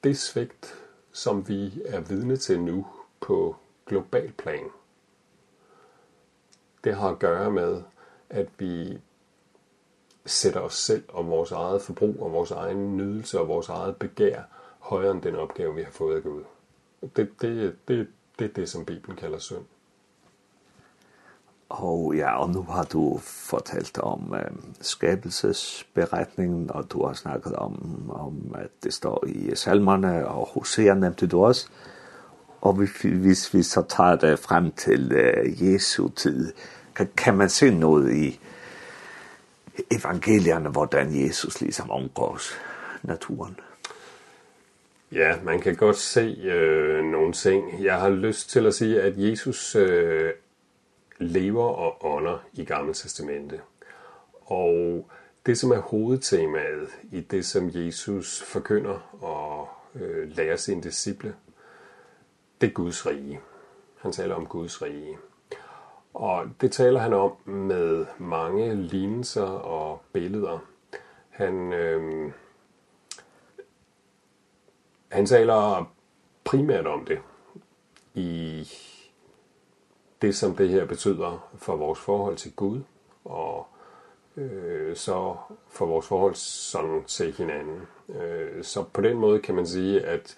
det 0.04 0.18
svigt, 0.18 0.74
som 1.12 1.48
vi 1.48 1.82
er 1.84 2.00
vidne 2.00 2.36
til 2.36 2.61
nu 2.61 2.86
på 3.20 3.56
global 3.86 4.32
plan, 4.32 4.70
det 6.84 6.96
har 6.96 7.09
at 7.09 7.18
gøre 7.18 7.50
med, 7.50 7.82
at 8.30 8.48
vi 8.59 8.98
sætter 10.29 10.61
os 10.61 10.74
selv 10.74 11.03
og 11.09 11.29
vores 11.29 11.53
eget 11.53 11.83
forbrug 11.83 12.16
og 12.20 12.33
vores 12.33 12.51
egen 12.51 12.97
nydelse 12.97 13.41
og 13.41 13.49
vores 13.49 13.68
eget 13.68 13.97
begær 13.97 14.43
højere 14.79 15.11
end 15.11 15.22
den 15.22 15.37
opgave, 15.37 15.74
vi 15.74 15.83
har 15.83 15.91
fået 15.91 16.16
af 16.16 16.22
Gud. 16.22 16.43
Det, 17.16 17.31
det, 17.43 17.76
det, 17.89 18.09
det 18.39 18.45
er 18.45 18.53
det, 18.57 18.68
som 18.68 18.85
Bibelen 18.85 19.16
kalder 19.16 19.39
synd. 19.39 19.64
Og 21.68 22.14
ja, 22.16 22.41
og 22.43 22.51
nu 22.51 22.62
har 22.62 22.85
du 22.85 23.18
fortalt 23.22 23.99
om 23.99 24.35
øh, 24.35 24.51
skabelsesberetningen, 24.81 26.70
og 26.70 26.91
du 26.91 27.07
har 27.07 27.14
snakket 27.14 27.53
om, 27.53 28.03
om 28.11 28.55
at 28.55 28.70
det 28.83 28.95
står 28.95 29.24
i 29.26 29.55
salmerne, 29.55 30.29
og 30.29 30.47
Hosea 30.47 30.95
nævnte 30.95 31.26
du 31.26 31.45
også. 31.45 31.68
Og 32.61 32.72
hvis 33.03 33.55
vi 33.55 33.62
så 33.62 33.83
tager 33.89 34.16
det 34.16 34.39
frem 34.39 34.70
til 34.70 35.12
øh, 35.12 35.72
Jesu 35.72 36.09
tid, 36.09 36.53
kan, 36.95 37.09
kan 37.16 37.37
man 37.37 37.49
se 37.49 37.70
noget 37.70 38.14
i 38.14 38.41
evangelierne, 39.91 40.68
hvordan 40.68 41.26
Jesus 41.26 41.61
ligesom 41.61 41.91
omgås 41.91 42.55
naturen. 43.03 43.61
Ja, 45.12 45.37
man 45.43 45.61
kan 45.61 45.76
godt 45.76 45.97
se 45.97 46.20
øh, 46.45 47.05
nogle 47.05 47.33
ting. 47.33 47.85
Jeg 47.85 48.01
har 48.01 48.09
lyst 48.09 48.51
til 48.51 48.66
at 48.66 48.74
sige, 48.74 49.03
at 49.03 49.12
Jesus 49.16 49.76
øh, 49.76 50.33
lever 51.18 51.64
og 51.64 52.05
ånder 52.05 52.39
i 52.53 52.64
Gamle 52.64 52.95
Testamente. 52.95 53.61
Og 54.41 55.11
det, 55.47 55.59
som 55.59 55.70
er 55.70 55.81
hovedtemaet 55.81 56.89
i 57.12 57.20
det, 57.20 57.47
som 57.47 57.70
Jesus 57.74 58.43
forkynder 58.43 59.16
og 59.20 59.68
øh, 59.95 60.37
lærer 60.37 60.57
sine 60.57 60.83
disciple, 60.83 61.35
det 62.61 62.66
er 62.66 62.72
Guds 62.72 63.07
rige. 63.07 63.41
Han 64.01 64.12
taler 64.12 64.35
om 64.35 64.47
Guds 64.47 64.83
rige. 64.83 65.18
Og 66.14 66.44
det 66.61 66.72
taler 66.72 67.00
han 67.00 67.12
om 67.12 67.32
med 67.44 68.06
mange 68.18 68.74
lignelser 68.74 69.46
og 69.46 70.02
billeder. 70.12 70.59
Han 71.30 71.72
øh, 71.72 72.32
han 75.09 75.26
taler 75.26 75.92
primært 76.44 76.86
om 76.86 77.04
det 77.04 77.18
i 78.14 78.68
det 80.22 80.36
som 80.36 80.56
det 80.56 80.68
her 80.68 80.84
betyder 80.84 81.48
for 81.56 81.76
vores 81.76 81.98
forhold 81.98 82.36
til 82.36 82.52
Gud 82.52 82.80
og 83.24 83.66
øh, 84.36 84.96
så 84.96 85.36
for 85.68 85.86
vores 85.86 86.06
forhold 86.06 86.34
sådan 86.34 87.04
til 87.04 87.32
hinanden. 87.32 87.80
Øh, 88.09 88.64
så 88.64 88.82
på 88.82 89.00
den 89.00 89.16
måde 89.16 89.40
kan 89.40 89.54
man 89.54 89.66
sige 89.66 90.00
at 90.00 90.36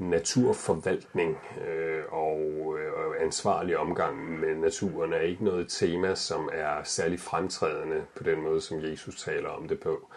naturforvaltning 0.00 1.38
øh, 1.68 2.02
og 2.08 2.76
øh, 2.78 3.22
ansvarlig 3.22 3.78
omgang 3.78 4.40
med 4.40 4.54
naturen 4.54 5.12
er 5.12 5.20
ikke 5.20 5.44
noget 5.44 5.68
tema, 5.68 6.14
som 6.14 6.48
er 6.52 6.82
særlig 6.84 7.20
fremtrædende 7.20 8.04
på 8.14 8.22
den 8.22 8.42
måde, 8.42 8.60
som 8.60 8.82
Jesus 8.82 9.22
taler 9.22 9.48
om 9.48 9.68
det 9.68 9.80
på. 9.80 10.08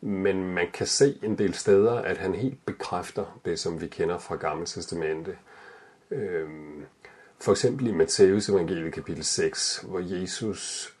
Men 0.00 0.54
man 0.54 0.70
kan 0.72 0.86
se 0.86 1.18
en 1.22 1.38
del 1.38 1.54
steder, 1.54 1.92
at 1.92 2.18
han 2.18 2.34
helt 2.34 2.66
bekræfter 2.66 3.40
det, 3.44 3.58
som 3.58 3.80
vi 3.80 3.86
kender 3.86 4.18
fra 4.18 4.36
Gamle 4.36 4.66
Testamente. 4.66 5.38
Øh, 6.10 6.48
for 7.40 7.52
eksempel 7.52 7.86
i 7.86 7.92
Matteus 7.92 8.48
evangeliet 8.48 8.94
kapitel 8.94 9.24
6, 9.24 9.84
hvor 9.88 9.98
Jesus 9.98 10.92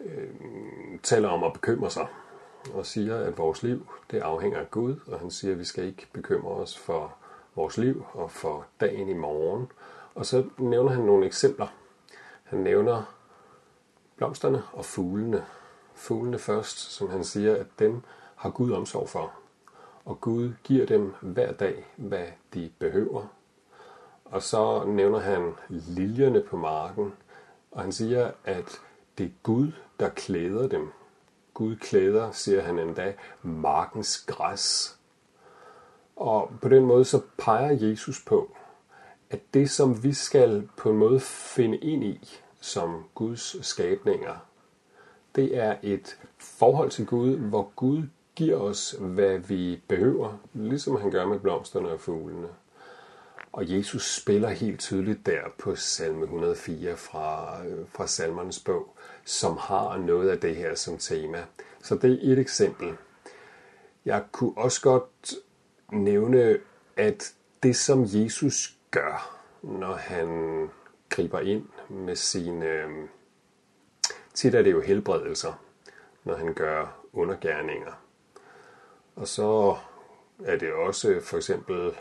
øh, 0.00 0.28
taler 1.02 1.28
om 1.28 1.44
at 1.44 1.52
bekymre 1.52 1.90
sig 1.90 2.06
og 2.74 2.86
siger, 2.86 3.18
at 3.18 3.38
vores 3.38 3.62
liv 3.62 3.86
det 4.10 4.18
afhænger 4.18 4.58
af 4.58 4.70
Gud, 4.70 4.96
og 5.06 5.20
han 5.20 5.30
siger, 5.30 5.52
at 5.52 5.58
vi 5.58 5.64
skal 5.64 5.84
ikke 5.84 6.06
bekymre 6.12 6.50
os 6.50 6.78
for 6.78 7.16
vores 7.54 7.78
liv 7.78 8.04
og 8.12 8.30
for 8.30 8.66
dagen 8.80 9.08
i 9.08 9.14
morgen. 9.14 9.72
Og 10.14 10.26
så 10.26 10.44
nævner 10.58 10.90
han 10.90 11.04
nogle 11.04 11.26
eksempler. 11.26 11.66
Han 12.44 12.58
nævner 12.58 13.14
blomsterne 14.16 14.62
og 14.72 14.84
fuglene. 14.84 15.44
Fuglene 15.94 16.38
først, 16.38 16.78
som 16.78 17.10
han 17.10 17.24
siger, 17.24 17.56
at 17.56 17.66
dem 17.78 18.02
har 18.36 18.50
Gud 18.50 18.72
omsorg 18.72 19.08
for. 19.08 19.32
Og 20.04 20.20
Gud 20.20 20.52
giver 20.64 20.86
dem 20.86 21.14
hver 21.20 21.52
dag, 21.52 21.86
hvad 21.96 22.26
de 22.54 22.70
behøver. 22.78 23.26
Og 24.24 24.42
så 24.42 24.84
nævner 24.84 25.18
han 25.18 25.52
liljerne 25.68 26.42
på 26.42 26.56
marken, 26.56 27.14
og 27.70 27.82
han 27.82 27.92
siger, 27.92 28.30
at 28.44 28.80
det 29.18 29.26
er 29.26 29.30
Gud, 29.42 29.72
der 30.00 30.08
klæder 30.08 30.68
dem. 30.68 30.92
Gud 31.54 31.76
klæder, 31.76 32.30
siger 32.30 32.62
han 32.62 32.78
endda, 32.78 33.14
markens 33.42 34.24
græs 34.26 34.98
Og 36.16 36.50
på 36.62 36.68
den 36.68 36.84
måde 36.84 37.04
så 37.04 37.20
peger 37.38 37.88
Jesus 37.88 38.24
på, 38.26 38.56
at 39.30 39.40
det 39.54 39.70
som 39.70 40.02
vi 40.02 40.12
skal 40.12 40.68
på 40.76 40.90
en 40.90 40.96
måde 40.96 41.20
finde 41.20 41.78
ind 41.78 42.04
i 42.04 42.40
som 42.60 43.04
Guds 43.14 43.66
skabninger, 43.66 44.46
det 45.34 45.56
er 45.56 45.76
et 45.82 46.18
forhold 46.38 46.90
til 46.90 47.06
Gud, 47.06 47.36
hvor 47.36 47.72
Gud 47.76 48.02
giver 48.34 48.56
os, 48.56 48.96
hvad 49.00 49.38
vi 49.38 49.82
behøver, 49.88 50.38
ligesom 50.52 50.96
han 50.96 51.10
gør 51.10 51.26
med 51.26 51.38
blomsterne 51.38 51.88
og 51.88 52.00
fuglene. 52.00 52.48
Og 53.52 53.70
Jesus 53.70 54.16
spiller 54.16 54.48
helt 54.48 54.80
tydeligt 54.80 55.26
der 55.26 55.40
på 55.58 55.74
salme 55.74 56.22
104 56.22 56.96
fra, 56.96 57.56
fra 57.88 58.06
salmernes 58.06 58.60
bog, 58.60 58.96
som 59.24 59.56
har 59.60 59.98
noget 59.98 60.30
af 60.30 60.40
det 60.40 60.56
her 60.56 60.74
som 60.74 60.98
tema. 60.98 61.44
Så 61.82 61.94
det 61.94 62.12
er 62.12 62.32
et 62.32 62.38
eksempel. 62.38 62.96
Jeg 64.04 64.24
kunne 64.32 64.52
også 64.56 64.80
godt 64.80 65.34
nævne, 65.92 66.58
at 66.96 67.34
det 67.62 67.76
som 67.76 68.04
Jesus 68.06 68.76
gør, 68.90 69.40
når 69.62 69.94
han 69.94 70.28
griber 71.08 71.40
ind 71.40 71.66
med 71.88 72.16
sine... 72.16 72.84
Tit 74.34 74.54
er 74.54 74.62
det 74.62 74.72
jo 74.72 74.80
helbredelser, 74.80 75.52
når 76.24 76.36
han 76.36 76.54
gør 76.54 77.00
undergærninger. 77.12 77.92
Og 79.16 79.28
så 79.28 79.76
er 80.44 80.56
det 80.56 80.72
også 80.72 81.20
for 81.22 81.36
eksempel 81.36 81.92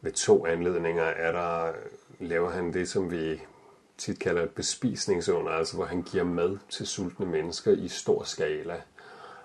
ved 0.00 0.12
to 0.12 0.46
anledninger 0.46 1.04
er 1.04 1.32
der 1.32 1.72
laver 2.18 2.50
han 2.50 2.72
det 2.72 2.88
som 2.88 3.10
vi 3.10 3.42
tit 3.98 4.18
kalder 4.18 4.42
et 4.42 4.50
bespisningsunder, 4.50 5.52
altså 5.52 5.76
hvor 5.76 5.84
han 5.84 6.02
giver 6.02 6.24
mad 6.24 6.58
til 6.68 6.86
sultne 6.86 7.26
mennesker 7.26 7.72
i 7.72 7.88
stor 7.88 8.22
skala 8.22 8.82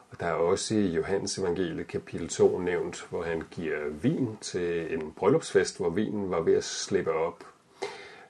Og 0.09 0.19
der 0.19 0.25
er 0.25 0.33
også 0.33 0.75
i 0.75 0.87
Johannes 0.87 1.37
evangelie 1.37 1.83
kapitel 1.83 2.29
2 2.29 2.59
nævnt, 2.59 3.07
hvor 3.09 3.23
han 3.23 3.43
giver 3.51 3.89
vin 3.89 4.37
til 4.41 4.93
en 4.93 5.11
bryllupsfest, 5.11 5.77
hvor 5.77 5.89
vinen 5.89 6.31
var 6.31 6.41
ved 6.41 6.53
at 6.53 6.63
slippe 6.63 7.11
op. 7.13 7.43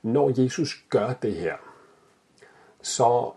Når 0.01 0.41
Jesus 0.41 0.85
gør 0.89 1.13
det 1.13 1.35
her, 1.35 1.55
så 2.81 3.31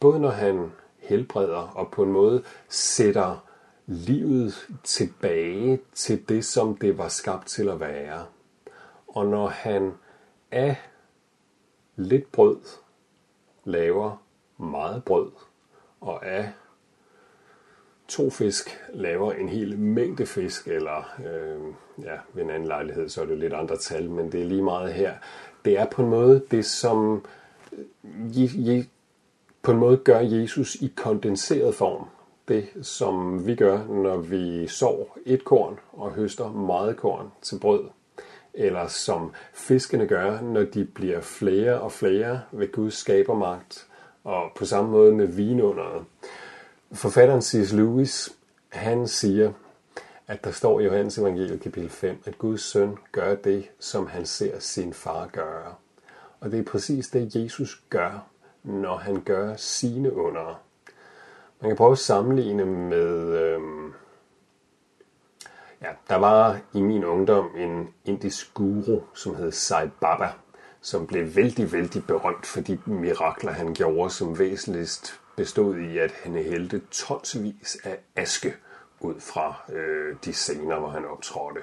både 0.00 0.20
når 0.20 0.30
han 0.30 0.72
helbreder 0.98 1.72
og 1.74 1.90
på 1.90 2.02
en 2.02 2.12
måde 2.12 2.44
sætter 2.68 3.46
livet 3.86 4.68
tilbage 4.84 5.80
til 5.94 6.28
det, 6.28 6.44
som 6.44 6.76
det 6.76 6.98
var 6.98 7.08
skabt 7.08 7.46
til 7.46 7.68
at 7.68 7.80
være. 7.80 8.26
Og 9.08 9.26
når 9.26 9.48
han 9.48 9.92
af 10.50 10.76
lidt 11.96 12.32
brød 12.32 12.60
laver 13.64 14.22
meget 14.58 15.04
brød, 15.04 15.30
og 16.00 16.26
af 16.26 16.52
to 18.12 18.30
fisk 18.30 18.80
laver 18.94 19.32
en 19.32 19.48
hel 19.48 19.78
mængde 19.78 20.26
fisk, 20.26 20.68
eller 20.68 21.14
øh, 21.18 21.60
ja, 22.04 22.16
ved 22.34 22.42
en 22.42 22.50
anden 22.50 22.68
lejlighed, 22.68 23.08
så 23.08 23.22
er 23.22 23.26
det 23.26 23.38
lidt 23.38 23.52
andre 23.52 23.76
tal, 23.76 24.10
men 24.10 24.32
det 24.32 24.40
er 24.40 24.44
lige 24.44 24.62
meget 24.62 24.92
her. 24.92 25.12
Det 25.64 25.78
er 25.78 25.86
på 25.86 26.02
en 26.02 26.08
måde 26.08 26.42
det, 26.50 26.64
som 26.64 27.24
je, 28.34 28.50
je, 28.54 28.86
på 29.62 29.72
en 29.72 29.78
måde 29.78 29.96
gør 29.96 30.20
Jesus 30.20 30.74
i 30.74 30.92
kondenseret 30.96 31.74
form. 31.74 32.04
Det, 32.48 32.68
som 32.82 33.46
vi 33.46 33.54
gør, 33.54 33.86
når 33.86 34.16
vi 34.16 34.66
sår 34.66 35.18
et 35.26 35.44
korn 35.44 35.78
og 35.92 36.12
høster 36.12 36.52
meget 36.52 36.96
korn 36.96 37.30
til 37.42 37.58
brød 37.60 37.84
eller 38.54 38.86
som 38.86 39.32
fiskene 39.52 40.06
gør, 40.06 40.40
når 40.40 40.62
de 40.62 40.84
bliver 40.84 41.20
flere 41.20 41.80
og 41.80 41.92
flere 41.92 42.40
ved 42.52 42.72
Guds 42.72 42.94
skabermagt, 42.94 43.86
og 44.24 44.42
på 44.56 44.64
samme 44.64 44.90
måde 44.90 45.12
med 45.12 45.26
vinunderet. 45.26 46.04
Forfatteren 46.94 47.42
C.S. 47.42 47.72
Lewis, 47.72 48.36
han 48.68 49.08
siger, 49.08 49.52
at 50.26 50.44
der 50.44 50.50
står 50.50 50.80
i 50.80 50.84
Johannes 50.84 51.18
evangeliet 51.18 51.60
kapitel 51.60 51.90
5, 51.90 52.22
at 52.24 52.38
Guds 52.38 52.62
søn 52.62 52.96
gør 53.12 53.34
det, 53.34 53.70
som 53.78 54.06
han 54.06 54.26
ser 54.26 54.58
sin 54.58 54.92
far 54.92 55.26
gøre. 55.26 55.74
Og 56.40 56.50
det 56.50 56.58
er 56.58 56.64
præcis 56.64 57.08
det, 57.08 57.34
Jesus 57.34 57.82
gør, 57.90 58.26
når 58.62 58.96
han 58.96 59.20
gør 59.20 59.56
sine 59.56 60.16
under. 60.16 60.62
Man 61.60 61.70
kan 61.70 61.76
prøve 61.76 61.92
at 61.92 61.98
sammenligne 61.98 62.64
med... 62.64 63.38
Øhm, 63.40 63.92
ja, 65.82 65.88
der 66.08 66.16
var 66.16 66.60
i 66.74 66.80
min 66.80 67.04
ungdom 67.04 67.50
en 67.56 67.88
indisk 68.04 68.54
guru, 68.54 69.00
som 69.14 69.34
hed 69.34 69.52
Sai 69.52 69.88
Baba, 70.00 70.28
som 70.80 71.06
blev 71.06 71.36
vældig, 71.36 71.72
vældig 71.72 72.06
berømt 72.06 72.46
for 72.46 72.60
de 72.60 72.78
mirakler, 72.86 73.52
han 73.52 73.74
gjorde 73.74 74.10
som 74.10 74.38
væsentligst 74.38 75.21
bestod 75.36 75.76
i, 75.76 75.98
at 75.98 76.10
han 76.10 76.34
hældte 76.34 76.82
tonsvis 76.90 77.76
af 77.84 77.98
aske 78.16 78.54
ud 79.00 79.20
fra 79.20 79.54
øh, 79.72 80.16
de 80.24 80.32
scener, 80.32 80.78
hvor 80.78 80.88
han 80.88 81.04
optrådte. 81.04 81.60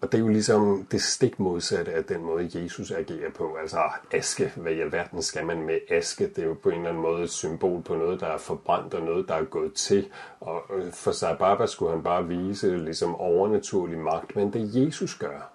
Og 0.00 0.12
det 0.12 0.18
er 0.18 0.22
jo 0.22 0.28
ligesom 0.28 0.86
det 0.90 1.02
stik 1.02 1.38
modsatte 1.38 1.92
af 1.92 2.04
den 2.04 2.22
måde, 2.22 2.50
Jesus 2.54 2.90
agerer 2.90 3.30
på. 3.30 3.54
Altså 3.54 3.82
aske, 4.12 4.52
hvad 4.56 4.72
i 4.72 4.80
alverden 4.80 5.22
skal 5.22 5.46
man 5.46 5.62
med 5.62 5.78
aske? 5.90 6.28
Det 6.28 6.38
er 6.38 6.46
jo 6.46 6.56
på 6.62 6.68
en 6.68 6.74
eller 6.74 6.88
anden 6.88 7.02
måde 7.02 7.22
et 7.22 7.30
symbol 7.30 7.82
på 7.82 7.94
noget, 7.96 8.20
der 8.20 8.26
er 8.26 8.38
forbrændt 8.38 8.94
og 8.94 9.02
noget, 9.02 9.28
der 9.28 9.34
er 9.34 9.44
gået 9.44 9.74
til. 9.74 10.10
Og 10.40 10.62
for 10.92 11.12
sig 11.12 11.68
skulle 11.68 11.92
han 11.92 12.02
bare 12.02 12.26
vise 12.26 12.76
ligesom 12.76 13.14
overnaturlig 13.14 13.98
magt. 13.98 14.36
Men 14.36 14.52
det 14.52 14.74
Jesus 14.74 15.14
gør, 15.14 15.50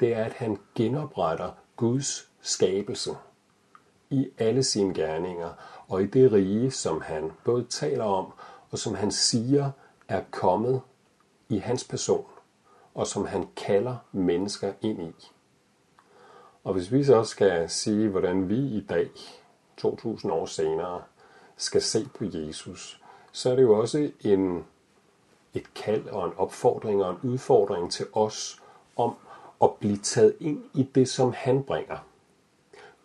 det 0.00 0.14
er, 0.14 0.24
at 0.24 0.32
han 0.32 0.58
genopretter 0.74 1.50
Guds 1.76 2.28
skabelse 2.40 3.10
i 4.10 4.28
alle 4.38 4.62
sine 4.62 4.94
gerninger 4.94 5.50
og 5.88 6.02
i 6.02 6.06
det 6.06 6.32
rige, 6.32 6.70
som 6.70 7.00
han 7.00 7.32
både 7.44 7.64
taler 7.64 8.04
om 8.04 8.32
og 8.70 8.78
som 8.78 8.94
han 8.94 9.10
siger 9.10 9.70
er 10.08 10.22
kommet 10.30 10.80
i 11.48 11.58
hans 11.58 11.84
person 11.84 12.26
og 12.94 13.06
som 13.06 13.26
han 13.26 13.48
kalder 13.56 13.96
mennesker 14.12 14.72
ind 14.80 15.02
i. 15.02 15.14
Og 16.64 16.72
hvis 16.72 16.92
vi 16.92 17.04
så 17.04 17.24
skal 17.24 17.70
sige, 17.70 18.08
hvordan 18.08 18.48
vi 18.48 18.58
i 18.58 18.86
dag, 18.88 19.10
2000 19.76 20.32
år 20.32 20.46
senere, 20.46 21.02
skal 21.56 21.82
se 21.82 22.08
på 22.14 22.24
Jesus, 22.32 23.00
så 23.32 23.50
er 23.50 23.56
det 23.56 23.62
jo 23.62 23.78
også 23.78 24.10
en, 24.20 24.64
et 25.54 25.74
kald 25.74 26.08
og 26.08 26.26
en 26.26 26.32
opfordring 26.36 27.04
og 27.04 27.10
en 27.10 27.30
udfordring 27.30 27.92
til 27.92 28.06
os 28.12 28.62
om 28.96 29.14
at 29.62 29.70
blive 29.80 29.96
taget 29.96 30.34
ind 30.40 30.64
i 30.74 30.82
det, 30.82 31.08
som 31.08 31.32
han 31.36 31.64
bringer. 31.64 31.98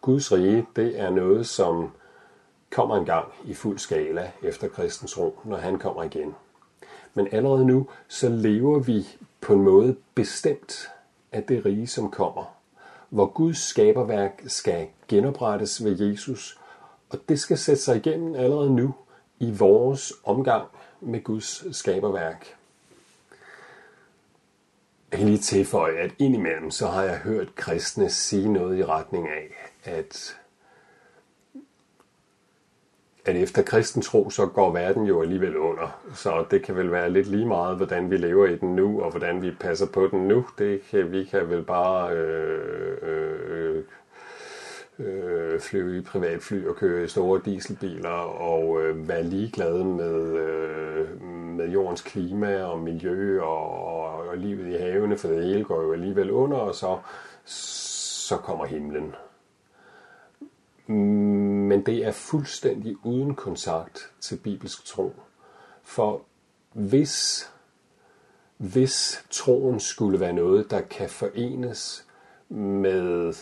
Guds 0.05 0.31
rige, 0.31 0.65
det 0.75 0.99
er 0.99 1.09
noget, 1.09 1.47
som 1.47 1.91
kommer 2.71 2.95
en 2.95 3.05
gang 3.05 3.25
i 3.45 3.53
fuld 3.53 3.79
skala 3.79 4.31
efter 4.41 4.67
kristens 4.67 5.17
ro, 5.17 5.39
når 5.43 5.57
han 5.57 5.79
kommer 5.79 6.03
igen. 6.03 6.35
Men 7.13 7.27
allerede 7.31 7.65
nu, 7.65 7.87
så 8.07 8.29
lever 8.29 8.79
vi 8.79 9.07
på 9.41 9.53
en 9.53 9.61
måde 9.61 9.95
bestemt 10.15 10.89
af 11.31 11.43
det 11.43 11.65
rige, 11.65 11.87
som 11.87 12.11
kommer. 12.11 12.55
Hvor 13.09 13.25
Guds 13.25 13.57
skaberværk 13.57 14.43
skal 14.47 14.87
genoprettes 15.07 15.83
ved 15.83 15.99
Jesus, 15.99 16.59
og 17.09 17.19
det 17.29 17.39
skal 17.39 17.57
sætte 17.57 17.81
sig 17.81 17.97
igennem 17.97 18.35
allerede 18.35 18.75
nu 18.75 18.93
i 19.39 19.51
vores 19.51 20.13
omgang 20.23 20.67
med 21.01 21.23
Guds 21.23 21.77
skaberværk. 21.77 22.55
Jeg 25.11 25.19
kan 25.19 25.27
lige 25.27 25.41
tilføje, 25.41 25.97
at 25.97 26.11
indimellem 26.19 26.71
så 26.71 26.87
har 26.87 27.03
jeg 27.03 27.17
hørt 27.17 27.55
kristne 27.55 28.09
sige 28.09 28.53
noget 28.53 28.77
i 28.77 28.85
retning 28.85 29.27
af, 29.27 29.55
at 29.87 30.37
at 33.25 33.35
efter 33.35 33.61
kristen 33.61 34.01
tro, 34.01 34.29
så 34.29 34.45
går 34.45 34.73
verden 34.73 35.03
jo 35.03 35.21
alligevel 35.21 35.57
under. 35.57 36.01
Så 36.13 36.45
det 36.51 36.63
kan 36.63 36.75
vel 36.75 36.91
være 36.91 37.09
lidt 37.09 37.27
lige 37.27 37.45
meget, 37.45 37.77
hvordan 37.77 38.11
vi 38.11 38.17
lever 38.17 38.45
i 38.45 38.55
den 38.55 38.75
nu, 38.75 39.01
og 39.01 39.11
hvordan 39.11 39.41
vi 39.41 39.51
passer 39.51 39.87
på 39.93 40.07
den 40.07 40.27
nu. 40.27 40.45
Det 40.57 40.81
kan, 40.91 41.11
vi 41.11 41.23
kan 41.23 41.49
vel 41.49 41.63
bare 41.63 42.13
øh, 42.13 42.97
øh, 43.01 43.83
øh, 44.99 45.59
flyve 45.59 45.97
i 45.97 46.01
privatfly 46.01 46.65
og 46.65 46.75
køre 46.75 47.03
i 47.03 47.07
store 47.07 47.41
dieselbiler 47.45 48.09
og 48.39 48.81
øh, 48.81 49.07
være 49.07 49.23
ligeglade 49.23 49.85
med, 49.85 50.37
øh, 50.37 51.21
med 51.31 51.69
jordens 51.69 52.01
klima 52.01 52.63
og 52.63 52.79
miljø 52.79 53.41
og, 53.41 53.85
og, 53.85 54.27
og 54.27 54.37
livet 54.37 54.67
i 54.67 54.77
havene, 54.77 55.17
for 55.17 55.27
det 55.27 55.43
hele 55.43 55.63
går 55.63 55.81
jo 55.81 55.93
alligevel 55.93 56.31
under, 56.31 56.57
og 56.57 56.75
så, 56.75 56.97
så 57.45 58.37
kommer 58.37 58.65
himlen 58.65 59.15
men 60.87 61.85
det 61.85 62.05
er 62.05 62.11
fuldstændig 62.11 62.95
uden 63.05 63.35
kontakt 63.35 64.11
til 64.21 64.37
bibelsk 64.37 64.85
tro. 64.85 65.13
For 65.83 66.21
hvis, 66.73 67.45
hvis 68.57 69.25
troen 69.29 69.79
skulle 69.79 70.19
være 70.19 70.33
noget, 70.33 70.71
der 70.71 70.81
kan 70.81 71.09
forenes 71.09 72.05
med 72.49 73.33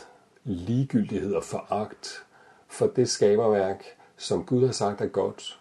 ligegyldighed 0.43 1.33
og 1.33 1.43
foragt 1.43 2.25
for 2.67 2.87
det 2.87 3.09
skaberværk, 3.09 3.83
som 4.17 4.45
Gud 4.45 4.65
har 4.65 4.73
sagt 4.73 5.01
er 5.01 5.07
godt, 5.07 5.59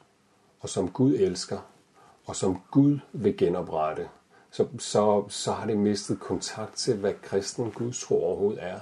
og 0.60 0.68
som 0.68 0.90
Gud 0.90 1.14
elsker, 1.14 1.58
og 2.26 2.36
som 2.36 2.62
Gud 2.70 2.98
vil 3.12 3.36
genoprette, 3.36 4.08
så, 4.50 4.66
så, 4.78 5.24
så 5.28 5.52
har 5.52 5.66
det 5.66 5.78
mistet 5.78 6.20
kontakt 6.20 6.74
til, 6.74 6.96
hvad 6.96 7.14
kristen 7.22 7.70
Guds 7.70 8.00
tro 8.00 8.24
overhovedet 8.24 8.62
er. 8.62 8.80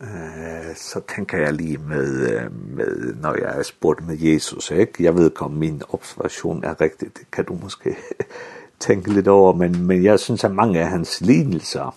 eh 0.00 0.74
så 0.74 1.00
tänker 1.00 1.38
jag 1.38 1.54
lige 1.54 1.78
med 1.78 2.52
med 2.52 3.16
när 3.20 3.38
jag 3.38 3.58
är 3.58 3.62
sport 3.62 4.00
med 4.00 4.16
Jesus, 4.16 4.72
ikke? 4.72 5.02
Jag 5.02 5.12
vet 5.12 5.42
om 5.42 5.58
min 5.58 5.82
observation 5.88 6.64
är 6.64 6.74
riktigt. 6.74 7.14
Det 7.14 7.30
kan 7.30 7.44
du 7.44 7.52
måske 7.62 7.96
tänka 8.78 9.10
lite 9.10 9.30
över, 9.30 9.52
men 9.52 9.86
men 9.86 10.02
jag 10.02 10.20
syns 10.20 10.44
att 10.44 10.54
många 10.54 10.82
av 10.82 10.88
hans 10.88 11.20
lidelser 11.20 11.92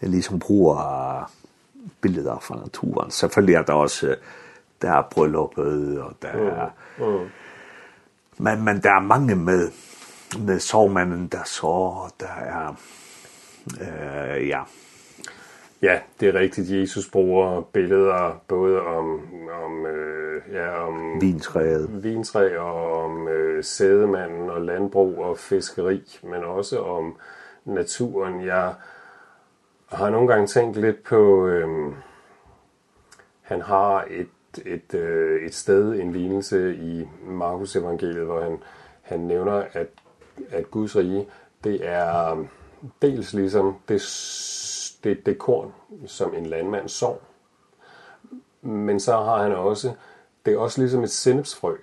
är 0.00 0.08
liksom 0.08 0.38
bruger 0.38 1.26
billeder 2.00 2.38
fra 2.40 2.56
naturen. 2.56 3.10
Selvfølgelig 3.10 3.54
er 3.54 3.62
der 3.62 3.72
også 3.74 4.16
der 4.82 4.92
er 4.92 5.02
brylluppet 5.10 6.00
og 6.00 6.12
der 6.22 6.28
er 6.28 6.70
mm. 6.98 7.04
mm. 7.04 7.28
men 8.38 8.64
men 8.64 8.82
der 8.82 8.90
er 8.90 9.00
mange 9.00 9.34
med 9.34 9.70
med 10.38 10.60
sovmanden 10.60 11.26
der 11.26 11.44
så 11.44 12.08
der 12.20 12.26
er 12.26 12.74
øh, 13.80 14.48
ja 14.48 14.62
Ja, 15.84 16.00
det 16.20 16.28
er 16.28 16.34
rigtigt. 16.40 16.70
Jesus 16.70 17.10
bruger 17.10 17.60
billeder 17.60 18.42
både 18.48 18.80
om, 18.80 19.20
om, 19.64 19.86
øh, 19.86 20.42
ja, 20.52 20.86
om 20.86 21.20
vintræet. 21.20 22.04
vintræ 22.04 22.56
og 22.58 23.04
om 23.04 23.28
øh, 23.28 23.64
sædemanden 23.64 24.50
og 24.50 24.62
landbrug 24.62 25.18
og 25.18 25.38
fiskeri, 25.38 26.18
men 26.22 26.44
også 26.44 26.80
om 26.80 27.16
naturen. 27.64 28.44
Jeg 28.44 28.74
har 29.92 30.10
nogle 30.10 30.28
gange 30.28 30.46
tænkt 30.46 30.76
lidt 30.76 31.04
på, 31.04 31.46
øh, 31.46 31.68
han 33.42 33.60
har 33.60 34.04
et, 34.10 34.64
et, 34.66 34.94
øh, 34.94 35.46
et 35.46 35.54
sted, 35.54 35.92
en 35.92 36.12
lignelse 36.12 36.74
i 36.74 37.08
Markus 37.26 37.76
evangeliet, 37.76 38.26
hvor 38.26 38.40
han, 38.40 38.58
han 39.02 39.20
nævner, 39.20 39.64
at, 39.72 39.88
at 40.50 40.70
Guds 40.70 40.96
rige, 40.96 41.26
det 41.64 41.88
er 41.88 42.44
dels 43.02 43.34
ligesom 43.34 43.76
det 43.88 44.00
det, 45.04 45.26
det 45.26 45.38
korn, 45.38 45.72
som 46.06 46.34
en 46.34 46.46
landmand 46.46 46.88
sår. 46.88 47.22
Men 48.62 49.00
så 49.00 49.12
har 49.12 49.42
han 49.42 49.52
også, 49.52 49.92
det 50.46 50.54
er 50.54 50.58
også 50.58 50.80
ligesom 50.80 51.02
et 51.02 51.10
sennepsfrø. 51.10 51.76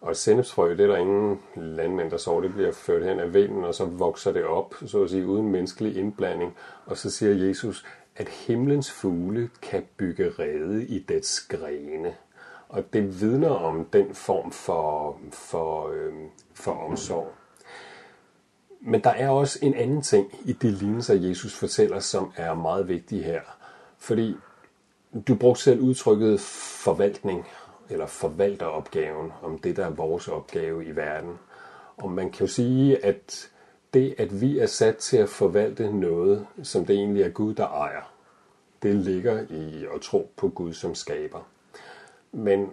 Og 0.00 0.10
et 0.10 0.16
sennepsfrø, 0.16 0.70
det 0.70 0.80
er 0.80 0.86
der 0.86 0.96
ingen 0.96 1.40
landmænd, 1.56 2.10
der 2.10 2.16
sår. 2.16 2.40
Det 2.40 2.54
bliver 2.54 2.72
ført 2.72 3.04
hen 3.04 3.20
af 3.20 3.34
vinden, 3.34 3.64
og 3.64 3.74
så 3.74 3.84
vokser 3.84 4.32
det 4.32 4.44
op, 4.44 4.74
så 4.86 5.02
at 5.02 5.10
sige, 5.10 5.26
uden 5.26 5.48
menneskelig 5.48 5.96
indblanding. 5.96 6.56
Og 6.86 6.96
så 6.96 7.10
siger 7.10 7.46
Jesus, 7.46 7.86
at 8.16 8.28
himlens 8.28 8.92
fugle 8.92 9.50
kan 9.62 9.84
bygge 9.96 10.30
rede 10.38 10.86
i 10.86 10.98
dets 10.98 11.40
grene. 11.40 12.14
Og 12.68 12.92
det 12.92 13.20
vidner 13.20 13.50
om 13.50 13.84
den 13.84 14.14
form 14.14 14.52
for, 14.52 15.18
for, 15.32 15.88
øh, 15.88 16.12
for 16.54 16.72
omsorg. 16.72 17.32
Men 18.86 19.00
der 19.00 19.10
er 19.10 19.28
også 19.28 19.58
en 19.62 19.74
anden 19.74 20.02
ting 20.02 20.38
i 20.44 20.52
det 20.52 20.72
lignelse, 20.72 21.20
Jesus 21.22 21.54
fortæller, 21.54 22.00
som 22.00 22.32
er 22.36 22.54
meget 22.54 22.88
vigtig 22.88 23.24
her. 23.24 23.40
Fordi 23.98 24.36
du 25.28 25.34
brugte 25.34 25.62
selv 25.62 25.80
udtrykket 25.80 26.40
forvaltning, 26.84 27.46
eller 27.90 28.06
forvalteropgaven, 28.06 29.32
om 29.42 29.58
det, 29.58 29.76
der 29.76 29.86
er 29.86 29.90
vores 29.90 30.28
opgave 30.28 30.84
i 30.84 30.96
verden. 30.96 31.38
Og 31.96 32.10
man 32.10 32.30
kan 32.30 32.46
jo 32.46 32.52
sige, 32.52 33.04
at 33.04 33.50
det, 33.94 34.14
at 34.18 34.40
vi 34.40 34.58
er 34.58 34.66
sat 34.66 34.96
til 34.96 35.16
at 35.16 35.28
forvalte 35.28 35.92
noget, 35.92 36.46
som 36.62 36.86
det 36.86 36.96
egentlig 36.96 37.22
er 37.22 37.28
Gud, 37.28 37.54
der 37.54 37.66
ejer, 37.66 38.12
det 38.82 38.94
ligger 38.94 39.42
i 39.50 39.86
at 39.94 40.00
tro 40.00 40.30
på 40.36 40.48
Gud 40.48 40.72
som 40.72 40.94
skaber. 40.94 41.40
Men 42.32 42.70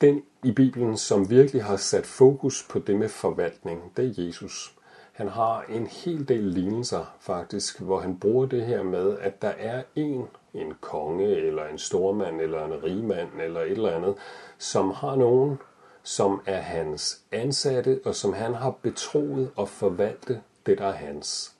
den 0.00 0.22
i 0.44 0.52
Bibelen, 0.52 0.96
som 0.96 1.30
virkelig 1.30 1.64
har 1.64 1.76
sat 1.76 2.06
fokus 2.06 2.66
på 2.70 2.78
det 2.78 2.96
med 2.96 3.08
forvaltning, 3.08 3.92
det 3.96 4.04
er 4.04 4.24
Jesus 4.24 4.75
han 5.16 5.28
har 5.28 5.64
en 5.68 5.86
hel 5.86 6.28
del 6.28 6.44
lignelser 6.44 7.14
faktisk, 7.20 7.80
hvor 7.80 8.00
han 8.00 8.18
bruger 8.18 8.46
det 8.46 8.66
her 8.66 8.82
med, 8.82 9.18
at 9.18 9.42
der 9.42 9.48
er 9.48 9.82
en, 9.94 10.28
en 10.54 10.74
konge, 10.80 11.36
eller 11.36 11.66
en 11.66 11.78
stormand, 11.78 12.40
eller 12.40 12.64
en 12.64 12.84
rigmand, 12.84 13.28
eller 13.40 13.60
et 13.60 13.70
eller 13.70 13.90
andet, 13.90 14.14
som 14.58 14.90
har 14.90 15.16
nogen, 15.16 15.58
som 16.02 16.40
er 16.46 16.60
hans 16.60 17.22
ansatte, 17.32 18.00
og 18.04 18.14
som 18.14 18.32
han 18.32 18.54
har 18.54 18.70
betroet 18.70 19.50
og 19.56 19.68
forvalte 19.68 20.40
det, 20.66 20.78
der 20.78 20.86
er 20.86 20.92
hans. 20.92 21.54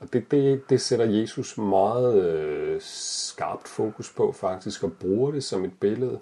Og 0.00 0.12
det, 0.12 0.30
det, 0.30 0.70
det 0.70 0.80
sætter 0.80 1.04
Jesus 1.04 1.58
meget 1.58 2.24
øh, 2.24 2.80
skarpt 2.80 3.68
fokus 3.68 4.12
på 4.12 4.32
faktisk, 4.32 4.84
og 4.84 4.92
bruger 4.92 5.30
det 5.30 5.44
som 5.44 5.64
et 5.64 5.80
billede. 5.80 6.20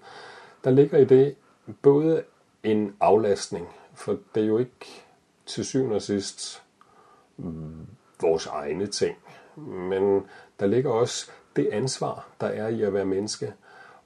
Der 0.64 0.70
ligger 0.70 0.98
i 0.98 1.05
det 1.05 1.34
både 1.82 2.22
en 2.62 2.96
aflastning, 3.01 3.68
for 3.94 4.18
det 4.34 4.42
er 4.42 4.46
jo 4.46 4.59
ikke 4.59 5.05
til 5.51 5.64
syvende 5.64 5.96
og 5.96 6.03
sidst 6.03 6.62
vores 8.20 8.46
egne 8.46 8.86
ting. 8.86 9.16
Men 9.57 10.26
der 10.61 10.66
ligger 10.66 10.90
også 10.90 11.30
det 11.57 11.68
ansvar, 11.72 12.28
der 12.40 12.46
er 12.46 12.68
i 12.68 12.82
at 12.82 12.94
være 12.94 13.05
menneske. 13.05 13.53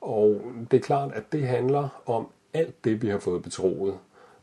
Og 0.01 0.43
det 0.71 0.77
er 0.77 0.81
klart, 0.81 1.13
at 1.13 1.33
det 1.33 1.49
handler 1.49 2.03
om 2.07 2.27
alt 2.55 2.85
det, 2.85 3.03
vi 3.03 3.09
har 3.09 3.19
fået 3.19 3.43
betroet. 3.43 3.99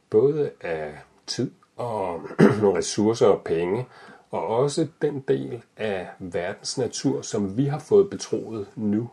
Både 0.10 0.52
af 0.62 1.00
tid 1.28 1.52
og 1.76 2.22
ressourcer 2.78 3.28
og 3.28 3.42
penge, 3.44 3.86
og 4.32 4.48
også 4.48 4.88
den 5.02 5.20
del 5.20 5.64
af 5.78 6.08
verdens 6.20 6.78
natur, 6.78 7.22
som 7.22 7.58
vi 7.58 7.66
har 7.66 7.80
fået 7.80 8.10
betroet 8.10 8.68
nu. 8.76 9.10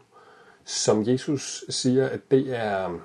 Som 0.64 1.06
Jesus 1.06 1.64
siger, 1.68 2.08
at 2.08 2.20
det 2.30 2.56
er 2.56 2.98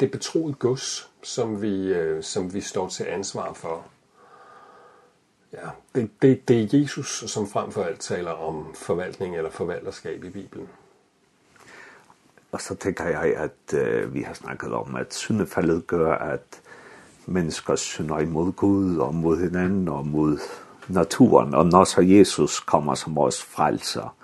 det 0.00 0.10
betroet 0.10 0.58
gods, 0.58 1.10
som 1.22 1.62
vi, 1.62 1.94
som 2.22 2.54
vi 2.54 2.60
står 2.60 2.88
til 2.88 3.04
ansvar 3.04 3.52
for. 3.52 3.84
Ja, 5.52 5.68
det, 5.94 6.10
det, 6.22 6.48
det 6.48 6.74
er 6.74 6.78
Jesus, 6.78 7.24
som 7.26 7.48
frem 7.48 7.72
for 7.72 7.82
alt 7.82 8.00
taler 8.00 8.30
om 8.30 8.74
forvaltning 8.74 9.36
eller 9.36 9.50
forvalterskab 9.50 10.24
i 10.24 10.30
Bibelen. 10.30 10.68
Og 12.52 12.60
så 12.60 12.74
tenker 12.74 13.04
jeg, 13.04 13.36
at 13.36 13.74
øh, 13.74 14.14
vi 14.14 14.22
har 14.22 14.34
snakket 14.34 14.72
om, 14.72 14.96
at 14.96 15.14
syndefaldet 15.14 15.86
gør, 15.86 16.14
at 16.14 16.60
mennesker 17.26 17.76
synder 17.76 18.18
imod 18.18 18.52
Gud 18.52 18.96
og 18.96 19.14
mod 19.14 19.38
hinanden 19.42 19.88
og 19.88 20.06
mod 20.06 20.38
naturen. 20.88 21.54
Og 21.54 21.66
når 21.66 21.84
så 21.84 22.00
Jesus 22.00 22.60
kommer 22.60 22.94
som 22.94 23.16
vores 23.16 23.42
frelser, 23.42 24.16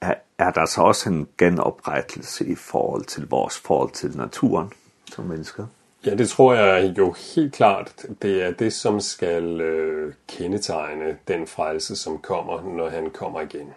er, 0.00 0.14
er 0.38 0.50
der 0.50 0.66
så 0.66 0.82
også 0.82 1.10
en 1.10 1.28
genoprettelse 1.38 2.46
i 2.46 2.54
forhold 2.54 3.04
til 3.04 3.28
vores 3.28 3.58
forhold 3.58 3.90
til 3.90 4.16
naturen 4.16 4.72
som 5.12 5.24
mennesker? 5.24 5.66
Ja, 6.06 6.14
det 6.14 6.28
tror 6.28 6.54
jeg 6.54 6.98
jo 6.98 7.14
helt 7.34 7.54
klart, 7.54 8.06
det 8.22 8.42
er 8.42 8.50
det, 8.50 8.72
som 8.72 9.00
skal 9.00 9.60
øh, 9.60 10.14
kendetegne 10.28 11.18
den 11.28 11.46
frelse, 11.46 11.96
som 11.96 12.18
kommer, 12.18 12.76
når 12.76 12.88
han 12.88 13.10
kommer 13.10 13.40
igen. 13.40 13.74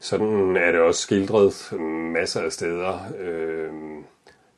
Sådan 0.00 0.56
er 0.56 0.72
det 0.72 0.80
også 0.80 1.00
skildret 1.00 1.72
masser 2.12 2.40
af 2.40 2.52
steder. 2.52 2.98
Øh, 3.18 3.72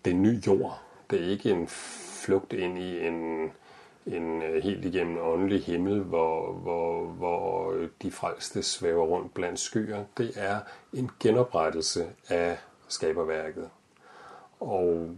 det 0.05 0.11
er 0.11 0.15
ny 0.15 0.47
jord. 0.47 0.81
Det 1.11 1.21
er 1.21 1.31
ikke 1.31 1.51
en 1.51 1.69
flugt 2.25 2.53
ind 2.53 2.79
i 2.79 3.07
en, 3.07 3.51
en 4.07 4.43
helt 4.63 4.85
igennem 4.85 5.19
åndelig 5.19 5.63
himmel, 5.63 6.01
hvor, 6.01 6.53
hvor, 6.53 7.05
hvor 7.05 7.75
de 8.03 8.11
frelste 8.11 8.63
svæver 8.63 9.05
rundt 9.05 9.35
blandt 9.35 9.61
skyer. 9.61 10.05
Det 10.19 10.33
er 10.37 10.59
en 10.93 11.11
genoprettelse 11.21 12.07
af 12.29 12.59
skaberværket. 12.89 13.71
Og 14.61 15.11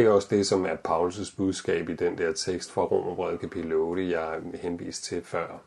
det 0.00 0.08
er 0.08 0.12
også 0.12 0.28
det, 0.30 0.46
som 0.46 0.66
er 0.66 0.76
Paulus' 0.88 1.36
budskab 1.36 1.88
i 1.88 1.94
den 1.94 2.18
der 2.18 2.32
tekst 2.32 2.72
fra 2.72 2.82
Romerbrevet 2.82 3.40
kapitel 3.40 3.72
8, 3.72 4.10
jeg 4.10 4.40
henviste 4.54 5.02
til 5.02 5.24
før. 5.24 5.62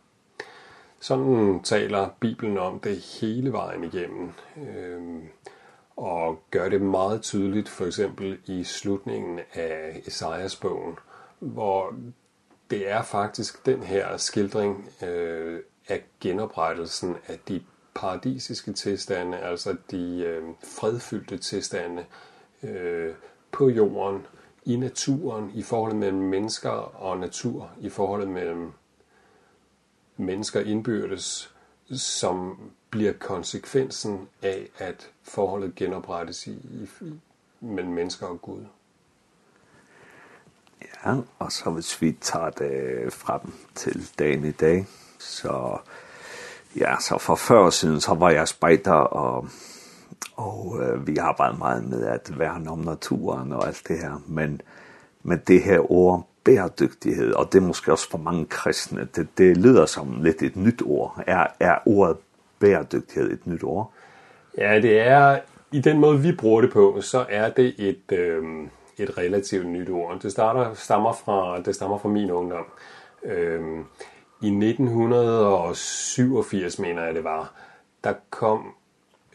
Sådan 0.99 1.59
taler 1.63 2.09
Bibelen 2.19 2.57
om 2.57 2.79
det 2.79 2.97
hele 2.97 3.51
vejen 3.51 3.83
igennem, 3.83 4.31
øhm, 4.57 5.21
og 5.95 6.39
gør 6.51 6.69
det 6.69 6.81
meget 6.81 7.21
tydeligt, 7.21 7.69
for 7.69 7.85
eksempel 7.85 8.39
i 8.45 8.63
slutningen 8.63 9.39
af 9.53 10.01
Esajas-bogen, 10.05 10.95
hvor 11.39 11.95
det 12.69 12.89
er 12.89 13.01
faktisk 13.01 13.65
den 13.65 13.83
her 13.83 14.17
skildring 14.17 14.89
øh, 15.03 15.59
af 15.87 16.03
genoprettelsen 16.21 17.15
af 17.27 17.39
de 17.47 17.63
paradisiske 17.95 18.73
tilstande, 18.73 19.37
altså 19.37 19.75
de 19.91 20.23
øh, 20.27 20.43
fredfyldte 20.63 21.37
tilstande, 21.37 22.05
øh, 22.63 23.13
på 23.53 23.69
jorden, 23.69 24.25
i 24.65 24.75
naturen, 24.75 25.51
i 25.53 25.63
forholdet 25.63 25.99
mellem 25.99 26.21
mennesker 26.21 26.69
og 27.01 27.17
natur, 27.17 27.71
i 27.81 27.89
forholdet 27.89 28.27
mellem 28.27 28.71
mennesker 30.17 30.61
indbyrdes, 30.61 31.55
som 31.95 32.57
bliver 32.89 33.13
konsekvensen 33.13 34.27
af, 34.41 34.69
at 34.77 35.09
forholdet 35.23 35.75
genoprettes 35.75 36.47
i, 36.47 36.51
i, 36.51 36.89
mellem 37.59 37.93
mennesker 37.93 38.27
og 38.27 38.41
Gud. 38.41 38.65
Ja, 40.81 41.15
og 41.39 41.51
så 41.51 41.69
hvis 41.69 42.01
vi 42.01 42.11
tager 42.11 42.49
det 42.49 43.13
frem 43.13 43.41
til 43.75 44.09
dagen 44.19 44.45
i 44.45 44.51
dag, 44.51 44.87
så, 45.19 45.77
ja, 46.75 46.95
så 46.99 47.17
for 47.17 47.35
før 47.35 47.69
siden, 47.69 48.01
så 48.01 48.13
var 48.13 48.29
jeg 48.29 48.47
spejder 48.47 48.93
og 48.93 49.47
Og 50.35 50.79
øh, 50.81 51.07
vi 51.07 51.17
arbejder 51.17 51.57
meget 51.57 51.89
med 51.89 52.05
at 52.05 52.39
værne 52.39 52.71
om 52.71 52.79
naturen 52.79 53.53
og 53.53 53.67
alt 53.67 53.83
det 53.87 53.99
her. 53.99 54.21
Men, 54.27 54.61
men 55.23 55.41
det 55.47 55.63
her 55.63 55.91
ord 55.91 56.27
bæredygtighed, 56.43 57.33
og 57.33 57.53
det 57.53 57.57
er 57.57 57.63
måske 57.67 57.91
også 57.91 58.09
for 58.09 58.17
mange 58.17 58.45
kristne, 58.45 59.07
det, 59.15 59.27
det 59.37 59.57
lyder 59.57 59.85
som 59.85 60.23
lidt 60.23 60.41
et 60.41 60.55
nyt 60.55 60.81
ord. 60.85 61.23
Er, 61.27 61.47
er 61.59 61.77
ordet 61.85 62.17
bæredygtighed 62.59 63.31
et 63.31 63.47
nyt 63.47 63.63
ord? 63.63 63.91
Ja, 64.57 64.79
det 64.81 64.99
er, 64.99 65.39
i 65.71 65.81
den 65.81 65.99
måde 65.99 66.19
vi 66.19 66.31
bruger 66.31 66.61
det 66.61 66.73
på, 66.73 67.01
så 67.01 67.25
er 67.29 67.49
det 67.49 67.75
et, 67.77 68.11
øh, 68.11 68.43
et 68.97 69.17
relativt 69.17 69.67
nyt 69.67 69.89
ord. 69.89 70.19
Det, 70.19 70.31
starter, 70.31 70.73
stammer 70.73 71.13
fra, 71.13 71.61
det 71.61 71.75
stammer 71.75 71.97
fra 71.97 72.09
min 72.09 72.31
ungdom. 72.31 72.65
Ehm 73.23 73.85
I 74.41 74.47
1987, 74.47 76.79
mener 76.79 77.03
jeg 77.03 77.15
det 77.15 77.23
var, 77.23 77.53
der 78.03 78.13
kom 78.29 78.73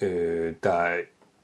Øh, 0.03 0.55
der 0.63 0.73
er 0.73 1.01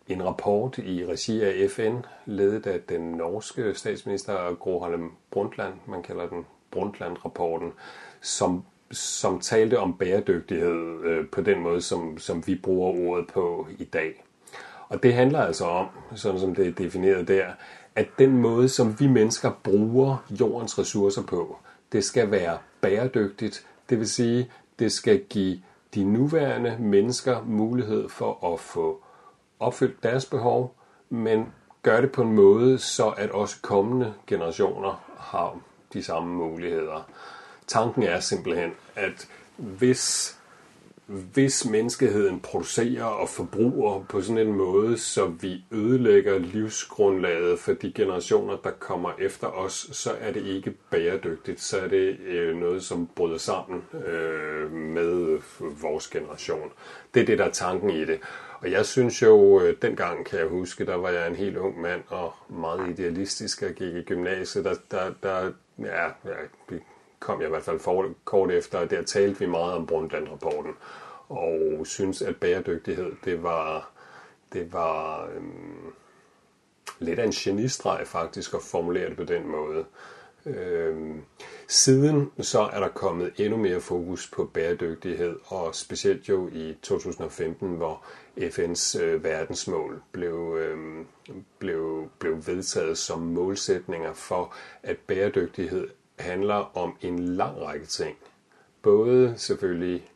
en 0.08 0.24
rapport 0.24 0.78
i 0.78 1.06
regi 1.06 1.42
af 1.42 1.70
FN, 1.70 1.96
ledet 2.26 2.66
af 2.66 2.80
den 2.88 3.00
norske 3.00 3.74
statsminister 3.74 4.54
Gro 4.54 4.80
Harlem 4.80 5.10
Brundtland, 5.30 5.74
man 5.86 6.02
kalder 6.02 6.28
den 6.28 6.46
Brundtland-rapporten, 6.70 7.72
som 8.20 8.64
som 8.90 9.40
talte 9.40 9.78
om 9.78 9.96
bæredygtighed 9.98 11.04
øh, 11.04 11.26
på 11.28 11.40
den 11.40 11.60
måde 11.60 11.80
som 11.80 12.18
som 12.18 12.46
vi 12.46 12.54
bruger 12.54 13.08
ordet 13.08 13.26
på 13.32 13.68
i 13.78 13.84
dag. 13.84 14.24
Og 14.88 15.02
det 15.02 15.14
handler 15.14 15.40
altså 15.40 15.64
om, 15.64 15.86
sådan 16.14 16.40
som 16.40 16.54
det 16.54 16.66
er 16.68 16.72
defineret 16.72 17.28
der, 17.28 17.46
at 17.94 18.08
den 18.18 18.36
måde 18.36 18.68
som 18.68 19.00
vi 19.00 19.06
mennesker 19.06 19.50
bruger 19.62 20.26
jordens 20.30 20.78
ressourcer 20.78 21.22
på, 21.22 21.58
det 21.92 22.04
skal 22.04 22.30
være 22.30 22.58
bæredygtigt. 22.80 23.66
Det 23.90 23.98
vil 23.98 24.08
sige, 24.08 24.50
det 24.78 24.92
skal 24.92 25.24
give 25.24 25.58
de 25.94 26.04
nuværende 26.04 26.76
mennesker 26.80 27.42
mulighed 27.42 28.08
for 28.08 28.52
at 28.54 28.60
få 28.60 29.02
opfyldt 29.60 30.02
deres 30.02 30.26
behov, 30.26 30.74
men 31.10 31.52
gør 31.82 32.00
det 32.00 32.12
på 32.12 32.22
en 32.22 32.32
måde, 32.32 32.78
så 32.78 33.08
at 33.08 33.30
også 33.30 33.56
kommende 33.62 34.14
generationer 34.26 35.04
har 35.18 35.58
de 35.92 36.02
samme 36.02 36.34
muligheder. 36.34 37.08
Tanken 37.66 38.02
er 38.02 38.20
simpelthen, 38.20 38.72
at 38.94 39.28
hvis 39.56 40.36
hvis 41.06 41.64
menneskeheden 41.64 42.40
producerer 42.40 43.04
og 43.04 43.28
forbruger 43.28 44.04
på 44.08 44.20
sådan 44.20 44.46
en 44.46 44.52
måde, 44.52 44.98
så 44.98 45.26
vi 45.26 45.64
ødelægger 45.72 46.38
livsgrundlaget 46.38 47.58
for 47.58 47.72
de 47.72 47.92
generationer, 47.92 48.56
der 48.56 48.70
kommer 48.70 49.12
efter 49.18 49.46
os, 49.46 49.88
så 49.92 50.12
er 50.20 50.32
det 50.32 50.46
ikke 50.46 50.74
bæredygtigt. 50.90 51.60
Så 51.60 51.78
er 51.78 51.88
det 51.88 52.18
øh, 52.20 52.56
noget, 52.56 52.82
som 52.82 53.08
bryder 53.16 53.38
sammen 53.38 53.84
øh, 54.06 54.72
med 54.72 55.38
vores 55.60 56.08
generation. 56.08 56.72
Det 57.14 57.22
er 57.22 57.26
det, 57.26 57.38
der 57.38 57.44
er 57.44 57.50
tanken 57.50 57.90
i 57.90 58.04
det. 58.04 58.20
Og 58.60 58.70
jeg 58.70 58.86
synes 58.86 59.22
jo, 59.22 59.62
dengang 59.82 60.26
kan 60.26 60.38
jeg 60.38 60.48
huske, 60.48 60.86
der 60.86 60.94
var 60.94 61.10
jeg 61.10 61.28
en 61.28 61.36
helt 61.36 61.56
ung 61.56 61.80
mand 61.80 62.02
og 62.08 62.32
meget 62.48 62.90
idealistisk 62.90 63.62
og 63.62 63.74
gik 63.74 63.94
i 63.94 64.02
gymnasiet. 64.02 64.64
Der, 64.64 64.74
der, 64.90 65.12
der, 65.22 65.52
ja, 65.78 66.04
ja, 66.04 66.76
kom 67.24 67.40
jeg 67.40 67.46
i 67.46 67.50
hvert 67.50 67.62
fald 67.62 67.80
for, 67.80 68.10
kort 68.24 68.50
efter, 68.50 68.78
og 68.78 68.90
der 68.90 69.02
talte 69.02 69.38
vi 69.38 69.46
meget 69.46 69.72
om 69.72 69.86
Brundtland-rapporten, 69.86 70.72
og 71.28 71.86
synes 71.86 72.22
at 72.22 72.36
bæredygtighed, 72.36 73.12
det 73.24 73.42
var, 73.42 73.90
det 74.52 74.72
var 74.72 75.28
øhm, 75.36 75.92
lidt 76.98 77.18
af 77.18 77.24
en 77.24 77.30
genistreg 77.30 78.06
faktisk 78.06 78.54
at 78.54 78.62
formulere 78.62 79.08
det 79.08 79.16
på 79.16 79.24
den 79.24 79.48
måde. 79.48 79.84
Øhm, 80.46 81.22
siden 81.68 82.30
så 82.40 82.60
er 82.60 82.80
der 82.80 82.88
kommet 82.88 83.32
endnu 83.36 83.56
mere 83.56 83.80
fokus 83.80 84.30
på 84.30 84.44
bæredygtighed, 84.44 85.36
og 85.44 85.74
specielt 85.74 86.28
jo 86.28 86.48
i 86.52 86.76
2015, 86.82 87.68
hvor 87.68 88.04
FN's 88.36 89.02
øh, 89.02 89.24
verdensmål 89.24 90.02
blev, 90.12 90.56
øh, 90.60 91.04
blev, 91.58 92.10
blev 92.18 92.46
vedtaget 92.46 92.98
som 92.98 93.20
målsætninger 93.20 94.14
for, 94.14 94.54
at 94.82 94.96
bæredygtighed 94.98 95.88
handler 96.18 96.76
om 96.76 96.96
en 97.00 97.18
lang 97.18 97.60
række 97.60 97.86
ting. 97.86 98.16
Både 98.82 99.34
selvfølgelig 99.36 100.08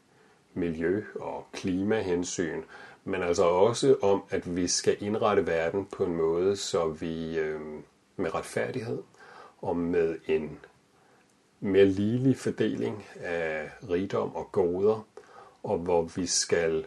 miljø 0.55 1.05
og 1.15 1.47
klimahensyn, 1.53 2.63
men 3.05 3.23
altså 3.23 3.45
også 3.45 3.97
om, 4.03 4.23
at 4.31 4.57
vi 4.57 4.69
skal 4.69 4.97
indrette 5.01 5.47
verden 5.47 5.87
på 5.87 6.05
en 6.05 6.17
måde, 6.17 6.57
så 6.57 6.89
vi 6.89 7.39
øh, 7.39 7.61
med 8.17 8.35
retfærdighed 8.35 9.03
og 9.63 9.77
med 9.77 10.17
en 10.27 10.59
mere 11.61 11.85
ligelig 11.85 12.37
fordeling 12.37 13.05
af 13.21 13.71
rigdom 13.91 14.37
og 14.37 14.53
goder, 14.53 15.07
og 15.63 15.79
hvor 15.79 16.03
vi 16.03 16.27
skal 16.27 16.87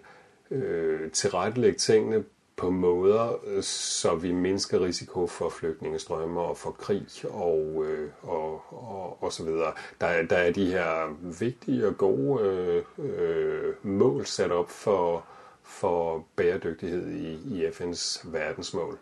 øh, 0.51 1.12
tilrettelægge 1.12 1.78
tingene 1.78 2.24
på 2.62 2.70
måder, 2.70 3.62
så 3.62 4.16
vi 4.16 4.32
mindsker 4.32 4.80
risiko 4.80 5.28
for 5.28 5.49
flygtningestrømme 5.49 6.39
og 6.39 6.57
for 6.57 6.72
krig 6.72 7.07
og, 7.30 7.86
øh, 7.86 8.09
og, 8.24 8.64
og, 8.70 9.24
og 9.24 9.34
så 9.34 9.43
videre. 9.43 9.74
Der, 10.01 10.24
der 10.24 10.38
er 10.38 10.51
de 10.51 10.66
her 10.66 11.16
vigtige 11.39 11.88
og 11.88 11.97
gode 11.97 12.84
øh, 12.97 13.74
mål 13.84 14.26
sat 14.26 14.51
op 14.51 14.70
for, 14.70 15.26
for 15.64 16.26
bæredygtighed 16.36 17.07
i, 17.07 17.34
i 17.34 17.68
FN's 17.68 18.32
verdensmål. 18.32 18.97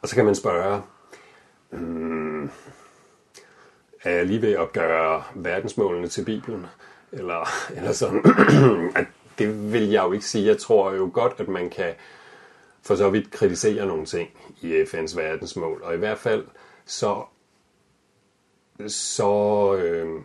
Og 0.00 0.08
så 0.08 0.14
kan 0.14 0.24
man 0.24 0.34
spørge, 0.34 0.82
hmm, 1.70 2.50
er 4.02 4.10
jeg 4.10 4.26
lige 4.26 4.42
ved 4.42 4.52
at 4.52 4.72
gøre 4.72 5.22
verdensmålene 5.34 6.08
til 6.08 6.24
Bibelen? 6.24 6.66
Eller, 7.12 7.48
eller 7.76 7.92
sådan, 7.92 8.24
at 8.96 9.06
det 9.38 9.72
vil 9.72 9.88
jeg 9.90 10.02
jo 10.04 10.12
ikke 10.12 10.26
sige. 10.26 10.46
Jeg 10.46 10.58
tror 10.58 10.92
jo 10.92 11.10
godt, 11.14 11.34
at 11.38 11.48
man 11.48 11.70
kan 11.70 11.94
for 12.82 12.94
så 12.96 13.10
vidt 13.10 13.30
kritisere 13.30 13.86
nogle 13.86 14.06
ting 14.06 14.30
i 14.60 14.82
FN's 14.82 15.16
verdensmål. 15.16 15.82
Og 15.82 15.94
i 15.94 15.98
hvert 15.98 16.18
fald 16.18 16.44
så 16.84 17.24
så 18.88 19.74
øh, 19.76 20.22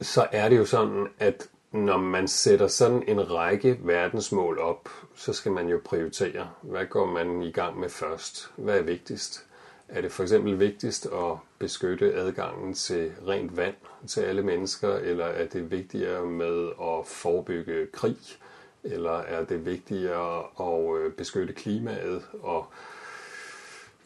så 0.00 0.26
er 0.32 0.48
det 0.48 0.58
jo 0.58 0.64
sådan, 0.64 1.08
at 1.18 1.48
når 1.72 1.96
man 1.96 2.28
sætter 2.28 2.66
sådan 2.66 3.08
en 3.08 3.30
række 3.30 3.78
verdensmål 3.82 4.58
op, 4.58 4.88
så 5.14 5.32
skal 5.32 5.52
man 5.52 5.68
jo 5.68 5.80
prioritere. 5.84 6.50
Hvad 6.62 6.86
går 6.86 7.06
man 7.06 7.42
i 7.42 7.50
gang 7.50 7.80
med 7.80 7.88
først? 7.88 8.50
Hvad 8.56 8.78
er 8.78 8.82
vigtigst? 8.82 9.46
er 9.92 10.00
det 10.00 10.12
for 10.12 10.22
eksempel 10.22 10.60
vigtigst 10.60 11.06
at 11.06 11.36
beskytte 11.58 12.14
adgangen 12.14 12.74
til 12.74 13.12
rent 13.28 13.56
vand 13.56 13.74
til 14.06 14.20
alle 14.20 14.42
mennesker, 14.42 14.94
eller 14.94 15.24
er 15.24 15.46
det 15.46 15.70
vigtigere 15.70 16.26
med 16.26 16.68
at 16.68 17.06
forebygge 17.06 17.86
krig, 17.92 18.16
eller 18.84 19.18
er 19.18 19.44
det 19.44 19.66
vigtigere 19.66 20.44
at 20.60 21.14
beskytte 21.14 21.52
klimaet 21.52 22.22
og 22.42 22.66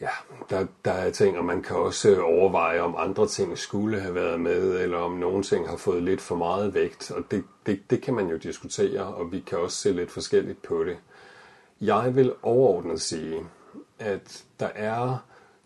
Ja, 0.01 0.09
der, 0.49 0.65
der 0.85 0.91
er 0.91 1.11
ting, 1.11 1.37
og 1.37 1.45
man 1.45 1.61
kan 1.61 1.75
også 1.75 2.21
overveje, 2.21 2.79
om 2.79 2.95
andre 2.97 3.27
ting 3.27 3.57
skulle 3.57 3.99
have 3.99 4.15
været 4.15 4.39
med, 4.39 4.79
eller 4.79 4.97
om 4.97 5.11
nogle 5.11 5.43
ting 5.43 5.69
har 5.69 5.77
fået 5.77 6.03
lidt 6.03 6.21
for 6.21 6.35
meget 6.35 6.73
vægt, 6.73 7.11
og 7.11 7.23
det, 7.31 7.43
det, 7.65 7.79
det 7.89 8.01
kan 8.01 8.13
man 8.13 8.27
jo 8.27 8.37
diskutere, 8.37 9.03
og 9.03 9.31
vi 9.31 9.39
kan 9.39 9.57
også 9.57 9.77
se 9.77 9.91
lidt 9.91 10.11
forskelligt 10.11 10.61
på 10.61 10.83
det. 10.83 10.97
Jeg 11.81 12.15
vil 12.15 12.33
overordnet 12.43 13.01
sige, 13.01 13.43
at 13.99 14.43
der 14.59 14.69
er 14.75 15.17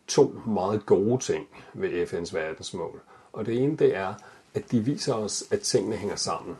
to 0.08 0.42
meget 0.48 0.86
gode 0.86 1.18
ting 1.18 1.48
ved 1.74 2.08
FN's 2.08 2.36
verdensmål. 2.36 3.02
Og 3.34 3.46
det 3.46 3.64
ene 3.64 3.78
det 3.78 3.96
er, 3.96 4.14
at 4.54 4.72
de 4.72 4.80
viser 4.80 5.14
os, 5.14 5.44
at 5.52 5.60
tingene 5.60 5.96
hænger 5.96 6.16
sammen. 6.16 6.58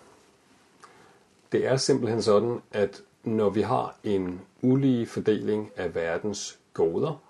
Det 1.52 1.68
er 1.68 1.78
simpelthen 1.78 2.22
sådan, 2.22 2.62
at 2.72 3.02
når 3.24 3.50
vi 3.50 3.62
har 3.62 3.96
en 4.04 4.42
ulige 4.62 5.08
fordeling 5.08 5.72
af 5.76 5.96
verdens 5.96 6.60
goder, 6.74 7.22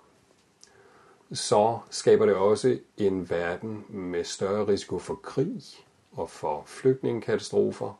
så 1.32 1.78
skaber 1.90 2.26
det 2.26 2.34
også 2.34 2.78
en 2.96 3.30
verden 3.30 3.84
med 3.88 4.24
større 4.24 4.66
risiko 4.66 4.98
for 4.98 5.14
krig 5.14 5.62
og 6.12 6.30
for 6.30 6.62
flygtningekatastrofer. 6.66 7.98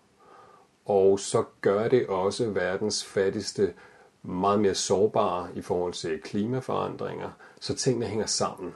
Og 0.85 1.21
så 1.21 1.45
gør 1.61 1.89
det 1.89 2.07
også 2.07 2.51
verdens 2.51 3.05
fattigste 3.05 3.75
meget 4.23 4.61
mere 4.61 4.75
sårbare 4.75 5.49
i 5.55 5.63
forhold 5.63 5.93
til 5.93 6.21
klimaforandringer, 6.21 7.31
Så 7.63 7.75
tingene 7.75 8.07
hænger 8.07 8.27
sammen. 8.27 8.75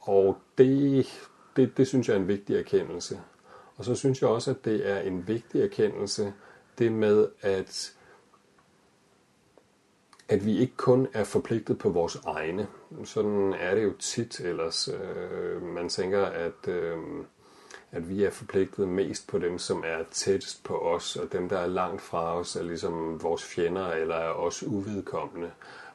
Og 0.00 0.38
det, 0.58 1.06
det, 1.56 1.76
det 1.76 1.86
synes 1.86 2.08
jeg 2.08 2.14
er 2.14 2.20
en 2.20 2.28
vigtig 2.28 2.56
erkendelse. 2.56 3.20
Og 3.76 3.84
så 3.84 3.94
synes 3.94 4.22
jeg 4.22 4.30
også, 4.30 4.50
at 4.50 4.64
det 4.64 4.90
er 4.90 5.00
en 5.00 5.28
vigtig 5.28 5.62
erkendelse, 5.62 6.32
det 6.78 6.92
med, 6.92 7.28
at, 7.40 7.92
at 10.28 10.46
vi 10.46 10.58
ikke 10.58 10.76
kun 10.76 11.08
er 11.12 11.24
forpligtet 11.24 11.78
på 11.78 11.88
vores 11.88 12.16
egne. 12.26 12.66
Sådan 13.04 13.54
er 13.60 13.74
det 13.74 13.84
jo 13.84 13.92
tit 13.98 14.40
ellers. 14.40 14.88
Øh, 14.88 15.62
man 15.62 15.88
tænker, 15.88 16.24
at, 16.24 16.68
øh, 16.68 16.98
at 17.92 18.08
vi 18.08 18.24
er 18.24 18.30
forpligtet 18.30 18.88
mest 18.88 19.28
på 19.28 19.38
dem, 19.38 19.58
som 19.58 19.84
er 19.86 20.04
tættest 20.10 20.64
på 20.64 20.78
os, 20.78 21.16
og 21.16 21.32
dem, 21.32 21.48
der 21.48 21.58
er 21.58 21.66
langt 21.66 22.02
fra 22.02 22.38
os, 22.38 22.56
er 22.56 22.62
ligesom 22.62 23.22
vores 23.22 23.44
fjender 23.44 23.88
eller 23.88 24.14
er 24.14 24.32
os 24.32 24.62
uvedkommende. 24.62 25.50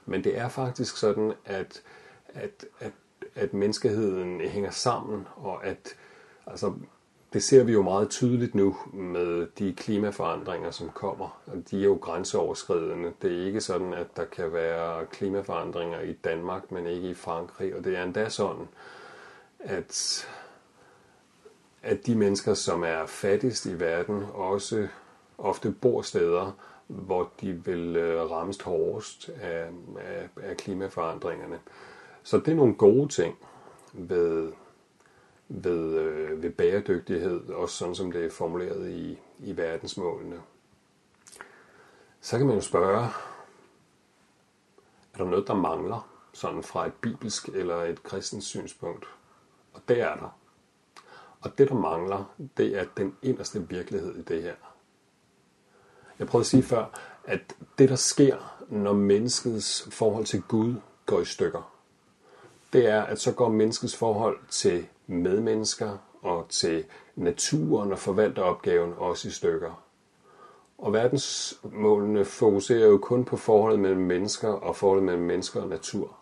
Men 0.05 0.23
det 0.23 0.37
er 0.37 0.49
faktisk 0.49 0.97
sådan, 0.97 1.33
at, 1.45 1.81
at, 2.27 2.65
at, 2.79 2.91
at 3.35 3.53
menneskeheden 3.53 4.41
hænger 4.41 4.71
sammen, 4.71 5.27
og 5.35 5.65
at 5.65 5.95
altså, 6.47 6.73
det 7.33 7.43
ser 7.43 7.63
vi 7.63 7.71
jo 7.71 7.81
meget 7.81 8.09
tydeligt 8.09 8.55
nu 8.55 8.77
med 8.93 9.47
de 9.59 9.73
klimaforandringer, 9.73 10.71
som 10.71 10.89
kommer. 10.89 11.41
De 11.71 11.79
er 11.79 11.83
jo 11.83 11.93
grænseoverskridende. 11.93 13.13
Det 13.21 13.41
er 13.41 13.45
ikke 13.45 13.61
sådan, 13.61 13.93
at 13.93 14.07
der 14.17 14.25
kan 14.25 14.53
være 14.53 15.05
klimaforandringer 15.05 15.99
i 15.99 16.13
Danmark, 16.13 16.71
men 16.71 16.87
ikke 16.87 17.09
i 17.09 17.13
Frankrig. 17.13 17.75
Og 17.75 17.83
det 17.83 17.97
er 17.97 18.03
endda 18.03 18.29
sådan, 18.29 18.67
at, 19.59 20.27
at 21.83 22.05
de 22.05 22.15
mennesker, 22.15 22.53
som 22.53 22.83
er 22.83 23.05
fattigst 23.05 23.65
i 23.65 23.79
verden, 23.79 24.23
også 24.33 24.87
ofte 25.37 25.71
bor 25.71 26.01
steder, 26.01 26.51
hvor 26.93 27.31
de 27.41 27.53
vil 27.65 27.97
rammes 28.29 28.61
hårdest 28.61 29.29
af, 29.29 29.69
af, 29.99 30.29
af 30.41 30.57
klimaforandringerne. 30.57 31.59
Så 32.23 32.37
det 32.37 32.47
er 32.47 32.55
nogle 32.55 32.73
gode 32.73 33.07
ting 33.07 33.37
ved, 33.93 34.53
ved, 35.47 35.97
øh, 35.99 36.43
ved 36.43 36.49
bæredygtighed, 36.49 37.49
og 37.49 37.69
sådan 37.69 37.95
som 37.95 38.11
det 38.11 38.25
er 38.25 38.29
formuleret 38.29 38.89
i, 38.89 39.19
i 39.39 39.57
verdensmålene. 39.57 40.41
Så 42.21 42.37
kan 42.37 42.47
man 42.47 42.55
jo 42.55 42.61
spørge, 42.61 43.03
er 45.13 45.17
der 45.17 45.25
noget, 45.25 45.47
der 45.47 45.55
mangler, 45.55 46.09
sådan 46.33 46.63
fra 46.63 46.87
et 46.87 46.93
bibelsk 46.93 47.49
eller 47.49 47.75
et 47.75 48.03
kristens 48.03 48.45
synspunkt? 48.45 49.05
Og 49.73 49.81
det 49.87 50.01
er 50.01 50.15
der. 50.15 50.37
Og 51.41 51.57
det, 51.57 51.69
der 51.69 51.75
mangler, 51.75 52.33
det 52.57 52.79
er 52.79 52.85
den 52.97 53.17
inderste 53.21 53.69
virkelighed 53.69 54.15
i 54.15 54.21
det 54.21 54.43
her. 54.43 54.55
Jeg 56.19 56.27
prøvede 56.27 56.43
at 56.43 56.47
sige 56.47 56.63
før, 56.63 56.85
at 57.25 57.55
det 57.77 57.89
der 57.89 57.95
sker, 57.95 58.65
når 58.69 58.93
menneskets 58.93 59.87
forhold 59.91 60.25
til 60.25 60.41
Gud 60.41 60.75
går 61.05 61.21
i 61.21 61.25
stykker, 61.25 61.73
det 62.73 62.87
er, 62.87 63.01
at 63.01 63.19
så 63.19 63.31
går 63.31 63.49
menneskets 63.49 63.95
forhold 63.95 64.37
til 64.49 64.87
medmennesker 65.07 65.97
og 66.21 66.45
til 66.49 66.85
naturen 67.15 67.91
og 67.91 67.99
forvalteropgaven 67.99 68.93
også 68.97 69.27
i 69.27 69.31
stykker. 69.31 69.83
Og 70.77 70.93
verdensmålene 70.93 72.25
fokuserer 72.25 72.87
jo 72.87 72.97
kun 72.97 73.25
på 73.25 73.37
forholdet 73.37 73.79
mellem 73.79 74.01
mennesker 74.01 74.49
og 74.49 74.75
forholdet 74.75 75.05
mellem 75.05 75.23
mennesker 75.23 75.61
og 75.61 75.67
natur. 75.67 76.17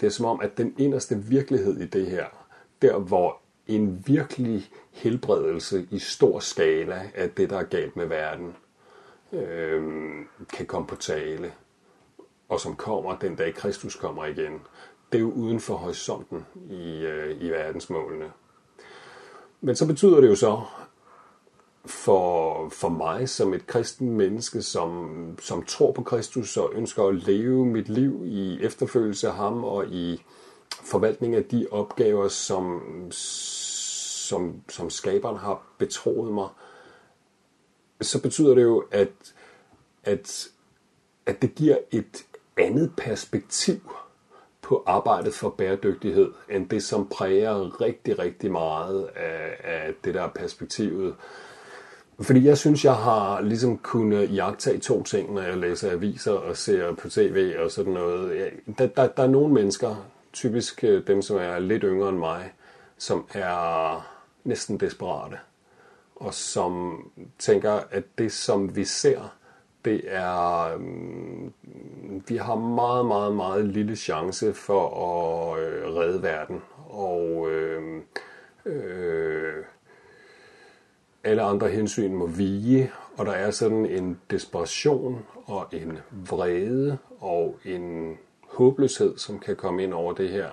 Det 0.00 0.06
er 0.06 0.10
som 0.10 0.26
om, 0.26 0.40
at 0.40 0.58
den 0.58 0.74
inderste 0.78 1.16
virkelighed 1.16 1.80
i 1.80 1.86
det 1.86 2.06
her, 2.06 2.26
der 2.82 2.98
hvor 2.98 3.40
en 3.66 4.02
virkelig 4.06 4.70
helbredelse 4.90 5.88
i 5.90 5.98
stor 5.98 6.38
skala 6.38 7.10
af 7.14 7.30
det, 7.30 7.50
der 7.50 7.58
er 7.58 7.64
galt 7.64 7.96
med 7.96 8.06
verden, 8.06 8.56
øh, 9.32 9.82
kan 10.52 10.66
komme 10.66 10.86
på 10.86 10.96
tale, 10.96 11.52
og 12.48 12.60
som 12.60 12.76
kommer 12.76 13.18
den 13.18 13.36
dag 13.36 13.54
Kristus 13.54 13.96
kommer 13.96 14.24
igen. 14.24 14.60
Det 15.12 15.18
er 15.18 15.22
jo 15.22 15.30
uden 15.30 15.60
for 15.60 15.74
horisonten 15.74 16.46
i, 16.70 16.98
øh, 16.98 17.42
i 17.42 17.50
verdensmålene. 17.50 18.32
Men 19.60 19.76
så 19.76 19.86
betyder 19.86 20.20
det 20.20 20.28
jo 20.28 20.34
så, 20.34 20.60
for, 21.86 22.68
for 22.68 22.88
mig 22.88 23.28
som 23.28 23.54
et 23.54 23.66
kristen 23.66 24.10
menneske, 24.10 24.62
som, 24.62 25.38
som 25.40 25.62
tror 25.62 25.92
på 25.92 26.02
Kristus 26.02 26.56
og 26.56 26.72
ønsker 26.74 27.04
at 27.04 27.14
leve 27.14 27.66
mit 27.66 27.88
liv 27.88 28.22
i 28.24 28.58
efterfølgelse 28.62 29.28
af 29.28 29.34
ham 29.34 29.64
og 29.64 29.86
i 29.86 30.22
forvaltning 30.82 31.34
af 31.34 31.44
de 31.44 31.66
opgaver, 31.70 32.28
som, 32.28 32.82
som, 33.10 34.60
som 34.68 34.90
skaberen 34.90 35.36
har 35.36 35.66
betroet 35.78 36.34
mig, 36.34 36.48
så 38.00 38.22
betyder 38.22 38.54
det 38.54 38.62
jo, 38.62 38.84
at, 38.90 39.08
at, 40.04 40.48
at 41.26 41.42
det 41.42 41.54
giver 41.54 41.76
et 41.90 42.24
andet 42.56 42.92
perspektiv 42.96 43.80
på 44.62 44.82
arbejdet 44.86 45.34
for 45.34 45.48
bæredygtighed, 45.48 46.32
end 46.50 46.68
det, 46.68 46.82
som 46.82 47.08
præger 47.08 47.80
rigtig, 47.80 48.18
rigtig 48.18 48.52
meget 48.52 49.04
af, 49.16 49.56
af 49.64 49.94
det 50.04 50.14
der 50.14 50.28
perspektivet. 50.28 51.14
Fordi 52.20 52.44
jeg 52.44 52.58
synes, 52.58 52.84
jeg 52.84 52.94
har 52.94 53.40
ligesom 53.40 53.78
kunnet 53.78 54.34
jagtage 54.34 54.78
to 54.78 55.02
ting, 55.02 55.34
når 55.34 55.42
jeg 55.42 55.56
læser 55.56 55.90
aviser 55.90 56.32
og 56.32 56.56
ser 56.56 56.94
på 56.94 57.08
tv 57.08 57.54
og 57.58 57.70
sådan 57.70 57.92
noget. 57.92 58.50
Der, 58.78 58.86
der, 58.86 59.06
der 59.06 59.22
er 59.22 59.28
nogle 59.28 59.54
mennesker, 59.54 60.06
typisk 60.34 60.82
dem, 61.06 61.22
som 61.22 61.36
er 61.36 61.58
lidt 61.58 61.82
yngre 61.86 62.08
end 62.08 62.18
mig, 62.18 62.52
som 62.98 63.26
er 63.34 64.10
næsten 64.44 64.80
desperate, 64.80 65.36
og 66.16 66.34
som 66.34 67.04
tænker, 67.38 67.72
at 67.90 68.04
det, 68.18 68.32
som 68.32 68.76
vi 68.76 68.84
ser, 68.84 69.36
det 69.84 70.00
er, 70.04 70.76
vi 72.28 72.36
har 72.36 72.54
meget, 72.54 73.06
meget, 73.06 73.36
meget 73.36 73.64
lille 73.64 73.96
chance 73.96 74.54
for 74.54 74.86
at 74.86 75.58
redde 75.96 76.22
verden, 76.22 76.62
og 76.86 77.50
øh, 77.50 78.02
øh, 78.66 79.64
alle 81.24 81.42
andre 81.42 81.68
hensyn 81.68 82.14
må 82.14 82.26
vige, 82.26 82.92
og 83.16 83.26
der 83.26 83.32
er 83.32 83.50
sådan 83.50 83.86
en 83.86 84.20
desperation 84.30 85.26
og 85.46 85.66
en 85.72 85.98
vrede 86.10 86.98
og 87.20 87.58
en 87.64 88.18
håbløshed, 88.54 89.18
som 89.18 89.38
kan 89.38 89.56
komme 89.56 89.82
ind 89.82 89.94
over 89.94 90.12
det 90.12 90.28
her. 90.28 90.48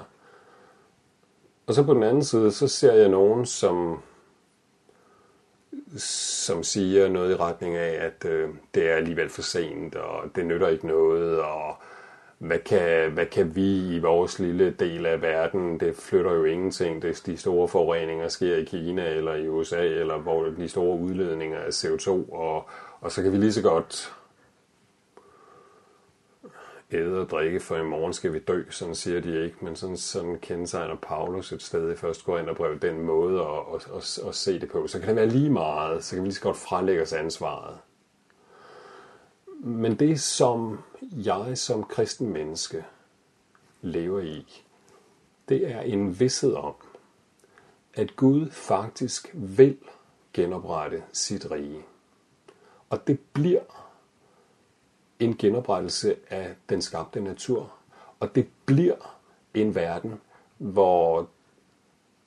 Og 1.68 1.74
så 1.74 1.84
på 1.84 1.93
den 1.93 2.04
anden 2.04 2.24
side, 2.24 2.52
så 2.52 2.68
ser 2.68 2.93
jeg 2.93 3.10
nogen, 3.10 3.45
som, 3.45 3.99
som 5.97 6.64
siger 6.64 7.10
noget 7.10 7.32
i 7.32 7.36
retning 7.36 7.76
af, 7.76 8.06
at 8.06 8.26
øh, 8.30 8.49
det 8.76 8.89
er 8.89 8.95
alligevel 8.95 9.30
for 9.30 9.41
sent, 9.41 9.95
og 9.95 10.36
det 10.36 10.45
nytter 10.45 10.68
ikke 10.68 10.88
noget, 10.88 11.39
og 11.41 11.76
hvad 12.38 12.60
kan, 12.60 13.12
hvad 13.12 13.26
kan 13.26 13.56
vi 13.56 13.95
i 13.95 13.99
vores 13.99 14.39
lille 14.39 14.72
del 14.72 15.06
af 15.06 15.22
verden, 15.22 15.80
det 15.80 15.95
flytter 15.95 16.34
jo 16.34 16.43
ingenting, 16.43 17.02
det, 17.02 17.22
de 17.26 17.38
store 17.38 17.68
forureninger 17.68 18.28
sker 18.28 18.56
i 18.56 18.64
Kina 18.64 19.10
eller 19.10 19.36
i 19.36 19.47
USA, 19.47 19.86
eller 19.86 20.18
hvor 20.18 20.45
de 20.45 20.70
store 20.70 20.97
udledninger 20.97 21.60
af 21.60 21.70
CO2, 21.70 22.10
og, 22.34 22.70
og 23.02 23.12
så 23.12 23.22
kan 23.22 23.32
vi 23.32 23.38
lige 23.38 23.54
så 23.54 23.62
godt 23.62 24.14
æde 26.94 27.22
og 27.22 27.30
drikke, 27.30 27.60
for 27.60 27.78
i 27.78 27.84
morgen 27.84 28.14
skal 28.14 28.34
vi 28.34 28.39
dø, 28.39 28.64
sådan 28.70 28.96
siger 28.96 29.22
de 29.22 29.44
ikke, 29.44 29.58
men 29.62 29.76
sådan, 29.76 29.98
sådan 29.98 30.39
kendetegner 30.39 30.96
Paulus 30.96 31.52
et 31.52 31.64
sted 31.64 31.92
i 31.92 31.96
første 31.96 32.24
går 32.24 32.38
ind 32.38 32.50
og 32.50 32.56
brev 32.56 32.80
den 32.80 33.02
måde 33.02 33.42
at, 33.42 33.76
at, 33.76 33.88
at, 33.96 34.28
at, 34.28 34.36
se 34.36 34.60
det 34.60 34.70
på. 34.70 34.88
Så 34.88 35.00
kan 35.00 35.08
det 35.08 35.16
være 35.16 35.30
lige 35.30 35.50
meget, 35.50 36.04
så 36.04 36.16
kan 36.16 36.24
vi 36.24 36.28
lige 36.28 36.36
så 36.36 36.42
godt 36.42 36.58
frelægge 36.58 37.02
os 37.02 37.14
ansvaret. 37.14 37.78
Men 39.60 39.96
det, 39.96 40.22
som 40.22 40.80
jeg 41.12 41.58
som 41.58 41.84
kristen 41.84 42.30
menneske 42.30 42.86
lever 43.82 44.20
i, 44.20 44.64
det 45.50 45.72
er 45.72 45.82
en 45.82 46.20
vidshed 46.20 46.54
om, 46.54 46.76
at 47.94 48.16
Gud 48.16 48.50
faktisk 48.50 49.30
vil 49.34 49.78
genoprette 50.34 51.04
sit 51.14 51.52
rige. 51.52 51.86
Og 52.89 53.08
det 53.08 53.20
bliver 53.34 53.91
en 55.22 55.38
genoprettelse 55.38 56.15
af 56.30 56.55
den 56.69 56.82
skabte 56.82 57.22
natur. 57.22 57.72
Og 58.19 58.36
det 58.36 58.47
bliver 58.65 59.17
en 59.53 59.76
verden, 59.76 60.22
hvor 60.57 61.28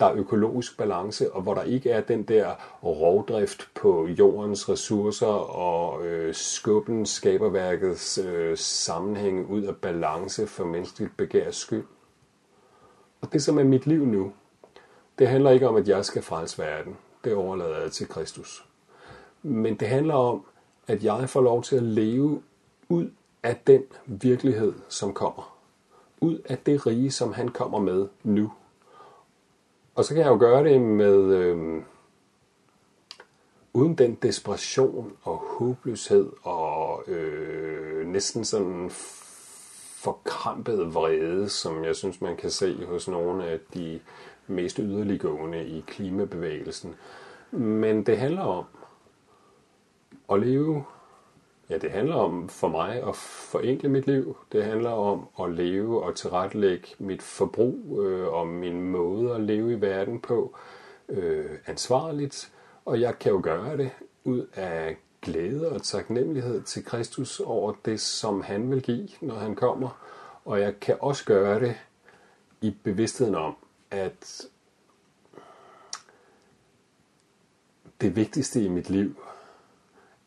der 0.00 0.06
er 0.06 0.14
økologisk 0.14 0.78
balance, 0.78 1.32
og 1.32 1.42
hvor 1.42 1.54
der 1.54 1.62
ikke 1.62 1.90
er 1.90 2.00
den 2.00 2.22
der 2.22 2.54
rovdrift 2.82 3.68
på 3.74 4.06
jordens 4.06 4.68
ressourcer 4.68 5.26
og 5.26 6.06
øh, 6.06 6.34
skubben 6.34 7.06
skaberværkets 7.06 8.18
øh, 8.18 8.56
sammenhæng 8.56 9.50
ud 9.50 9.62
af 9.62 9.76
balance 9.76 10.46
for 10.46 10.64
menneskeligt 10.64 11.16
begærs 11.16 11.56
skyld. 11.56 11.84
Og 13.20 13.32
det 13.32 13.42
som 13.42 13.58
er 13.58 13.64
mit 13.64 13.86
liv 13.86 14.06
nu, 14.06 14.32
det 15.18 15.28
handler 15.28 15.50
ikke 15.50 15.68
om, 15.68 15.76
at 15.76 15.88
jeg 15.88 16.04
skal 16.04 16.22
frelse 16.22 16.62
verden. 16.62 16.96
Det 17.24 17.34
overlader 17.34 17.80
jeg 17.80 17.92
til 17.92 18.08
Kristus. 18.08 18.64
Men 19.42 19.74
det 19.74 19.88
handler 19.88 20.14
om, 20.14 20.44
at 20.86 21.04
jeg 21.04 21.28
får 21.28 21.40
lov 21.40 21.62
til 21.62 21.76
at 21.76 21.82
leve 21.82 22.42
ud 22.94 23.10
af 23.42 23.60
den 23.66 23.82
virkelighed, 24.06 24.72
som 24.88 25.14
kommer. 25.14 25.56
Ud 26.20 26.38
af 26.44 26.58
det 26.58 26.86
rige, 26.86 27.10
som 27.10 27.32
han 27.32 27.48
kommer 27.48 27.78
med 27.78 28.08
nu. 28.22 28.52
Og 29.94 30.04
så 30.04 30.14
kan 30.14 30.22
jeg 30.22 30.30
jo 30.30 30.38
gøre 30.38 30.64
det 30.64 30.80
med... 30.80 31.34
Øh, 31.34 31.82
uden 33.74 33.94
den 33.94 34.14
desperation 34.14 35.16
og 35.22 35.36
håbløshed 35.36 36.30
og 36.42 37.04
øh, 37.06 38.06
næsten 38.06 38.44
sådan 38.44 38.90
forkrampet 40.04 40.94
vrede, 40.94 41.48
som 41.48 41.84
jeg 41.84 41.96
synes, 41.96 42.20
man 42.20 42.36
kan 42.36 42.50
se 42.50 42.84
hos 42.84 43.08
nogle 43.08 43.46
af 43.46 43.60
de 43.74 44.00
mest 44.46 44.76
yderliggående 44.76 45.66
i 45.66 45.84
klimabevægelsen. 45.86 46.94
Men 47.50 48.06
det 48.06 48.18
handler 48.18 48.42
om 48.42 48.64
at 50.32 50.40
leve 50.40 50.84
Ja, 51.70 51.78
det 51.78 51.90
handler 51.90 52.14
om 52.14 52.48
for 52.48 52.68
mig 52.68 53.02
at 53.08 53.16
forenkle 53.16 53.88
mit 53.88 54.06
liv. 54.06 54.36
Det 54.52 54.64
handler 54.64 54.90
om 54.90 55.28
at 55.40 55.50
leve 55.50 56.02
og 56.02 56.16
tilrettelægge 56.16 56.88
mit 56.98 57.22
forbrug 57.22 58.00
øh, 58.02 58.28
og 58.28 58.46
min 58.46 58.90
måde 58.90 59.34
at 59.34 59.40
leve 59.40 59.72
i 59.72 59.80
verden 59.80 60.20
på 60.20 60.56
øh, 61.08 61.50
ansvarligt. 61.66 62.52
Og 62.84 63.00
jeg 63.00 63.18
kan 63.18 63.32
jo 63.32 63.40
gøre 63.42 63.76
det 63.76 63.90
ud 64.24 64.46
af 64.54 64.96
glæde 65.22 65.72
og 65.72 65.82
taknemmelighed 65.82 66.62
til 66.62 66.84
Kristus 66.84 67.40
over 67.40 67.74
det, 67.84 68.00
som 68.00 68.40
han 68.42 68.70
vil 68.70 68.82
give, 68.82 69.08
når 69.20 69.34
han 69.34 69.54
kommer. 69.54 69.88
Og 70.44 70.60
jeg 70.60 70.80
kan 70.80 70.96
også 71.00 71.24
gøre 71.24 71.60
det 71.60 71.76
i 72.60 72.76
bevidstheden 72.82 73.34
om, 73.34 73.56
at 73.90 74.46
det 78.00 78.16
vigtigste 78.16 78.64
i 78.64 78.68
mit 78.68 78.90
liv 78.90 79.16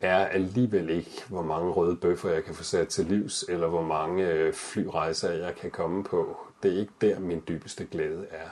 er 0.02 0.26
alligevel 0.26 0.89
ikke, 0.89 1.24
hvor 1.30 1.41
mange 1.41 1.72
røde 1.72 1.95
bøffer 1.95 2.30
jeg 2.30 2.43
kan 2.43 2.56
få 2.56 2.64
sat 2.64 2.88
til 2.88 3.06
livs, 3.06 3.45
eller 3.50 3.68
hvor 3.68 3.82
mange 3.82 4.54
flyrejser 4.54 5.32
jeg 5.32 5.56
kan 5.56 5.72
komme 5.72 6.04
på. 6.04 6.38
Det 6.64 6.74
er 6.74 6.80
ikke 6.80 6.93
der, 7.02 7.20
min 7.20 7.43
dybeste 7.48 7.86
glæde 7.86 8.26
er. 8.32 8.50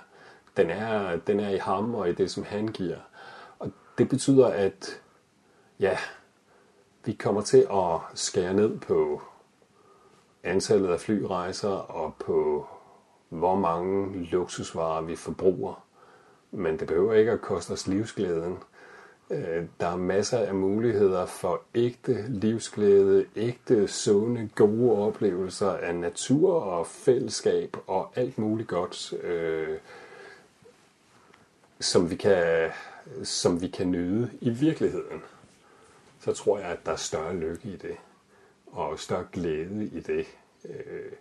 Den 0.57 0.69
er, 0.69 1.17
den 1.17 1.39
er 1.39 1.49
i 1.49 1.57
ham 1.57 1.95
og 1.95 2.09
i 2.09 2.13
det, 2.13 2.31
som 2.31 2.43
han 2.43 2.67
giver. 2.67 2.97
Og 3.59 3.71
det 3.97 4.09
betyder, 4.09 4.47
at 4.47 5.01
ja, 5.79 5.97
vi 7.05 7.13
kommer 7.13 7.41
til 7.41 7.67
at 7.71 7.99
skære 8.13 8.53
ned 8.53 8.79
på 8.79 9.21
antallet 10.43 10.89
af 10.89 10.99
flyrejser 10.99 11.69
og 11.69 12.15
på 12.19 12.67
hvor 13.29 13.55
mange 13.55 14.23
luksusvarer 14.23 15.01
vi 15.01 15.15
forbruger. 15.15 15.83
Men 16.51 16.79
det 16.79 16.87
behøver 16.87 17.13
ikke 17.13 17.31
at 17.31 17.41
koste 17.41 17.71
os 17.71 17.87
livsglæden 17.87 18.57
der 19.29 19.87
er 19.87 19.95
masser 19.95 20.39
af 20.39 20.55
muligheder 20.55 21.25
for 21.25 21.61
ægte 21.75 22.25
livsglæde, 22.27 23.25
ægte 23.35 23.87
sunde, 23.87 24.49
gode 24.55 25.07
oplevelser 25.07 25.69
af 25.69 25.95
natur 25.95 26.53
og 26.53 26.87
fællesskab 26.87 27.77
og 27.87 28.11
alt 28.15 28.37
muligt 28.37 28.69
godt, 28.69 29.13
øh, 29.23 29.77
som, 31.79 32.09
vi 32.09 32.15
kan, 32.15 32.71
som 33.23 33.61
vi 33.61 33.67
kan 33.67 33.91
nyde 33.91 34.31
i 34.41 34.49
virkeligheden. 34.49 35.21
Så 36.19 36.33
tror 36.33 36.59
jeg, 36.59 36.67
at 36.67 36.85
der 36.85 36.91
er 36.91 36.95
større 36.95 37.35
lykke 37.35 37.67
i 37.69 37.75
det, 37.75 37.95
og 38.67 38.99
større 38.99 39.27
glæde 39.31 39.85
i 39.85 39.99
det. 39.99 40.25
Øh, 40.65 41.11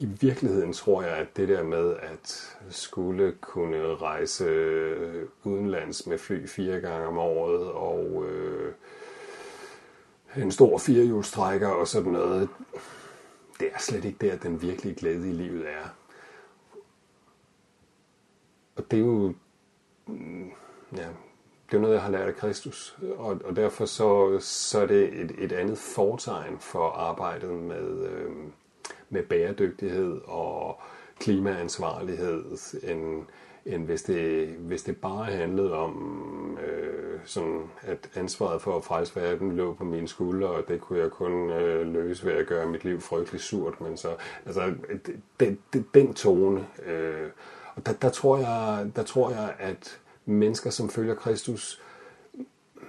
i 0.00 0.06
virkeligheden 0.06 0.72
tror 0.72 1.02
jeg, 1.02 1.16
at 1.16 1.36
det 1.36 1.48
der 1.48 1.62
med 1.62 1.96
at 1.96 2.56
skulle 2.70 3.32
kunne 3.40 3.96
rejse 3.96 4.46
udenlands 5.44 6.06
med 6.06 6.18
fly 6.18 6.46
fire 6.46 6.80
gange 6.80 7.06
om 7.06 7.18
året 7.18 7.72
og 7.72 8.24
øh, 8.28 8.74
en 10.36 10.52
stor 10.52 10.78
firehjulstrækker 10.78 11.68
og 11.68 11.88
sådan 11.88 12.12
noget, 12.12 12.48
det 13.60 13.68
er 13.74 13.78
slet 13.78 14.04
ikke 14.04 14.26
der, 14.26 14.36
den 14.36 14.62
virkelige 14.62 14.94
glæde 14.94 15.28
i 15.28 15.32
livet 15.32 15.68
er. 15.68 15.88
Og 18.76 18.90
det 18.90 18.96
er 18.96 19.04
jo, 19.04 19.34
ja, 20.96 21.08
det 21.70 21.76
er 21.76 21.80
noget, 21.80 21.94
jeg 21.94 22.02
har 22.02 22.10
lært 22.10 22.28
af 22.28 22.36
Kristus, 22.36 22.98
og, 23.16 23.40
og 23.44 23.56
derfor 23.56 23.84
så, 23.84 24.38
så 24.40 24.80
er 24.80 24.86
det 24.86 25.20
et, 25.20 25.34
et 25.38 25.52
andet 25.52 25.78
fortegn 25.78 26.58
for 26.58 26.90
arbejdet 26.90 27.50
med... 27.50 28.08
Øh, 28.08 28.30
med 29.10 29.22
bæredygtighed 29.22 30.20
og 30.24 30.80
klimaansvarlighed 31.20 32.44
end 32.82 33.24
end 33.66 33.84
hvis 33.84 34.02
det 34.02 34.48
hvis 34.48 34.82
det 34.82 34.96
bare 34.96 35.24
handlede 35.24 35.74
om 35.74 36.58
øh, 36.66 37.20
sådan 37.24 37.62
at 37.82 38.10
ansvaret 38.14 38.62
for 38.62 38.76
at 38.76 38.84
frelse 38.84 39.20
verden 39.20 39.56
lå 39.56 39.74
på 39.74 39.84
mine 39.84 40.08
skuldre 40.08 40.48
og 40.48 40.64
det 40.68 40.80
kunne 40.80 40.98
jeg 40.98 41.10
kun 41.10 41.50
øh, 41.50 41.86
løse 41.86 42.26
ved 42.26 42.32
at 42.32 42.46
gøre 42.46 42.66
mit 42.66 42.84
liv 42.84 43.00
frygteligt 43.00 43.44
surt. 43.44 43.80
Men 43.80 43.96
så 43.96 44.08
altså 44.46 44.74
den 45.40 45.58
den, 45.72 45.86
den 45.94 46.14
tone 46.14 46.66
øh, 46.86 47.28
og 47.74 47.86
der 47.86 47.92
der 47.92 48.10
tror 48.10 48.38
jeg 48.38 48.90
der 48.96 49.02
tror 49.02 49.30
jeg 49.30 49.54
at 49.58 50.00
mennesker 50.24 50.70
som 50.70 50.88
følger 50.88 51.14
Kristus 51.14 51.82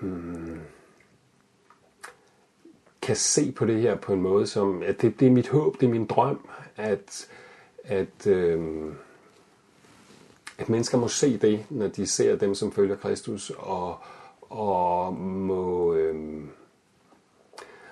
hmm, 0.02 0.60
kan 3.02 3.16
se 3.16 3.52
på 3.52 3.66
det 3.66 3.82
her 3.82 3.96
på 3.96 4.14
en 4.14 4.22
måde, 4.22 4.48
som 4.48 4.84
at 4.84 5.02
det, 5.02 5.20
det 5.20 5.28
er 5.28 5.32
mit 5.32 5.50
håb, 5.50 5.80
det 5.80 5.86
er 5.86 5.92
min 5.92 6.06
drøm, 6.06 6.50
at, 6.78 7.28
at, 7.84 8.28
øh, 8.28 8.94
at 10.58 10.70
mennesker 10.70 10.98
må 10.98 11.08
se 11.08 11.38
det, 11.38 11.66
når 11.70 11.88
de 11.88 12.08
ser 12.08 12.36
dem, 12.36 12.56
som 12.56 12.72
følger 12.72 12.96
Kristus, 12.96 13.52
og, 13.58 13.98
og 14.50 15.14
må, 15.14 15.94
øh, 15.94 16.42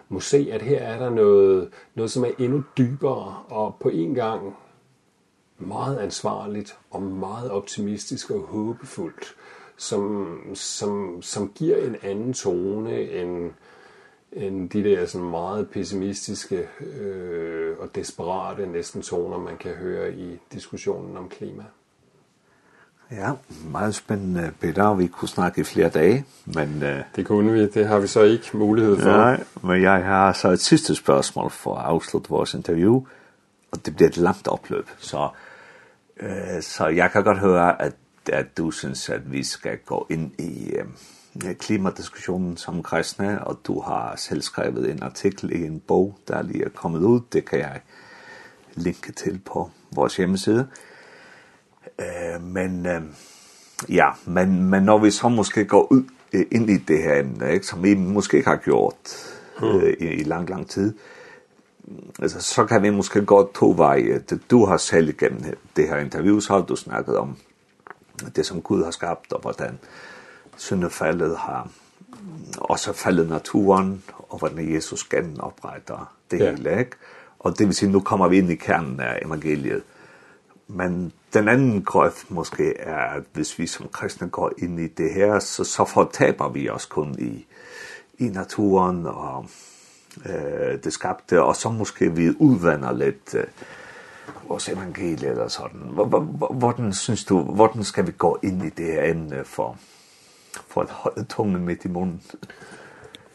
må 0.09 0.19
se, 0.19 0.49
at 0.51 0.61
her 0.61 0.79
er 0.79 0.99
der 0.99 1.09
noget, 1.09 1.69
noget, 1.95 2.11
som 2.11 2.23
er 2.23 2.31
endnu 2.39 2.63
dybere, 2.77 3.43
og 3.47 3.75
på 3.79 3.89
en 3.89 4.15
gang 4.15 4.55
meget 5.57 5.97
ansvarligt 5.99 6.77
og 6.91 7.01
meget 7.01 7.51
optimistisk 7.51 8.31
og 8.31 8.39
håbefuldt, 8.39 9.35
som, 9.77 10.41
som, 10.53 11.21
som 11.21 11.51
giver 11.55 11.77
en 11.77 11.95
anden 12.01 12.33
tone 12.33 13.11
end, 13.11 13.51
end 14.33 14.69
de 14.69 14.83
der 14.83 15.05
sådan 15.05 15.29
meget 15.29 15.69
pessimistiske 15.69 16.67
øh, 16.79 17.77
og 17.79 17.95
desperate 17.95 18.67
næsten 18.67 19.01
toner, 19.01 19.37
man 19.37 19.57
kan 19.57 19.71
høre 19.71 20.13
i 20.13 20.39
diskussionen 20.53 21.17
om 21.17 21.29
klima. 21.29 21.63
Ja, 23.11 23.31
meget 23.71 23.95
spændende, 23.95 24.51
Peter. 24.59 24.93
Vi 24.93 25.07
kunne 25.07 25.27
snakke 25.27 25.61
i 25.61 25.63
flere 25.63 25.89
dage, 25.89 26.25
men... 26.45 26.83
Øh, 26.83 27.01
det 27.15 27.25
kunne 27.25 27.53
vi, 27.53 27.67
det 27.67 27.87
har 27.87 27.99
vi 27.99 28.07
så 28.07 28.21
ikke 28.21 28.57
mulighed 28.57 28.97
for. 28.97 29.09
Nej, 29.09 29.43
men 29.63 29.81
jeg 29.81 30.05
har 30.05 30.33
så 30.33 30.49
et 30.49 30.59
sidste 30.59 30.95
spørgsmål 30.95 31.49
for 31.49 31.75
at 31.75 31.85
afslutte 31.85 32.29
vores 32.29 32.53
interview, 32.53 33.05
og 33.71 33.85
det 33.85 33.95
bliver 33.95 34.09
et 34.09 34.17
langt 34.17 34.47
opløb, 34.47 34.89
så, 34.97 35.29
øh, 36.19 36.61
så 36.61 36.87
jeg 36.87 37.11
kan 37.11 37.23
godt 37.23 37.37
høre, 37.37 37.81
at, 37.81 37.95
at 38.31 38.57
du 38.57 38.71
synes, 38.71 39.09
at 39.09 39.31
vi 39.31 39.43
skal 39.43 39.77
gå 39.85 40.07
ind 40.09 40.31
i... 40.39 40.69
Øh, 40.69 40.85
klimadiskussionen 41.39 42.57
som 42.57 42.83
kristne, 42.83 43.47
og 43.47 43.59
du 43.67 43.81
har 43.81 44.15
selv 44.15 44.41
skrevet 44.41 44.91
en 44.91 45.03
artikel 45.03 45.51
i 45.51 45.65
en 45.65 45.79
bog, 45.79 46.17
der 46.27 46.41
lige 46.41 46.65
er 46.65 46.69
kommet 46.69 46.99
ud. 46.99 47.21
Det 47.33 47.45
kan 47.45 47.59
jeg 47.59 47.81
linke 48.75 49.11
til 49.11 49.41
på 49.45 49.69
vores 49.91 50.17
hjemmeside. 50.17 50.67
Øh, 51.99 52.43
men 52.43 52.85
øh, 52.85 53.01
ja, 53.89 54.09
men, 54.25 54.63
men 54.63 54.83
når 54.83 54.97
vi 54.97 55.11
så 55.11 55.29
måske 55.29 55.65
går 55.65 55.91
ud 55.91 56.03
øh, 56.33 56.45
ind 56.51 56.69
i 56.69 56.77
det 56.77 57.03
her 57.03 57.19
emne, 57.19 57.53
ikke, 57.53 57.65
som 57.65 57.83
vi 57.83 57.95
måske 57.95 58.37
ikke 58.37 58.49
har 58.49 58.57
gjort 58.57 58.95
øh, 59.63 59.93
i, 59.99 60.05
i 60.05 60.23
lang, 60.23 60.49
lang 60.49 60.69
tid, 60.69 60.93
altså, 62.19 62.41
så 62.41 62.65
kan 62.65 62.83
vi 62.83 62.89
måske 62.89 63.25
gå 63.25 63.51
to 63.55 63.73
veje. 63.77 64.23
Du 64.51 64.65
har 64.65 64.77
selv 64.77 65.17
gennem 65.17 65.43
det 65.75 65.87
her 65.87 65.97
interview, 65.97 66.39
så 66.39 66.53
har 66.53 66.61
du 66.61 66.75
snakket 66.75 67.17
om 67.17 67.37
det, 68.35 68.45
som 68.45 68.61
Gud 68.61 68.83
har 68.83 68.91
skabt, 68.91 69.33
og 69.33 69.41
hvordan 69.41 69.73
øh, 69.73 70.08
syndefaldet 70.61 71.37
har 71.37 71.69
også 72.57 72.93
faldet 72.93 73.29
naturen, 73.29 74.03
og 74.29 74.37
hvordan 74.39 74.73
Jesus 74.73 75.03
genopretter 75.03 76.13
det 76.31 76.39
ja. 76.39 76.51
hele, 76.51 76.79
ikke? 76.79 76.91
Og 77.39 77.59
det 77.59 77.67
vil 77.67 77.75
sige, 77.75 77.91
nu 77.91 77.99
kommer 77.99 78.27
vi 78.27 78.37
ind 78.37 78.51
i 78.51 78.55
kernen 78.55 78.99
af 78.99 79.19
evangeliet. 79.25 79.83
Men 80.67 81.11
den 81.33 81.47
anden 81.47 81.83
grøft 81.83 82.31
måske 82.31 82.77
er, 82.77 82.97
at 82.97 83.23
hvis 83.33 83.59
vi 83.59 83.67
som 83.67 83.87
kristne 83.91 84.29
går 84.29 84.51
ind 84.57 84.79
i 84.79 84.87
det 84.87 85.13
her, 85.13 85.39
så, 85.39 85.63
så 85.63 85.85
fortaber 85.85 86.49
vi 86.49 86.69
os 86.69 86.85
kun 86.85 87.15
i, 87.19 87.45
i 88.17 88.27
naturen 88.29 89.05
og 89.05 89.45
øh, 90.25 90.83
det 90.83 90.93
skabte, 90.93 91.43
og 91.43 91.55
så 91.55 91.69
måske 91.69 92.15
vi 92.15 92.29
udvander 92.39 92.93
lidt 92.93 93.35
øh, 93.35 93.43
vores 94.47 94.69
evangelie 94.69 95.29
eller 95.29 95.47
sådan. 95.47 95.81
Hvordan 96.51 96.93
synes 96.93 97.25
du, 97.25 97.41
hvordan 97.41 97.83
skal 97.83 98.07
vi 98.07 98.11
gå 98.11 98.39
ind 98.43 98.63
i 98.63 98.69
det 98.69 98.85
her 98.85 99.11
emne 99.11 99.45
for, 99.45 99.77
får 100.67 101.13
tungen 101.29 101.65
midt 101.65 101.85
i 101.85 101.87
munden. 101.87 102.23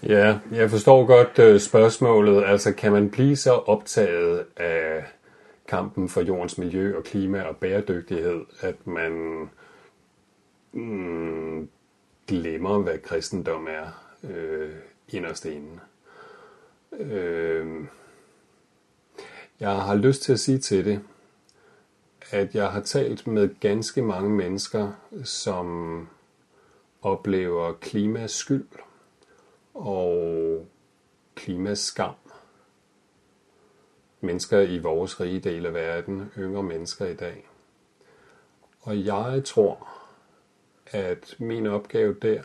Ja, 0.03 0.39
jeg 0.53 0.71
forstår 0.71 1.07
godt 1.07 1.55
uh, 1.55 1.61
spørgsmålet. 1.61 2.45
Altså, 2.45 2.73
kan 2.73 2.93
man 2.93 3.11
blive 3.11 3.37
så 3.37 3.53
optaget 3.53 4.47
af 4.57 5.05
kampen 5.69 6.09
for 6.09 6.21
jordens 6.21 6.59
miljø 6.59 6.97
og 6.97 7.05
klima 7.05 7.43
og 7.43 7.57
bæredygtighed, 7.57 8.45
at 8.61 8.87
man 8.87 9.13
mm, 10.73 11.69
glemmer, 12.27 12.79
hvad 12.79 12.99
kristendom 12.99 13.69
er 13.71 14.15
øh, 14.31 14.71
inderst 15.09 15.45
inden? 15.45 15.81
Øh, 16.93 17.85
jeg 19.61 19.77
har 19.77 19.95
lyst 19.95 20.23
til 20.23 20.33
at 20.33 20.41
sige 20.41 20.59
til 20.59 20.85
det, 20.85 21.01
at 22.31 22.55
jeg 22.55 22.69
har 22.69 22.81
talt 22.81 23.27
med 23.27 23.61
ganske 23.61 24.03
mange 24.03 24.31
mennesker, 24.31 24.93
som 25.25 26.09
oplever 27.05 27.73
klimaskyld 27.73 28.69
og 29.75 30.67
klimaskam. 31.35 32.15
Mennesker 34.21 34.61
i 34.61 34.79
vores 34.79 35.21
rige 35.21 35.41
del 35.41 35.67
af 35.67 35.75
verden, 35.75 36.33
yngre 36.39 36.63
mennesker 36.63 37.07
i 37.07 37.15
dag. 37.15 37.49
Og 38.81 39.05
jeg 39.05 39.43
tror, 39.45 39.89
at 40.87 41.37
min 41.39 41.67
opgave 41.67 42.15
der 42.23 42.43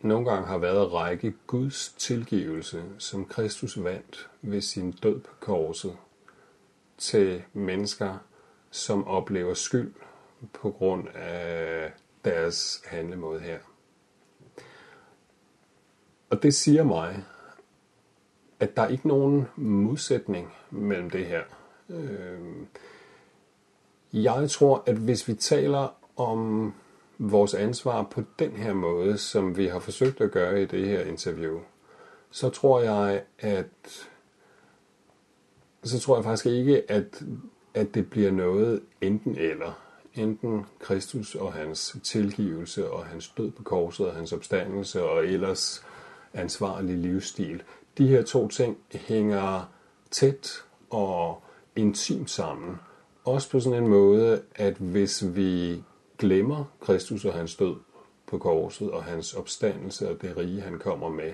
nogle 0.00 0.30
gange 0.30 0.46
har 0.46 0.58
været 0.58 0.86
at 0.86 0.92
række 0.92 1.34
Guds 1.46 1.94
tilgivelse, 1.98 2.84
som 2.98 3.26
Kristus 3.26 3.84
vandt 3.84 4.30
ved 4.42 4.60
sin 4.60 4.92
død 4.92 5.20
på 5.20 5.34
korset, 5.40 5.96
til 6.98 7.42
mennesker, 7.52 8.18
som 8.70 9.06
oplever 9.06 9.54
skyld 9.54 9.94
på 10.52 10.70
grund 10.70 11.08
af 11.14 11.92
deres 12.24 12.82
handlemåde 12.86 13.40
her. 13.40 13.58
Og 16.30 16.42
det 16.42 16.54
siger 16.54 16.82
mig, 16.84 17.24
at 18.60 18.76
der 18.76 18.82
er 18.82 18.88
ikke 18.88 19.08
nogen 19.08 19.48
modsætning 19.56 20.52
mellem 20.70 21.10
det 21.10 21.26
her. 21.26 21.42
Jeg 24.12 24.50
tror, 24.50 24.82
at 24.86 24.96
hvis 24.96 25.28
vi 25.28 25.34
taler 25.34 25.96
om 26.16 26.72
vores 27.18 27.54
ansvar 27.54 28.02
på 28.02 28.22
den 28.38 28.50
her 28.50 28.72
måde, 28.72 29.18
som 29.18 29.56
vi 29.56 29.66
har 29.66 29.78
forsøgt 29.78 30.20
at 30.20 30.30
gøre 30.30 30.62
i 30.62 30.66
det 30.66 30.88
her 30.88 31.00
interview, 31.00 31.60
så 32.30 32.50
tror 32.50 32.80
jeg, 32.80 33.22
at 33.38 33.68
så 35.82 36.00
tror 36.00 36.16
jeg 36.16 36.24
faktisk 36.24 36.46
ikke, 36.46 36.90
at, 36.90 37.22
at 37.74 37.94
det 37.94 38.10
bliver 38.10 38.30
noget 38.30 38.82
enten 39.00 39.36
eller 39.36 39.81
enten 40.14 40.66
Kristus 40.78 41.34
og 41.34 41.52
hans 41.52 41.96
tilgivelse 42.02 42.90
og 42.90 43.06
hans 43.06 43.28
død 43.28 43.50
på 43.50 43.62
korset 43.62 44.06
og 44.06 44.14
hans 44.14 44.32
opstandelse 44.32 45.02
og 45.02 45.26
ellers 45.26 45.84
ansvarlig 46.34 46.96
livsstil. 46.96 47.62
De 47.98 48.06
her 48.06 48.22
to 48.22 48.48
ting 48.48 48.78
hænger 48.92 49.72
tæt 50.10 50.64
og 50.90 51.42
intimt 51.76 52.30
sammen. 52.30 52.76
Også 53.24 53.50
på 53.50 53.60
sådan 53.60 53.82
en 53.82 53.88
måde, 53.88 54.42
at 54.54 54.74
hvis 54.74 55.24
vi 55.36 55.82
glemmer 56.18 56.64
Kristus 56.80 57.24
og 57.24 57.32
hans 57.32 57.56
død 57.56 57.76
på 58.26 58.38
korset 58.38 58.90
og 58.90 59.04
hans 59.04 59.34
opstandelse 59.34 60.10
og 60.10 60.22
det 60.22 60.36
rige, 60.36 60.60
han 60.60 60.78
kommer 60.78 61.08
med, 61.08 61.32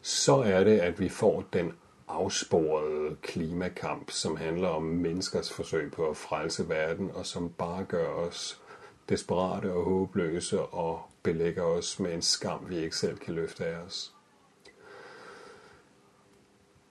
så 0.00 0.36
er 0.36 0.64
det, 0.64 0.78
at 0.78 1.00
vi 1.00 1.08
får 1.08 1.44
den 1.52 1.72
afsporet 2.10 3.22
klimakamp, 3.22 4.10
som 4.10 4.36
handler 4.36 4.68
om 4.68 4.82
menneskers 4.82 5.52
forsøg 5.52 5.92
på 5.92 6.10
at 6.10 6.16
frelse 6.16 6.68
verden, 6.68 7.10
og 7.14 7.26
som 7.26 7.50
bare 7.50 7.84
gør 7.84 8.08
os 8.08 8.60
desperate 9.08 9.72
og 9.72 9.84
håbløse 9.84 10.60
og 10.60 11.00
belægger 11.22 11.62
os 11.62 12.00
med 12.00 12.14
en 12.14 12.22
skam, 12.22 12.66
vi 12.68 12.78
ikke 12.78 12.96
selv 12.96 13.18
kan 13.18 13.34
løfte 13.34 13.66
af 13.66 13.76
os. 13.76 14.12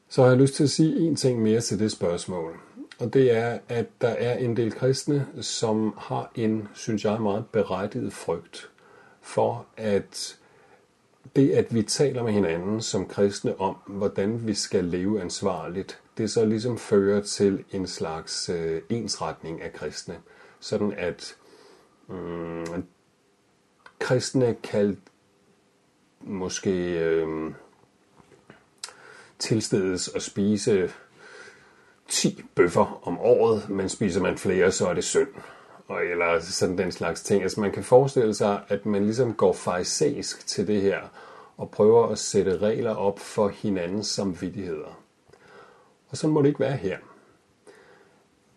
Så 0.10 0.22
har 0.22 0.30
jeg 0.30 0.38
lyst 0.38 0.54
til 0.54 0.64
at 0.64 0.70
sige 0.70 1.00
en 1.00 1.16
ting 1.16 1.42
mere 1.42 1.62
til 1.62 1.80
det 1.80 1.92
spørgsmål, 1.92 2.60
og 3.00 3.14
det 3.14 3.32
er, 3.32 3.60
at 3.70 3.86
der 4.02 4.08
er 4.08 4.38
en 4.38 4.58
del 4.58 4.72
kristne, 4.72 5.28
som 5.42 5.94
har 5.98 6.32
en, 6.36 6.68
synes 6.74 7.06
jeg, 7.06 7.22
meget 7.22 7.46
berettiget 7.52 8.14
frygt 8.14 8.70
for, 9.22 9.66
at 9.78 10.39
det, 11.36 11.52
at 11.52 11.74
vi 11.74 11.84
taler 11.84 12.24
med 12.24 12.34
hinanden 12.34 12.82
som 12.82 13.08
kristne 13.08 13.60
om, 13.60 13.76
hvordan 13.88 14.48
vi 14.48 14.54
skal 14.54 14.86
leve 14.86 15.22
ansvarligt, 15.22 16.02
det 16.18 16.32
så 16.32 16.46
ligesom 16.46 16.78
fører 16.78 17.22
til 17.22 17.64
en 17.72 17.88
slags 17.88 18.50
øh, 18.50 18.82
ensretning 18.90 19.62
af 19.62 19.74
kristne. 19.74 20.18
Sådan 20.60 20.94
at 20.98 21.36
mm, 22.08 22.84
kristne 24.00 24.56
kan 24.64 25.02
måske 26.22 27.00
øh, 27.00 27.52
tilstedes 29.40 30.10
at 30.16 30.22
spise 30.22 30.92
10 32.08 32.42
bøffer 32.56 33.08
om 33.08 33.20
året, 33.20 33.70
men 33.70 33.90
spiser 33.90 34.22
man 34.22 34.38
flere, 34.38 34.72
så 34.72 34.88
er 34.88 34.94
det 34.94 35.04
synd 35.04 35.28
og, 35.90 36.06
eller 36.06 36.40
sådan 36.40 36.78
den 36.78 36.92
slags 36.92 37.22
ting. 37.22 37.44
Altså 37.44 37.62
man 37.62 37.72
kan 37.72 37.84
forestille 37.84 38.34
sig, 38.34 38.62
at 38.68 38.86
man 38.86 39.04
ligesom 39.04 39.34
går 39.34 39.54
farisæisk 39.54 40.48
til 40.48 40.68
det 40.68 40.82
her, 40.82 41.00
og 41.58 41.70
prøver 41.70 42.08
at 42.08 42.20
sætte 42.20 42.58
regler 42.58 42.96
op 42.96 43.20
for 43.20 43.48
hinandens 43.48 44.08
samvittigheder. 44.08 45.00
Og 46.10 46.18
sådan 46.18 46.34
må 46.34 46.42
det 46.42 46.48
ikke 46.48 46.60
være 46.60 46.78
her. 46.78 46.98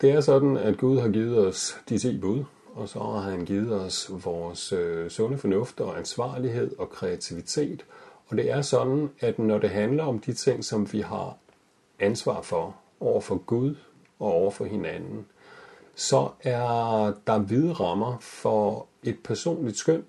Det 0.00 0.10
er 0.10 0.20
sådan, 0.20 0.56
at 0.56 0.78
Gud 0.78 1.00
har 1.00 1.08
givet 1.08 1.46
os 1.46 1.80
de 1.88 1.98
ti 1.98 2.18
bud, 2.18 2.44
og 2.74 2.88
så 2.88 2.98
har 2.98 3.30
han 3.30 3.44
givet 3.44 3.72
os 3.72 4.10
vores 4.24 4.72
øh, 4.72 5.10
sunde 5.10 5.38
fornuft 5.38 5.80
og 5.80 5.98
ansvarlighed 5.98 6.78
og 6.78 6.90
kreativitet. 6.90 7.84
Og 8.28 8.36
det 8.36 8.50
er 8.50 8.62
sådan, 8.62 9.10
at 9.20 9.38
når 9.38 9.58
det 9.58 9.70
handler 9.70 10.04
om 10.04 10.18
de 10.18 10.32
ting, 10.32 10.64
som 10.64 10.92
vi 10.92 11.00
har 11.00 11.36
ansvar 11.98 12.42
for 12.42 12.76
over 13.00 13.20
for 13.20 13.36
Gud 13.36 13.74
og 14.18 14.32
over 14.32 14.50
for 14.50 14.64
hinanden, 14.64 15.26
så 15.94 16.30
er 16.40 17.12
der 17.26 17.38
vide 17.38 17.72
rammer 17.72 18.18
for 18.20 18.86
et 19.02 19.18
personligt 19.24 19.76
skøn, 19.76 20.04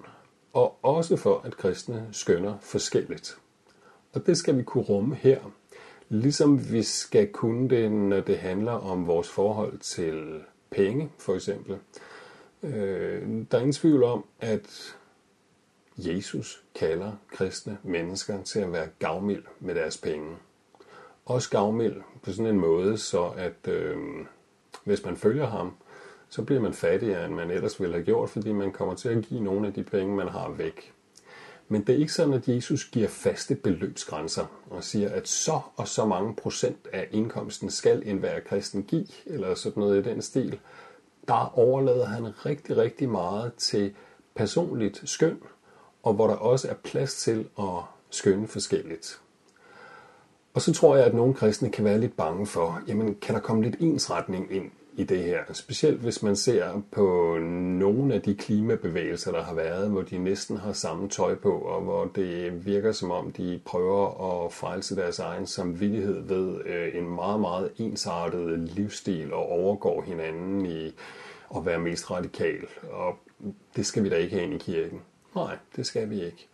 og 0.53 0.77
også 0.81 1.15
for 1.15 1.41
at 1.45 1.57
kristne 1.57 2.07
skønner 2.11 2.57
forskelligt. 2.61 3.38
Og 4.13 4.25
det 4.25 4.38
skal 4.38 4.57
vi 4.57 4.63
kunne 4.63 4.84
rumme 4.84 5.15
her, 5.15 5.39
ligesom 6.09 6.71
vi 6.71 6.84
skal 6.84 7.31
kunne 7.31 7.69
det, 7.69 7.91
når 7.91 8.19
det 8.19 8.38
handler 8.38 8.71
om 8.71 9.07
vores 9.07 9.29
forhold 9.29 9.77
til 9.79 10.41
penge, 10.71 11.11
for 11.17 11.36
eksempel. 11.36 11.77
Øh, 12.63 13.45
der 13.51 13.57
er 13.57 13.61
ingen 13.61 13.73
tvivl 13.73 14.03
om, 14.03 14.25
at 14.39 14.95
Jesus 15.97 16.63
kalder 16.75 17.11
kristne 17.31 17.77
mennesker 17.84 18.43
til 18.43 18.59
at 18.59 18.71
være 18.71 18.88
gavmild 18.99 19.43
med 19.59 19.75
deres 19.75 19.97
penge. 19.97 20.36
Også 21.25 21.49
gavmild 21.49 22.01
på 22.23 22.31
sådan 22.31 22.51
en 22.53 22.59
måde, 22.59 22.97
så 22.97 23.23
at... 23.38 23.67
Øh, 23.67 23.97
hvis 24.84 25.05
man 25.05 25.17
følger 25.17 25.47
ham, 25.47 25.73
så 26.29 26.41
bliver 26.41 26.61
man 26.61 26.73
fattigere, 26.73 27.25
end 27.25 27.34
man 27.34 27.51
ellers 27.51 27.79
ville 27.79 27.93
have 27.93 28.05
gjort, 28.05 28.29
fordi 28.29 28.51
man 28.51 28.71
kommer 28.71 28.95
til 28.95 29.09
at 29.09 29.25
give 29.25 29.43
nogle 29.43 29.67
af 29.67 29.73
de 29.73 29.84
penge, 29.84 30.15
man 30.15 30.27
har 30.27 30.49
væk. 30.49 30.93
Men 31.67 31.84
det 31.84 31.95
er 31.95 31.99
ikke 31.99 32.13
sådan, 32.13 32.34
at 32.34 32.47
Jesus 32.47 32.86
giver 32.86 33.07
faste 33.07 33.55
beløbsgrænser 33.55 34.45
og 34.69 34.84
siger, 34.84 35.09
at 35.09 35.27
så 35.27 35.59
og 35.75 35.88
så 35.88 36.05
mange 36.05 36.36
procent 36.36 36.88
af 36.93 37.07
indkomsten 37.11 37.69
skal 37.69 38.03
enhver 38.05 38.39
kristen 38.39 38.84
give, 38.84 39.07
eller 39.25 39.55
sådan 39.55 39.81
noget 39.81 40.05
i 40.05 40.09
den 40.09 40.21
stil. 40.21 40.59
Der 41.27 41.59
overlader 41.59 42.05
han 42.05 42.45
rigtig, 42.45 42.77
rigtig 42.77 43.09
meget 43.09 43.53
til 43.53 43.95
personligt 44.36 45.01
skøn, 45.05 45.39
og 46.03 46.13
hvor 46.13 46.27
der 46.27 46.36
også 46.36 46.69
er 46.69 46.73
plads 46.73 47.15
til 47.15 47.47
at 47.59 47.84
skønne 48.09 48.47
forskelligt. 48.47 49.21
Og 50.53 50.61
så 50.61 50.73
tror 50.73 50.95
jeg, 50.95 51.05
at 51.05 51.13
nogle 51.13 51.33
kristne 51.33 51.69
kan 51.69 51.85
være 51.85 51.99
lidt 51.99 52.17
bange 52.17 52.47
for, 52.47 52.81
jamen 52.87 53.15
kan 53.21 53.35
der 53.35 53.41
komme 53.41 53.63
lidt 53.63 53.75
ensretning 53.79 54.51
ind 54.51 54.71
i 54.97 55.03
det 55.03 55.23
her? 55.23 55.39
Specielt 55.53 55.99
hvis 55.99 56.23
man 56.23 56.35
ser 56.35 56.81
på 56.91 57.37
nogle 57.79 58.13
af 58.13 58.21
de 58.21 58.35
klimabevægelser, 58.35 59.31
der 59.31 59.43
har 59.43 59.53
været, 59.53 59.89
hvor 59.89 60.01
de 60.01 60.17
næsten 60.17 60.57
har 60.57 60.73
samme 60.73 61.09
tøj 61.09 61.35
på, 61.35 61.51
og 61.51 61.81
hvor 61.81 62.05
det 62.05 62.65
virker 62.65 62.91
som 62.91 63.11
om, 63.11 63.31
de 63.31 63.59
prøver 63.65 64.45
at 64.45 64.53
frelse 64.53 64.95
deres 64.95 65.19
egen 65.19 65.47
samvittighed 65.47 66.21
ved 66.21 66.65
øh, 66.65 66.97
en 66.97 67.15
meget, 67.15 67.39
meget 67.39 67.71
ensartet 67.77 68.59
livsstil 68.59 69.33
og 69.33 69.49
overgår 69.49 70.01
hinanden 70.01 70.65
i 70.65 70.93
at 71.55 71.65
være 71.65 71.79
mest 71.79 72.11
radikal. 72.11 72.65
Og 72.91 73.17
det 73.75 73.85
skal 73.85 74.03
vi 74.03 74.09
da 74.09 74.15
ikke 74.15 74.33
have 74.33 74.45
ind 74.45 74.53
i 74.53 74.57
kirken. 74.57 75.01
Nej, 75.35 75.57
det 75.75 75.85
skal 75.85 76.09
vi 76.09 76.23
ikke. 76.23 76.47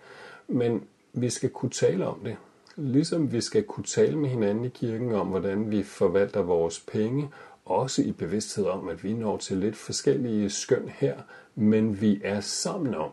Men 0.48 0.84
vi 1.14 1.30
skal 1.30 1.50
kunne 1.50 1.72
tale 1.72 2.08
om 2.08 2.20
det 2.24 2.38
Ligesom 2.82 3.32
vi 3.32 3.42
skal 3.42 3.64
kunne 3.64 3.84
tale 3.84 4.18
med 4.18 4.30
hinanden 4.30 4.66
i 4.66 4.70
kirken 4.70 5.12
om, 5.12 5.28
hvordan 5.28 5.72
vi 5.72 5.84
forvalter 5.84 6.42
vores 6.42 6.80
penge, 6.80 7.30
også 7.66 8.02
i 8.02 8.12
bevidsthed 8.12 8.66
om, 8.66 8.90
at 8.90 9.04
vi 9.04 9.14
når 9.14 9.38
til 9.38 9.58
lidt 9.58 9.76
forskellige 9.76 10.50
skøn 10.50 10.90
her, 10.90 11.18
men 11.56 12.02
vi 12.02 12.22
er 12.24 12.40
sammen 12.40 12.96
om, 12.96 13.12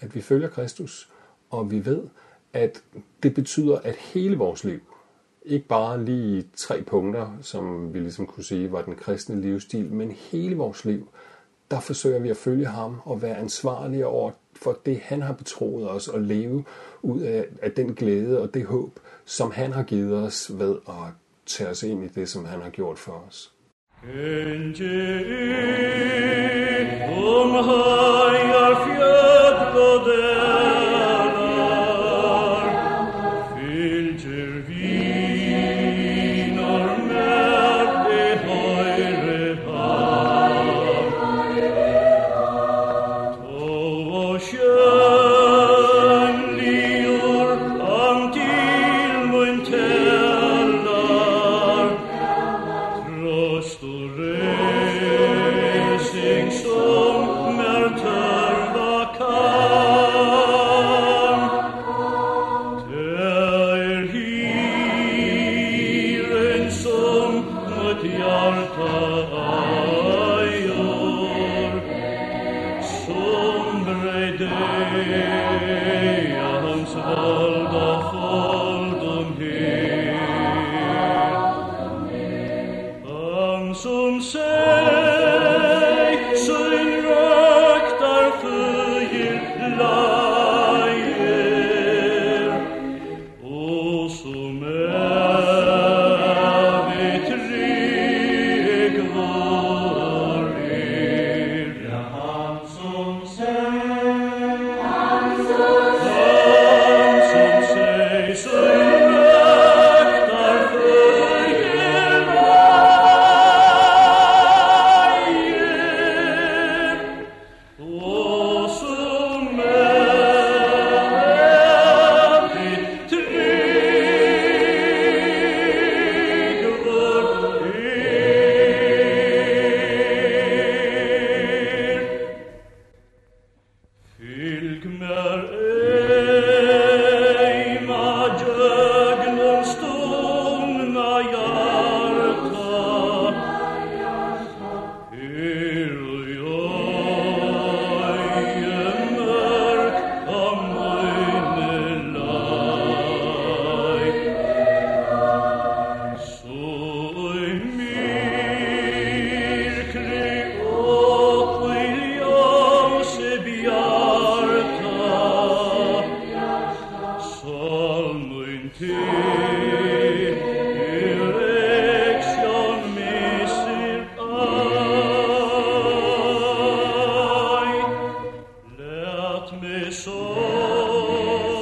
at 0.00 0.14
vi 0.14 0.20
følger 0.20 0.48
Kristus, 0.48 1.10
og 1.50 1.70
vi 1.70 1.84
ved, 1.84 2.02
at 2.52 2.82
det 3.22 3.34
betyder, 3.34 3.78
at 3.78 3.96
hele 3.96 4.36
vores 4.36 4.64
liv, 4.64 4.80
ikke 5.44 5.66
bare 5.66 6.04
lige 6.04 6.48
tre 6.56 6.82
punkter, 6.82 7.38
som 7.42 7.94
vi 7.94 7.98
ligesom 7.98 8.26
kunne 8.26 8.44
sige 8.44 8.72
var 8.72 8.82
den 8.82 8.94
kristne 8.96 9.40
livsstil, 9.40 9.92
men 9.92 10.10
hele 10.10 10.56
vores 10.56 10.84
liv, 10.84 11.08
der 11.70 11.80
forsøger 11.80 12.18
vi 12.18 12.30
at 12.30 12.36
følge 12.36 12.66
ham 12.66 13.00
og 13.04 13.22
være 13.22 13.36
ansvarlige 13.36 14.06
over 14.06 14.30
for 14.62 14.78
det, 14.86 15.00
han 15.02 15.22
har 15.22 15.32
betroet 15.32 15.90
os 15.90 16.08
at 16.08 16.22
leve 16.22 16.64
ud 17.02 17.20
af, 17.20 17.44
af 17.62 17.72
den 17.72 17.94
glæde 17.94 18.40
og 18.42 18.54
det 18.54 18.64
håb, 18.64 18.92
som 19.24 19.50
han 19.50 19.72
har 19.72 19.82
givet 19.82 20.14
os 20.26 20.50
ved 20.58 20.76
at 20.88 21.12
tage 21.46 21.70
os 21.70 21.82
ind 21.82 22.04
i 22.04 22.08
det, 22.08 22.28
som 22.28 22.44
han 22.44 22.60
har 22.62 22.70
gjort 22.70 22.98
for 22.98 23.24
os. 23.28 23.52
Gönce 24.02 24.84
um 27.10 27.52
hayar 27.68 28.74
fiat 28.84 29.74
godet 29.74 30.77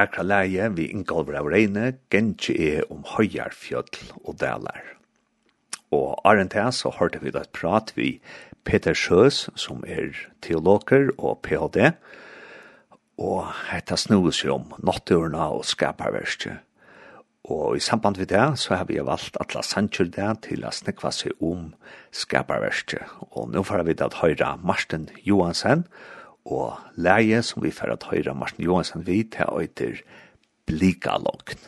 vakra 0.00 0.24
leie 0.24 0.70
vi 0.76 0.88
inngalver 0.90 1.36
av 1.40 1.50
regne, 1.52 1.92
gentje 2.12 2.54
er 2.56 2.86
om 2.92 3.04
høyar 3.16 3.52
fjøtl 3.56 4.14
og 4.24 4.38
delar. 4.40 4.80
Og 5.92 6.20
arent 6.24 6.54
her 6.54 6.70
så 6.74 6.92
hørte 6.94 7.20
vi 7.22 7.32
da 7.34 7.42
et 7.44 7.52
prat 7.56 7.92
vi 7.96 8.20
Peter 8.64 8.94
Sjøs, 8.94 9.48
som 9.58 9.82
er 9.86 10.14
teologer 10.44 11.10
og 11.18 11.40
PhD, 11.44 11.92
og 13.20 13.50
hetta 13.68 13.98
snues 14.00 14.40
jo 14.44 14.56
om 14.56 14.70
natturna 14.80 15.50
og 15.52 15.66
skaparverskje. 15.68 16.56
Og 17.50 17.76
i 17.76 17.82
samband 17.82 18.20
med 18.20 18.30
det 18.30 18.46
så 18.60 18.78
har 18.78 18.86
vi 18.88 19.00
valgt 19.02 19.36
Atla 19.40 19.64
Sanchur 19.66 20.08
der 20.12 20.38
til 20.44 20.64
å 20.64 20.72
snekva 20.72 21.10
seg 21.12 21.34
om 21.44 21.72
skaparverskje. 22.14 23.02
Og 23.34 23.50
nå 23.52 23.64
får 23.66 23.84
vi 23.88 23.96
da 23.98 24.08
høyra 24.20 24.54
Marsten 24.62 25.08
Johansen, 25.26 25.84
og 25.84 26.19
og 26.50 26.98
leie 27.00 27.42
som 27.46 27.62
vi 27.64 27.72
får 27.74 27.94
at 27.94 28.08
høyra 28.10 28.34
Martin 28.36 28.66
Johansen 28.66 29.06
vidt 29.06 29.36
til 29.36 29.50
å 29.50 29.62
etter 29.62 30.02
Blika 30.68 31.16
Lokn. 31.22 31.62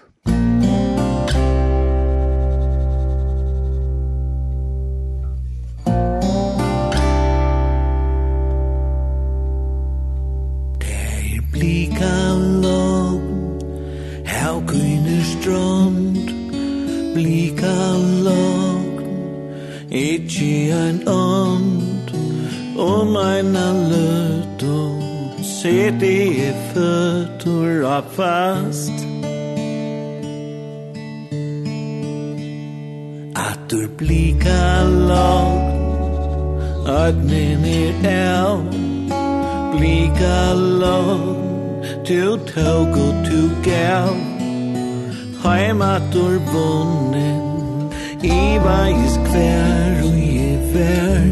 I 48.22 48.58
veis 48.62 49.16
hver 49.16 49.96
og 50.06 50.18
i 50.18 50.58
vær 50.74 51.24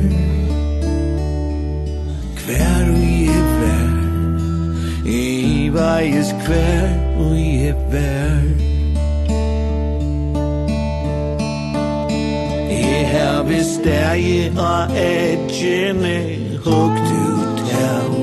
Hver 2.40 2.88
og 2.90 3.04
i 3.06 3.28
vær 3.60 5.06
I 5.06 5.68
veis 5.76 6.32
hver 6.46 6.88
og 7.22 7.36
i 7.38 7.70
vær 7.92 8.42
I 12.74 12.82
har 13.12 13.38
besteg 13.46 14.58
og 14.58 14.98
edgjene 15.04 16.16
Hugt 16.66 17.14
ut 17.14 17.62
av 17.84 18.18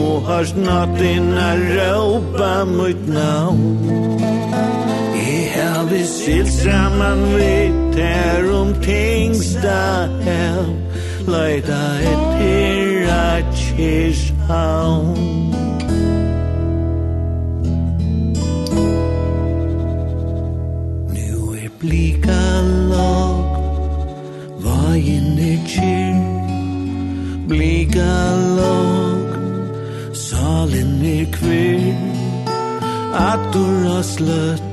Og 0.00 0.24
har 0.32 0.48
snart 0.48 1.00
inna 1.00 1.52
råpa 1.60 2.64
mot 2.72 3.08
navn 3.08 4.18
vi 5.90 6.04
silt 6.04 6.52
saman 6.52 7.18
vi 7.36 7.72
ter 7.94 8.52
om 8.60 8.74
tingsta 8.82 10.08
hem 10.24 10.68
Leida 11.26 11.84
etter 12.12 13.08
at 13.12 13.52
kis 13.76 14.32
haun 14.48 15.16
Nu 21.14 21.56
er 21.62 21.70
blika 21.80 22.44
lag 22.92 23.48
Vajen 24.64 25.38
er 25.50 25.60
kyrr. 25.72 26.22
Blika 27.48 28.16
lag 28.58 29.28
Salen 30.12 30.96
er 31.16 31.28
kvir. 31.36 31.94
Atur 33.28 33.96
og 33.96 34.04
sløtt 34.04 34.67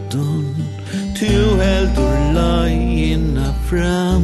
tu 1.25 1.41
heldur 1.61 2.17
løgina 2.37 3.47
fram. 3.69 4.23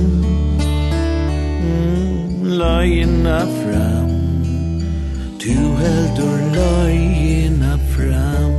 Mm, 1.64 2.44
Løgina 2.62 3.40
fram. 3.60 4.12
Tu 5.42 5.56
heldur 5.82 6.38
løgina 6.58 7.74
fram. 7.94 8.54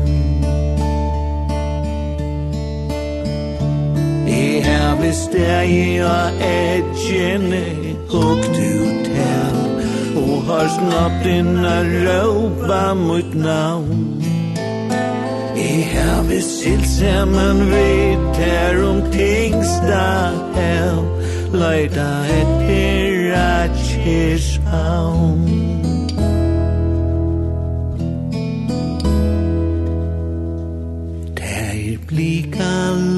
I 4.27 4.45
har 4.67 5.13
stegi 5.13 6.01
og 6.01 6.43
edgjene 6.49 7.65
Og 8.23 8.39
du 8.57 8.75
tel 9.07 9.59
Og 10.17 10.35
har 10.49 10.69
snapt 10.79 11.27
inna 11.27 11.77
råpa 11.93 12.95
mot 12.95 13.35
navn 13.35 14.12
her 15.83 16.23
vi 16.23 16.41
sitter 16.41 17.25
man 17.25 17.71
vet 17.71 18.37
her 18.37 18.83
om 18.85 19.03
tings 19.13 19.69
da 19.89 20.31
hell 20.55 21.03
Leida 21.53 22.13
et 22.39 22.51
pirachis 22.67 24.47
havn 24.71 25.43
Der 31.37 31.99
blika 32.09 32.75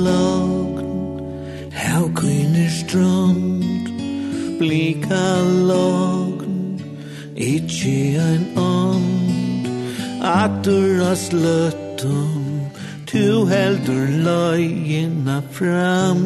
logn 0.06 0.88
Her 1.72 2.04
is 2.66 2.74
strand 2.80 3.88
Blika 4.58 5.26
logn 5.70 6.80
Itchi 7.36 8.18
ein 8.28 8.46
ond 8.56 9.68
Atur 10.20 11.02
as 11.12 11.32
lötum 11.32 12.43
Tu 13.14 13.46
heldur 13.46 14.08
løgina 14.26 15.36
fram. 15.52 16.22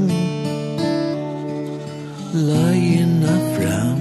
Løgina 2.32 3.34
fram. 3.56 4.00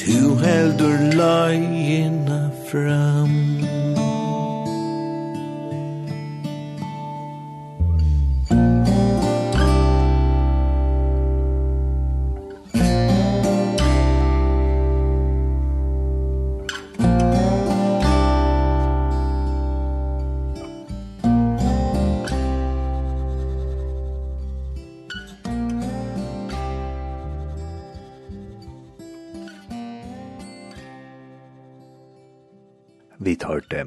Tu 0.00 0.20
heldur 0.44 0.98
løgina 1.20 2.40
fram. 2.70 3.39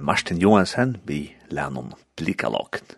Martin 0.03 0.37
Johansen 0.37 0.97
vi 1.07 1.31
lennom 1.47 1.93
Blikalåken. 2.19 2.97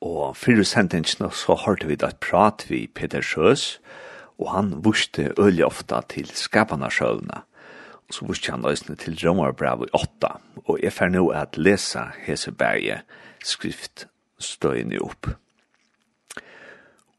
Og 0.00 0.36
fyrir 0.40 0.64
sendingsene 0.64 1.28
så 1.36 1.52
hørte 1.66 1.84
vi 1.84 1.98
et 1.98 2.16
prat 2.24 2.64
vi 2.70 2.86
Peter 2.86 3.20
Sjøs, 3.20 3.76
og 4.40 4.48
han 4.54 4.70
vuste 4.84 5.34
øyelig 5.36 5.66
ofta 5.66 6.00
til 6.08 6.30
skapana 6.32 6.88
sjøvna. 6.88 7.42
Og 8.08 8.16
så 8.16 8.24
vuste 8.24 8.54
han 8.54 8.64
løsne 8.64 8.96
til 8.96 9.18
Romarbrav 9.20 9.84
i 9.84 9.90
8, 9.92 10.32
og 10.64 10.80
jeg 10.80 10.96
fer 10.96 11.12
nå 11.12 11.26
at 11.28 11.60
lesa 11.60 12.06
Heseberget 12.24 13.04
skrift 13.44 14.06
støyne 14.40 15.02
opp. 15.04 15.28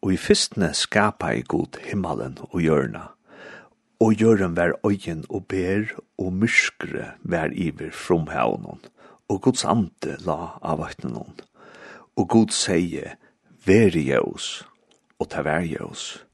Og 0.01 0.15
i 0.15 0.17
fyrstene 0.17 0.73
skapa 0.73 1.35
i 1.37 1.45
god 1.45 1.77
himmelen 1.85 2.39
og 2.41 2.65
hjørna, 2.65 3.11
og 3.99 4.15
gjøren 4.15 4.55
var 4.55 4.77
øyen 4.87 5.25
og 5.29 5.45
ber, 5.51 5.91
og 6.17 6.33
myskre 6.33 7.11
var 7.23 7.51
iver 7.51 7.91
fromhavnen, 7.91 8.79
og 9.29 9.41
Guds 9.41 9.65
ante 9.65 10.15
la 10.25 10.55
av 10.63 10.79
vattnen. 10.79 11.35
Og 12.15 12.29
Gud 12.29 12.55
sier, 12.55 13.17
i 13.69 14.01
jøs, 14.01 14.63
og 15.19 15.29
ta 15.29 15.43
vær 15.43 15.61
jøs. 15.67 16.25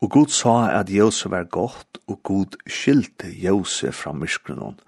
Og 0.00 0.10
Gud 0.10 0.32
sa 0.32 0.80
at 0.80 0.90
jøs 0.90 1.24
var 1.30 1.44
godt, 1.44 2.00
og 2.08 2.22
Gud 2.22 2.56
skilte 2.66 3.28
jøse 3.28 3.92
fra 3.92 4.12
myskrenon, 4.12 4.80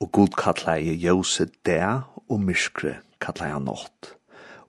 og 0.00 0.12
Gud 0.12 0.34
kattleie 0.36 0.92
jøse 0.92 1.48
det, 1.64 2.02
og 2.28 2.40
myskre 2.42 2.98
kattleie 3.20 3.58
nått. 3.60 4.16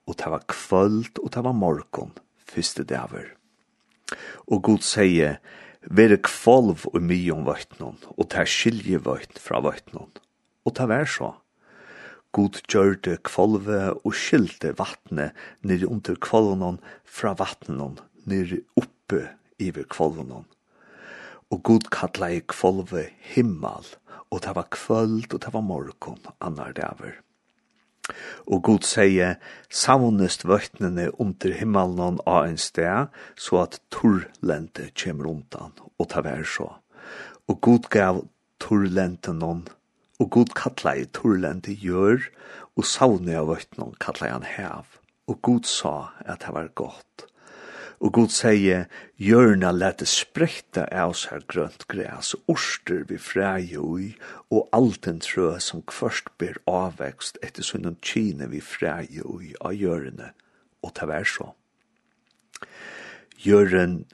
Og 0.06 0.16
det 0.16 0.30
var 0.30 0.46
kvöld, 0.48 1.18
og 1.22 1.34
det 1.34 1.44
var 1.44 1.52
morgon, 1.52 2.12
fyrste 2.48 2.84
daver. 2.84 3.34
Og 4.46 4.62
Gud 4.62 4.80
sier, 4.80 5.36
vere 5.82 6.18
kvolv 6.24 6.86
og 6.90 7.02
mye 7.02 7.34
om 7.34 7.44
vøytnån, 7.46 8.00
og 8.16 8.30
ta 8.32 8.44
skilje 8.48 9.00
vøytn 9.04 9.38
fra 9.42 9.60
vøytnån. 9.64 10.10
Og 10.66 10.74
ta 10.74 10.88
vær 10.90 11.08
så. 11.08 11.34
God 12.36 12.60
gjørte 12.68 13.16
kvolve 13.24 13.94
og 14.04 14.12
skilte 14.16 14.74
vattne 14.76 15.30
nere 15.64 15.88
under 15.88 16.18
kvolvnån 16.20 16.80
fra 17.08 17.32
vattnån, 17.38 17.96
nere 18.28 18.60
oppe 18.76 19.24
iver 19.62 19.88
kvolvnån. 19.88 20.44
Og 21.48 21.62
god 21.64 21.88
kalla 21.94 22.28
i 22.36 22.42
kvolve 22.44 23.06
himmel, 23.32 23.88
og 24.28 24.44
det 24.44 24.52
var 24.58 24.68
kvöld 24.74 25.32
og 25.32 25.40
det 25.40 25.54
var 25.54 25.64
morgon 25.64 26.20
annar 26.44 26.76
dæver. 26.76 27.16
Og 28.46 28.62
Gud 28.66 28.86
sier, 28.88 29.36
savnest 29.70 30.46
vøktnene 30.48 31.08
under 31.20 31.54
himmelen 31.58 32.20
av 32.26 32.48
en 32.48 32.60
sted, 32.60 33.12
så 33.36 33.62
at 33.64 33.80
torlente 33.94 34.90
kommer 34.96 35.30
undan, 35.32 35.74
og 35.98 36.10
ta 36.12 36.24
vær 36.24 36.46
så. 36.48 36.70
Og 37.48 37.60
Gud 37.64 37.90
gav 37.92 38.24
torlente 38.62 39.34
noen, 39.36 39.66
og 40.18 40.30
Gud 40.34 40.54
kattla 40.58 40.96
i 40.98 41.06
torlente 41.14 41.74
gjør, 41.74 42.30
og 42.78 42.86
savne 42.86 43.36
av 43.38 43.50
vøktnene 43.52 43.98
kattla 44.02 44.32
han 44.34 44.46
hev. 44.46 44.98
Og 45.28 45.42
Gud 45.44 45.68
sa 45.68 46.14
at 46.24 46.46
det 46.46 46.54
var 46.54 46.72
godt. 46.78 47.26
Og 47.98 48.12
Gud 48.14 48.30
sier, 48.30 48.86
Gjørna 49.18 49.72
lette 49.74 50.06
sprekta 50.06 50.84
av 50.94 51.16
seg 51.18 51.32
her 51.32 51.46
grønt 51.50 51.86
græs, 51.90 52.34
orster 52.46 53.02
vi 53.08 53.18
fræg 53.18 53.72
ui, 53.74 54.12
og 54.54 54.68
alt 54.76 55.08
en 55.10 55.18
trø 55.24 55.50
som 55.62 55.82
kvørst 55.82 56.30
ber 56.38 56.60
avvekst 56.70 57.40
etter 57.42 57.66
sunnen 57.66 57.98
kine 57.98 58.46
vi 58.52 58.62
fræg 58.62 59.18
ui 59.24 59.50
av 59.58 59.74
gjørene, 59.74 60.30
og 60.86 60.94
ta 60.94 61.08
vær 61.10 61.26
så. 61.26 61.50
Gjøren, 63.42 64.04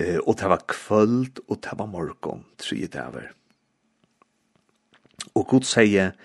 eh, 0.00 0.18
og 0.24 0.38
ta 0.40 0.48
var 0.48 0.64
kvöld, 0.64 1.44
og 1.48 1.60
ta 1.60 1.76
var 1.76 1.92
morgon, 1.92 2.46
tre 2.56 2.86
daver. 2.86 3.32
Og 5.34 5.46
Gud 5.48 5.68
sier, 5.68 6.16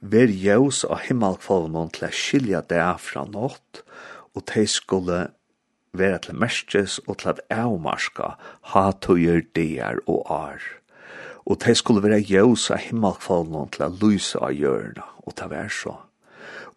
Ver 0.00 0.30
jævs 0.32 0.86
av 0.88 1.02
himmelkvalvnån 1.04 1.90
til 1.92 2.06
å 2.06 2.14
skilja 2.14 2.60
det 2.64 2.84
fra 3.04 3.26
nått, 3.28 3.82
og 4.32 4.46
de 4.48 4.62
skulle 4.64 5.18
vera 5.92 6.18
til 6.22 6.38
merskes 6.38 6.98
og 7.06 7.18
til 7.20 7.32
at 7.34 7.40
avmarska 7.50 8.34
hatøyer 8.72 9.42
der 9.56 9.98
og 10.06 10.26
ar. 10.30 10.62
Og 11.46 11.58
det 11.64 11.76
skulle 11.76 12.02
vera 12.04 12.20
jøs 12.20 12.68
av 12.70 12.84
himmelkfallene 12.84 13.66
til 13.74 13.86
at 13.88 13.98
lyse 14.02 14.38
av 14.38 14.54
hjørna, 14.54 15.06
og 15.26 15.34
ta 15.36 15.48
vær 15.50 15.72
så. 15.72 15.96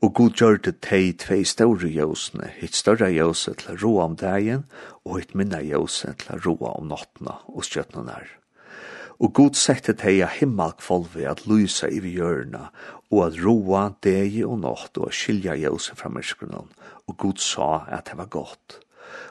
Og 0.04 0.14
god 0.18 0.40
gjør 0.40 0.58
det 0.66 0.80
tei 0.84 1.14
tvei 1.16 1.44
større 1.48 1.88
jøsene, 1.88 2.50
hitt 2.58 2.76
større 2.76 3.12
jøse 3.14 3.54
til 3.60 3.74
å 3.74 3.80
roa 3.80 4.08
om 4.10 4.16
dagen, 4.20 4.66
og 5.06 5.20
hitt 5.20 5.36
minna 5.38 5.62
jøse 5.64 6.16
til 6.20 6.34
å 6.36 6.40
roa 6.44 6.74
om 6.80 6.90
nottena 6.92 7.38
og 7.48 7.64
skjøttene 7.68 8.08
der. 8.10 8.32
Og 9.24 9.32
god 9.38 9.56
sette 9.56 9.94
tei 9.96 10.18
av 10.26 10.34
himmelkfallve 10.40 11.28
at 11.30 11.46
lyse 11.48 11.88
i 11.88 12.02
hjørna, 12.02 12.72
og 13.14 13.28
at 13.28 13.40
roa 13.40 13.86
deg 14.04 14.42
og 14.48 14.58
natt 14.66 14.98
og 15.00 15.14
skilja 15.16 15.56
jøse 15.62 15.96
fra 15.96 16.12
myskronen, 16.12 16.74
og 17.08 17.18
god 17.20 17.40
sa 17.40 17.70
at 17.88 18.10
det 18.10 18.20
var 18.20 18.32
godt 18.34 18.83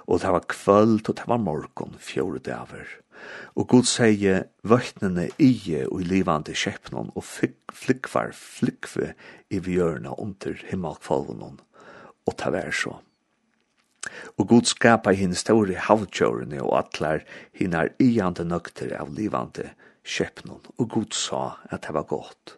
og 0.07 0.21
det 0.23 0.33
var 0.35 0.49
kvöld 0.51 1.09
og 1.09 1.17
det 1.17 1.29
var 1.29 1.41
morgon 1.43 1.97
fjore 1.99 2.39
daver. 2.39 2.87
Og 3.55 3.69
Gud 3.69 3.87
sier 3.87 4.47
vøktnene 4.67 5.29
ije 5.39 5.85
og 5.89 6.03
i 6.03 6.09
livande 6.09 6.55
kjeppnån 6.57 7.13
og 7.15 7.25
flikvar 7.73 8.33
flikve 8.37 9.13
i 9.51 9.61
vjørna 9.63 10.17
under 10.19 10.59
himmelkvalvnån. 10.71 11.61
Og 12.27 12.39
det 12.39 12.53
var 12.55 12.75
så. 12.75 12.97
Og 14.39 14.49
Gud 14.51 14.67
skapa 14.67 15.13
hinn 15.15 15.35
store 15.39 15.79
havtjørene 15.87 16.63
og 16.65 16.75
atlar 16.81 17.23
hinn 17.55 17.77
er 17.79 17.93
iande 18.03 18.47
nøkter 18.49 18.97
av 18.99 19.13
livande 19.15 19.71
kjeppnån. 20.03 20.73
Og 20.79 20.89
Gud 20.91 21.15
sa 21.15 21.59
at 21.71 21.87
det 21.87 21.95
var 21.95 22.09
godt. 22.11 22.57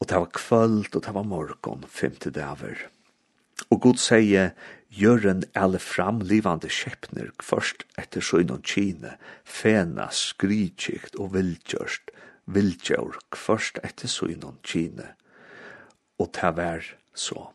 Og 0.00 0.08
det 0.08 0.16
var 0.16 0.32
kvöld 0.36 0.96
og 0.96 1.04
det 1.04 1.14
var 1.16 1.28
morgon 1.28 1.84
femte 1.88 2.32
daver. 2.32 2.88
Og 3.68 3.82
Gud 3.84 4.00
sier, 4.00 4.54
Gjøren 4.90 5.44
alle 5.54 5.78
framlivande 5.78 6.66
skjepner 6.66 7.28
først 7.38 7.84
etter 8.00 8.24
søgnon 8.26 8.64
kine, 8.66 9.12
fena, 9.46 10.08
skrykikt 10.10 11.14
og 11.14 11.30
vildgjørst, 11.36 12.10
vildgjør 12.50 13.20
først 13.38 13.78
etter 13.86 14.10
søgnon 14.10 14.58
kine. 14.66 15.12
Og 16.18 16.32
ta 16.34 16.50
vær 16.56 16.82
så. 17.14 17.52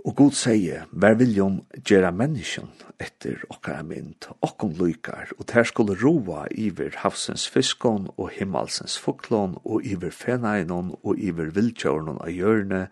Og 0.00 0.14
Gud 0.16 0.32
sier, 0.32 0.86
«Vær 0.96 1.18
viljum 1.20 1.58
gjera 1.84 2.08
menneskjen 2.16 2.70
etter 3.04 3.42
okkara 3.52 3.82
mynd, 3.84 4.30
okkom 4.40 4.72
lykar, 4.78 5.34
og 5.36 5.44
ter 5.50 5.66
skulle 5.68 5.96
roa 6.00 6.46
iver 6.56 6.94
havsens 7.02 7.44
fiskon 7.52 8.06
og 8.14 8.30
himmelsens 8.32 8.96
fuklon, 8.98 9.58
og 9.60 9.84
iver 9.84 10.14
fenainon, 10.14 10.94
og 11.04 11.20
iver 11.20 11.52
vildjørnon 11.52 12.22
av 12.24 12.32
hjørne, 12.32 12.86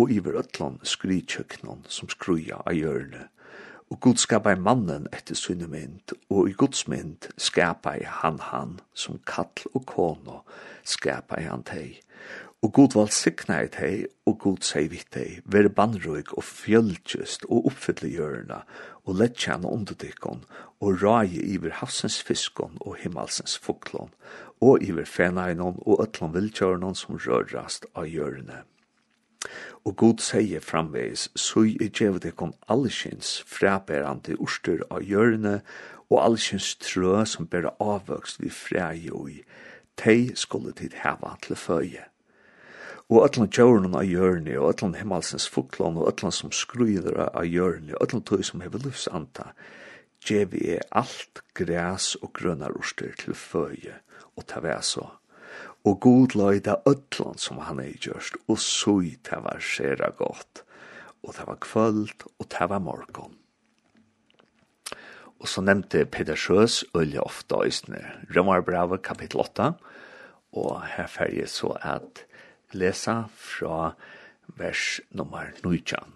og 0.00 0.10
iver 0.10 0.40
ötlon 0.40 0.80
skrytjøknon 0.88 1.84
som 1.88 2.08
skruja 2.08 2.62
av 2.64 2.72
hjørne. 2.72 3.28
Og 3.92 4.00
Gud 4.00 4.16
skapa 4.22 4.54
i 4.56 4.58
mannen 4.58 5.04
etter 5.12 5.36
sunne 5.36 5.68
mynd, 5.68 6.16
og 6.32 6.48
i 6.48 6.56
Guds 6.56 6.86
mynd 6.88 7.28
skapa 7.36 7.98
i 8.00 8.08
han 8.08 8.40
han, 8.40 8.78
som 8.96 9.20
kall 9.28 9.68
og 9.74 9.84
kono 9.90 10.40
skapa 10.80 11.42
i 11.42 11.44
han 11.44 11.62
teg. 11.68 12.00
Og 12.64 12.72
god 12.72 12.94
valg 12.96 13.12
sikna 13.12 13.58
i 13.60 13.68
teg, 13.68 14.06
og 14.24 14.38
god 14.40 14.62
seg 14.64 14.86
vitt 14.88 15.10
teg, 15.12 15.42
vere 15.44 15.68
bannrøyk 15.68 16.30
og 16.32 16.46
fjöldjust 16.48 17.42
og 17.50 17.66
oppfylle 17.68 18.08
hjørna, 18.08 18.62
og 19.04 19.18
lett 19.20 19.36
tjene 19.36 19.68
underdikkon, 19.68 20.46
og 20.80 21.02
raje 21.02 21.42
iver 21.44 21.74
havsens 21.82 22.22
fiskon 22.24 22.78
og 22.80 22.96
himmelsens 23.02 23.58
fuklon, 23.60 24.14
og 24.64 24.80
iver 24.80 25.04
fenainon 25.04 25.76
og 25.84 26.00
ötlon 26.06 26.32
vildgjørnon 26.32 26.96
som 26.96 27.18
rørast 27.20 27.84
av 27.92 28.08
hjørne. 28.08 28.62
Og 29.84 29.98
god 30.00 30.24
sier 30.24 30.64
framveis, 30.64 31.26
søy 31.36 31.76
i 31.76 31.90
djevedekon 31.92 32.56
allsins 32.72 33.42
fræbærande 33.44 34.38
urster 34.40 34.80
av 34.88 35.04
hjørne, 35.04 35.58
og 36.08 36.16
allsins 36.22 36.72
trø 36.80 37.26
som 37.28 37.44
bæra 37.44 37.76
avvøkst 37.76 38.40
vi 38.40 38.48
fræ 38.48 38.88
i 39.04 39.12
oi, 39.12 39.42
teg 40.00 40.32
skulle 40.40 40.72
tid 40.72 40.96
heva 41.04 41.36
til 41.44 41.60
føye 41.60 42.08
og 43.10 43.24
ætlan 43.26 43.50
tjórnum 43.52 43.96
av 43.98 44.08
jörni, 44.08 44.56
og 44.56 44.70
ætlan 44.72 44.96
himmelsens 44.96 45.48
fuklan, 45.48 45.98
og 46.00 46.08
ætlan 46.08 46.32
som 46.32 46.52
skruider 46.52 47.18
av 47.26 47.44
jörni, 47.44 47.92
og 47.94 48.06
ætlan 48.06 48.24
tøy 48.24 48.42
som 48.42 48.64
hever 48.64 48.80
livsanta, 48.86 49.50
djevi 50.24 50.70
er 50.78 50.88
alt 50.90 51.42
græs 51.54 52.14
og 52.22 52.32
grønnar 52.32 52.72
urster 52.78 53.12
til 53.20 53.36
føye, 53.36 54.00
og 54.36 54.48
ta 54.48 54.64
vær 54.64 54.80
så. 54.80 55.06
Og 55.84 56.00
god 56.00 56.34
løyda 56.34 56.78
ötlan 56.88 57.36
som 57.36 57.60
han 57.60 57.82
er 57.84 57.92
gjørst, 58.00 58.40
og 58.48 58.58
sui 58.58 59.18
ta 59.22 59.42
var 59.44 59.60
skjera 59.60 60.10
godt, 60.16 60.64
og 61.22 61.34
ta 61.36 61.44
var 61.44 61.60
kvöld, 61.60 62.24
og 62.38 62.48
ta 62.48 62.66
var 62.66 62.80
morgon. 62.80 63.36
Og 65.44 65.48
så 65.50 65.60
nevnte 65.60 66.06
Peter 66.08 66.38
Sjøs 66.40 66.86
øyelig 66.96 67.20
ofte 67.20 67.58
øysene. 67.60 68.00
Rømmerbrave 68.32 68.96
kapittel 69.04 69.42
8. 69.42 69.74
Og 70.56 70.86
her 70.86 71.06
ferger 71.06 71.46
så 71.46 71.74
at 71.82 72.24
lesa 72.74 73.28
fra 73.34 73.94
vers 74.58 75.00
nummer 75.10 75.52
19. 75.62 76.12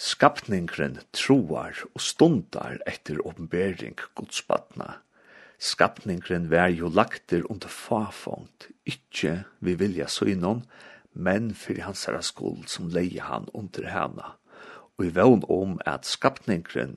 Skapningren 0.00 1.00
troar 1.12 1.76
og 1.92 2.00
stundar 2.00 2.78
etter 2.88 3.20
åpenbering 3.26 3.98
godsbatna. 4.16 5.00
Skapningren 5.60 6.48
vær 6.48 6.70
jo 6.72 6.88
lagter 6.88 7.44
under 7.52 7.68
fafongt, 7.68 8.70
ikkje 8.88 9.42
vi 9.60 9.74
vilja 9.76 10.08
søgnon, 10.08 10.62
men 11.12 11.50
fyrir 11.52 11.84
hans 11.84 12.06
herra 12.08 12.22
skuld 12.24 12.70
som 12.72 12.88
leie 12.88 13.20
han 13.20 13.50
under 13.52 13.90
hana. 13.92 14.36
Og 14.96 15.10
i 15.10 15.14
vevn 15.18 15.44
om 15.52 15.76
at 15.84 16.08
skapningren 16.08 16.96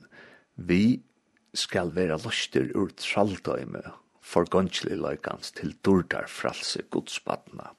vi 0.56 1.02
skal 1.54 1.92
vera 1.94 2.16
løster 2.24 2.70
ur 2.74 2.94
traldøyme 2.96 3.82
for 4.24 4.48
gønnslig 4.48 4.96
løykans 4.96 5.52
til 5.58 5.74
durdar 5.84 6.30
fralse 6.30 6.86
godsbatna. 6.90 7.74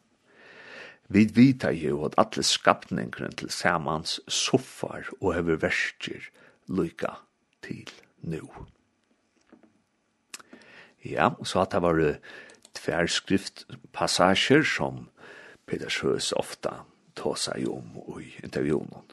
Vi 1.08 1.26
vita 1.36 1.70
jo 1.72 2.06
at 2.08 2.16
alle 2.18 2.44
skapningren 2.44 3.36
til 3.38 3.52
samans 3.54 4.20
soffar 4.28 5.06
og 5.22 5.36
hever 5.36 5.60
verskir 5.62 6.32
lyka 6.68 7.20
til 7.66 7.90
nu. 8.26 8.50
Ja, 11.06 11.30
så 11.44 11.62
at 11.62 11.76
det 11.76 11.82
var 11.86 12.02
tverskriftpassasjer 12.76 14.66
som 14.66 15.06
Peter 15.70 15.90
Sjøs 15.90 16.32
ofta 16.34 16.82
tåsa 17.16 17.54
seg 17.54 17.70
om 17.70 18.20
i 18.22 18.32
intervjunen. 18.44 19.06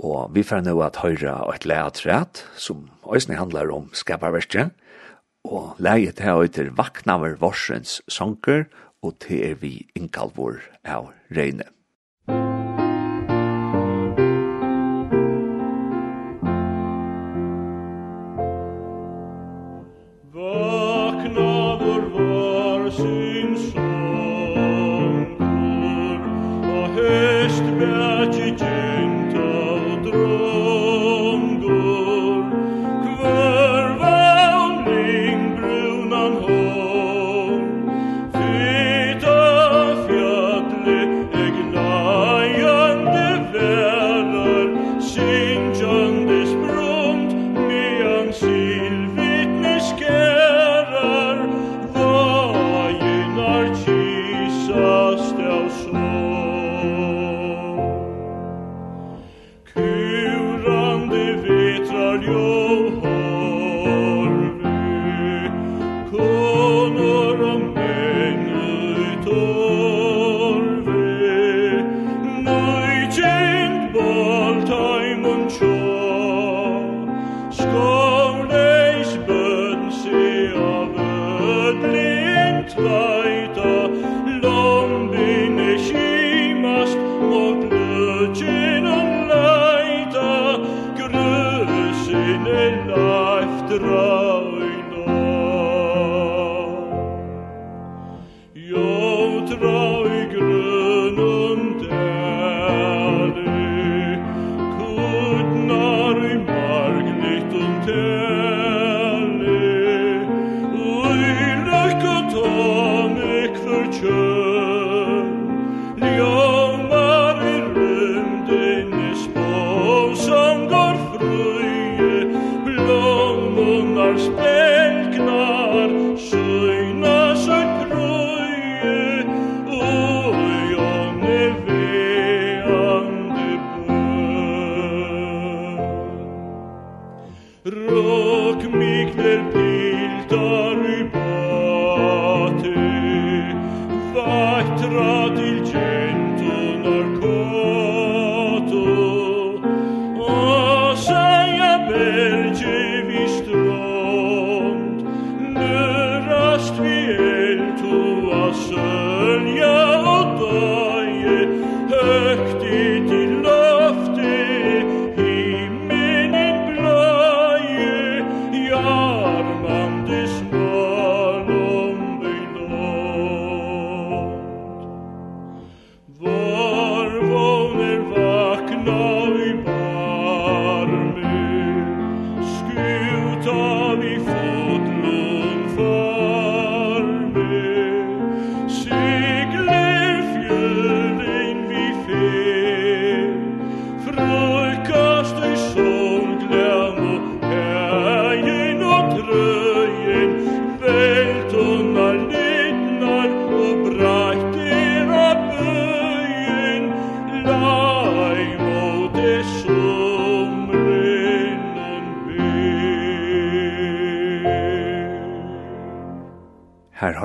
Og 0.00 0.30
vi 0.32 0.44
får 0.46 0.64
nå 0.64 0.78
at 0.84 1.00
høyre 1.02 1.34
et 1.54 1.66
leatræt 1.68 2.44
som 2.56 2.88
øyne 3.04 3.36
handlar 3.36 3.72
om 3.72 3.90
skaparverket, 3.92 4.70
og 5.44 5.76
leget 5.80 6.20
her 6.20 6.36
og 6.36 6.50
etter 6.50 6.68
Vaknaver 6.76 7.36
Vorsens 7.40 8.00
sanker 8.08 8.66
og 9.02 9.18
til 9.24 9.44
er 9.50 9.60
vi 9.60 9.74
innkalvor 9.96 10.60
av 10.84 11.12
regnet. 11.36 11.68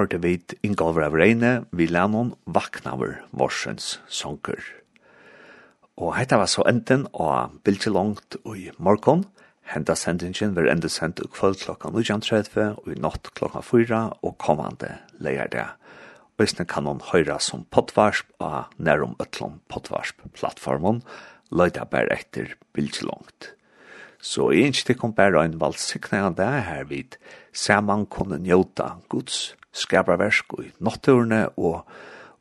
hørte 0.05 0.19
vi 0.21 0.37
Ingolver 0.61 1.07
av 1.07 1.15
Reine, 1.17 1.65
vi 1.73 1.87
lennom 1.89 2.35
Vaknaver, 2.45 3.23
Vorsens 3.33 3.95
Sonker. 4.05 4.61
Og 5.97 6.11
hetta 6.13 6.37
var 6.37 6.49
så 6.51 6.61
enden 6.69 7.07
av 7.09 7.55
Bilge 7.65 7.89
Langt 7.89 8.37
i 8.45 8.67
morgon. 8.77 9.23
Henta 9.65 9.95
sendingen 9.97 10.53
var 10.53 10.69
enda 10.69 10.91
sendt 10.93 11.23
i 11.23 11.31
kvöld 11.33 11.57
klokka 11.63 11.89
19.30 11.89 12.77
og 12.83 12.91
i 12.93 12.99
natt 13.01 13.31
klokka 13.33 13.63
4 13.65 14.03
og 14.21 14.37
kommande 14.37 14.91
leier 15.17 15.49
det. 15.49 15.65
Og 16.37 16.45
isne 16.45 16.67
kan 16.69 16.85
hon 16.85 17.01
høyra 17.01 17.39
som 17.41 17.65
potvarsp 17.73 18.29
av 18.37 18.69
nærum 18.77 19.17
ötlom 19.17 19.57
potvarsp-plattformen, 19.73 21.01
løyda 21.49 21.89
bare 21.89 22.13
etter 22.13 22.53
Bilge 22.77 23.09
Langt. 23.09 23.55
Så 24.21 24.51
jeg 24.53 24.69
ikke 24.75 24.99
kom 25.01 25.17
bare 25.17 25.47
en 25.47 25.57
valgsikning 25.61 26.29
av 26.29 26.37
det 26.37 26.53
her 26.69 26.85
vidt, 26.93 27.17
så 27.53 27.81
man 27.81 28.05
kunne 28.05 28.37
njøta 28.37 28.99
Guds 29.09 29.55
skaparversk 29.75 30.59
i 30.63 30.71
natturene 30.79 31.47
og 31.57 31.83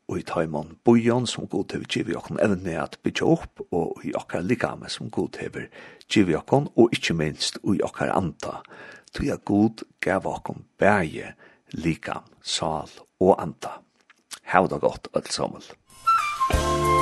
og 0.05 0.19
i 0.19 0.21
taimon 0.21 0.75
bojon 0.85 1.23
som 1.25 1.47
god 1.49 1.71
hever 1.73 1.87
givi 1.89 2.13
okkon 2.13 2.37
evne 2.37 2.75
at 2.77 2.99
bytja 3.01 3.25
opp 3.25 3.63
og 3.73 4.03
i 4.05 4.11
okkar 4.13 4.43
likame 4.45 4.85
som 4.89 5.09
god 5.09 5.39
hever 5.41 5.65
givi 6.05 6.35
okkon 6.37 6.67
og 6.77 6.93
ikkje 6.93 7.15
minst 7.17 7.57
i 7.65 7.79
okkar 7.81 8.13
anta 8.13 8.59
tog 9.15 9.25
jeg 9.25 9.41
god 9.49 9.81
gav 10.05 10.27
okkon 10.29 10.61
bæje 10.77 11.33
likam, 11.73 12.23
sal 12.41 12.89
og 13.19 13.41
anta. 13.41 13.79
Hau 14.43 14.67
da 14.67 14.77
godt, 14.77 15.07
öll 15.13 15.31
sammel. 15.31 15.63
Musik 16.51 16.94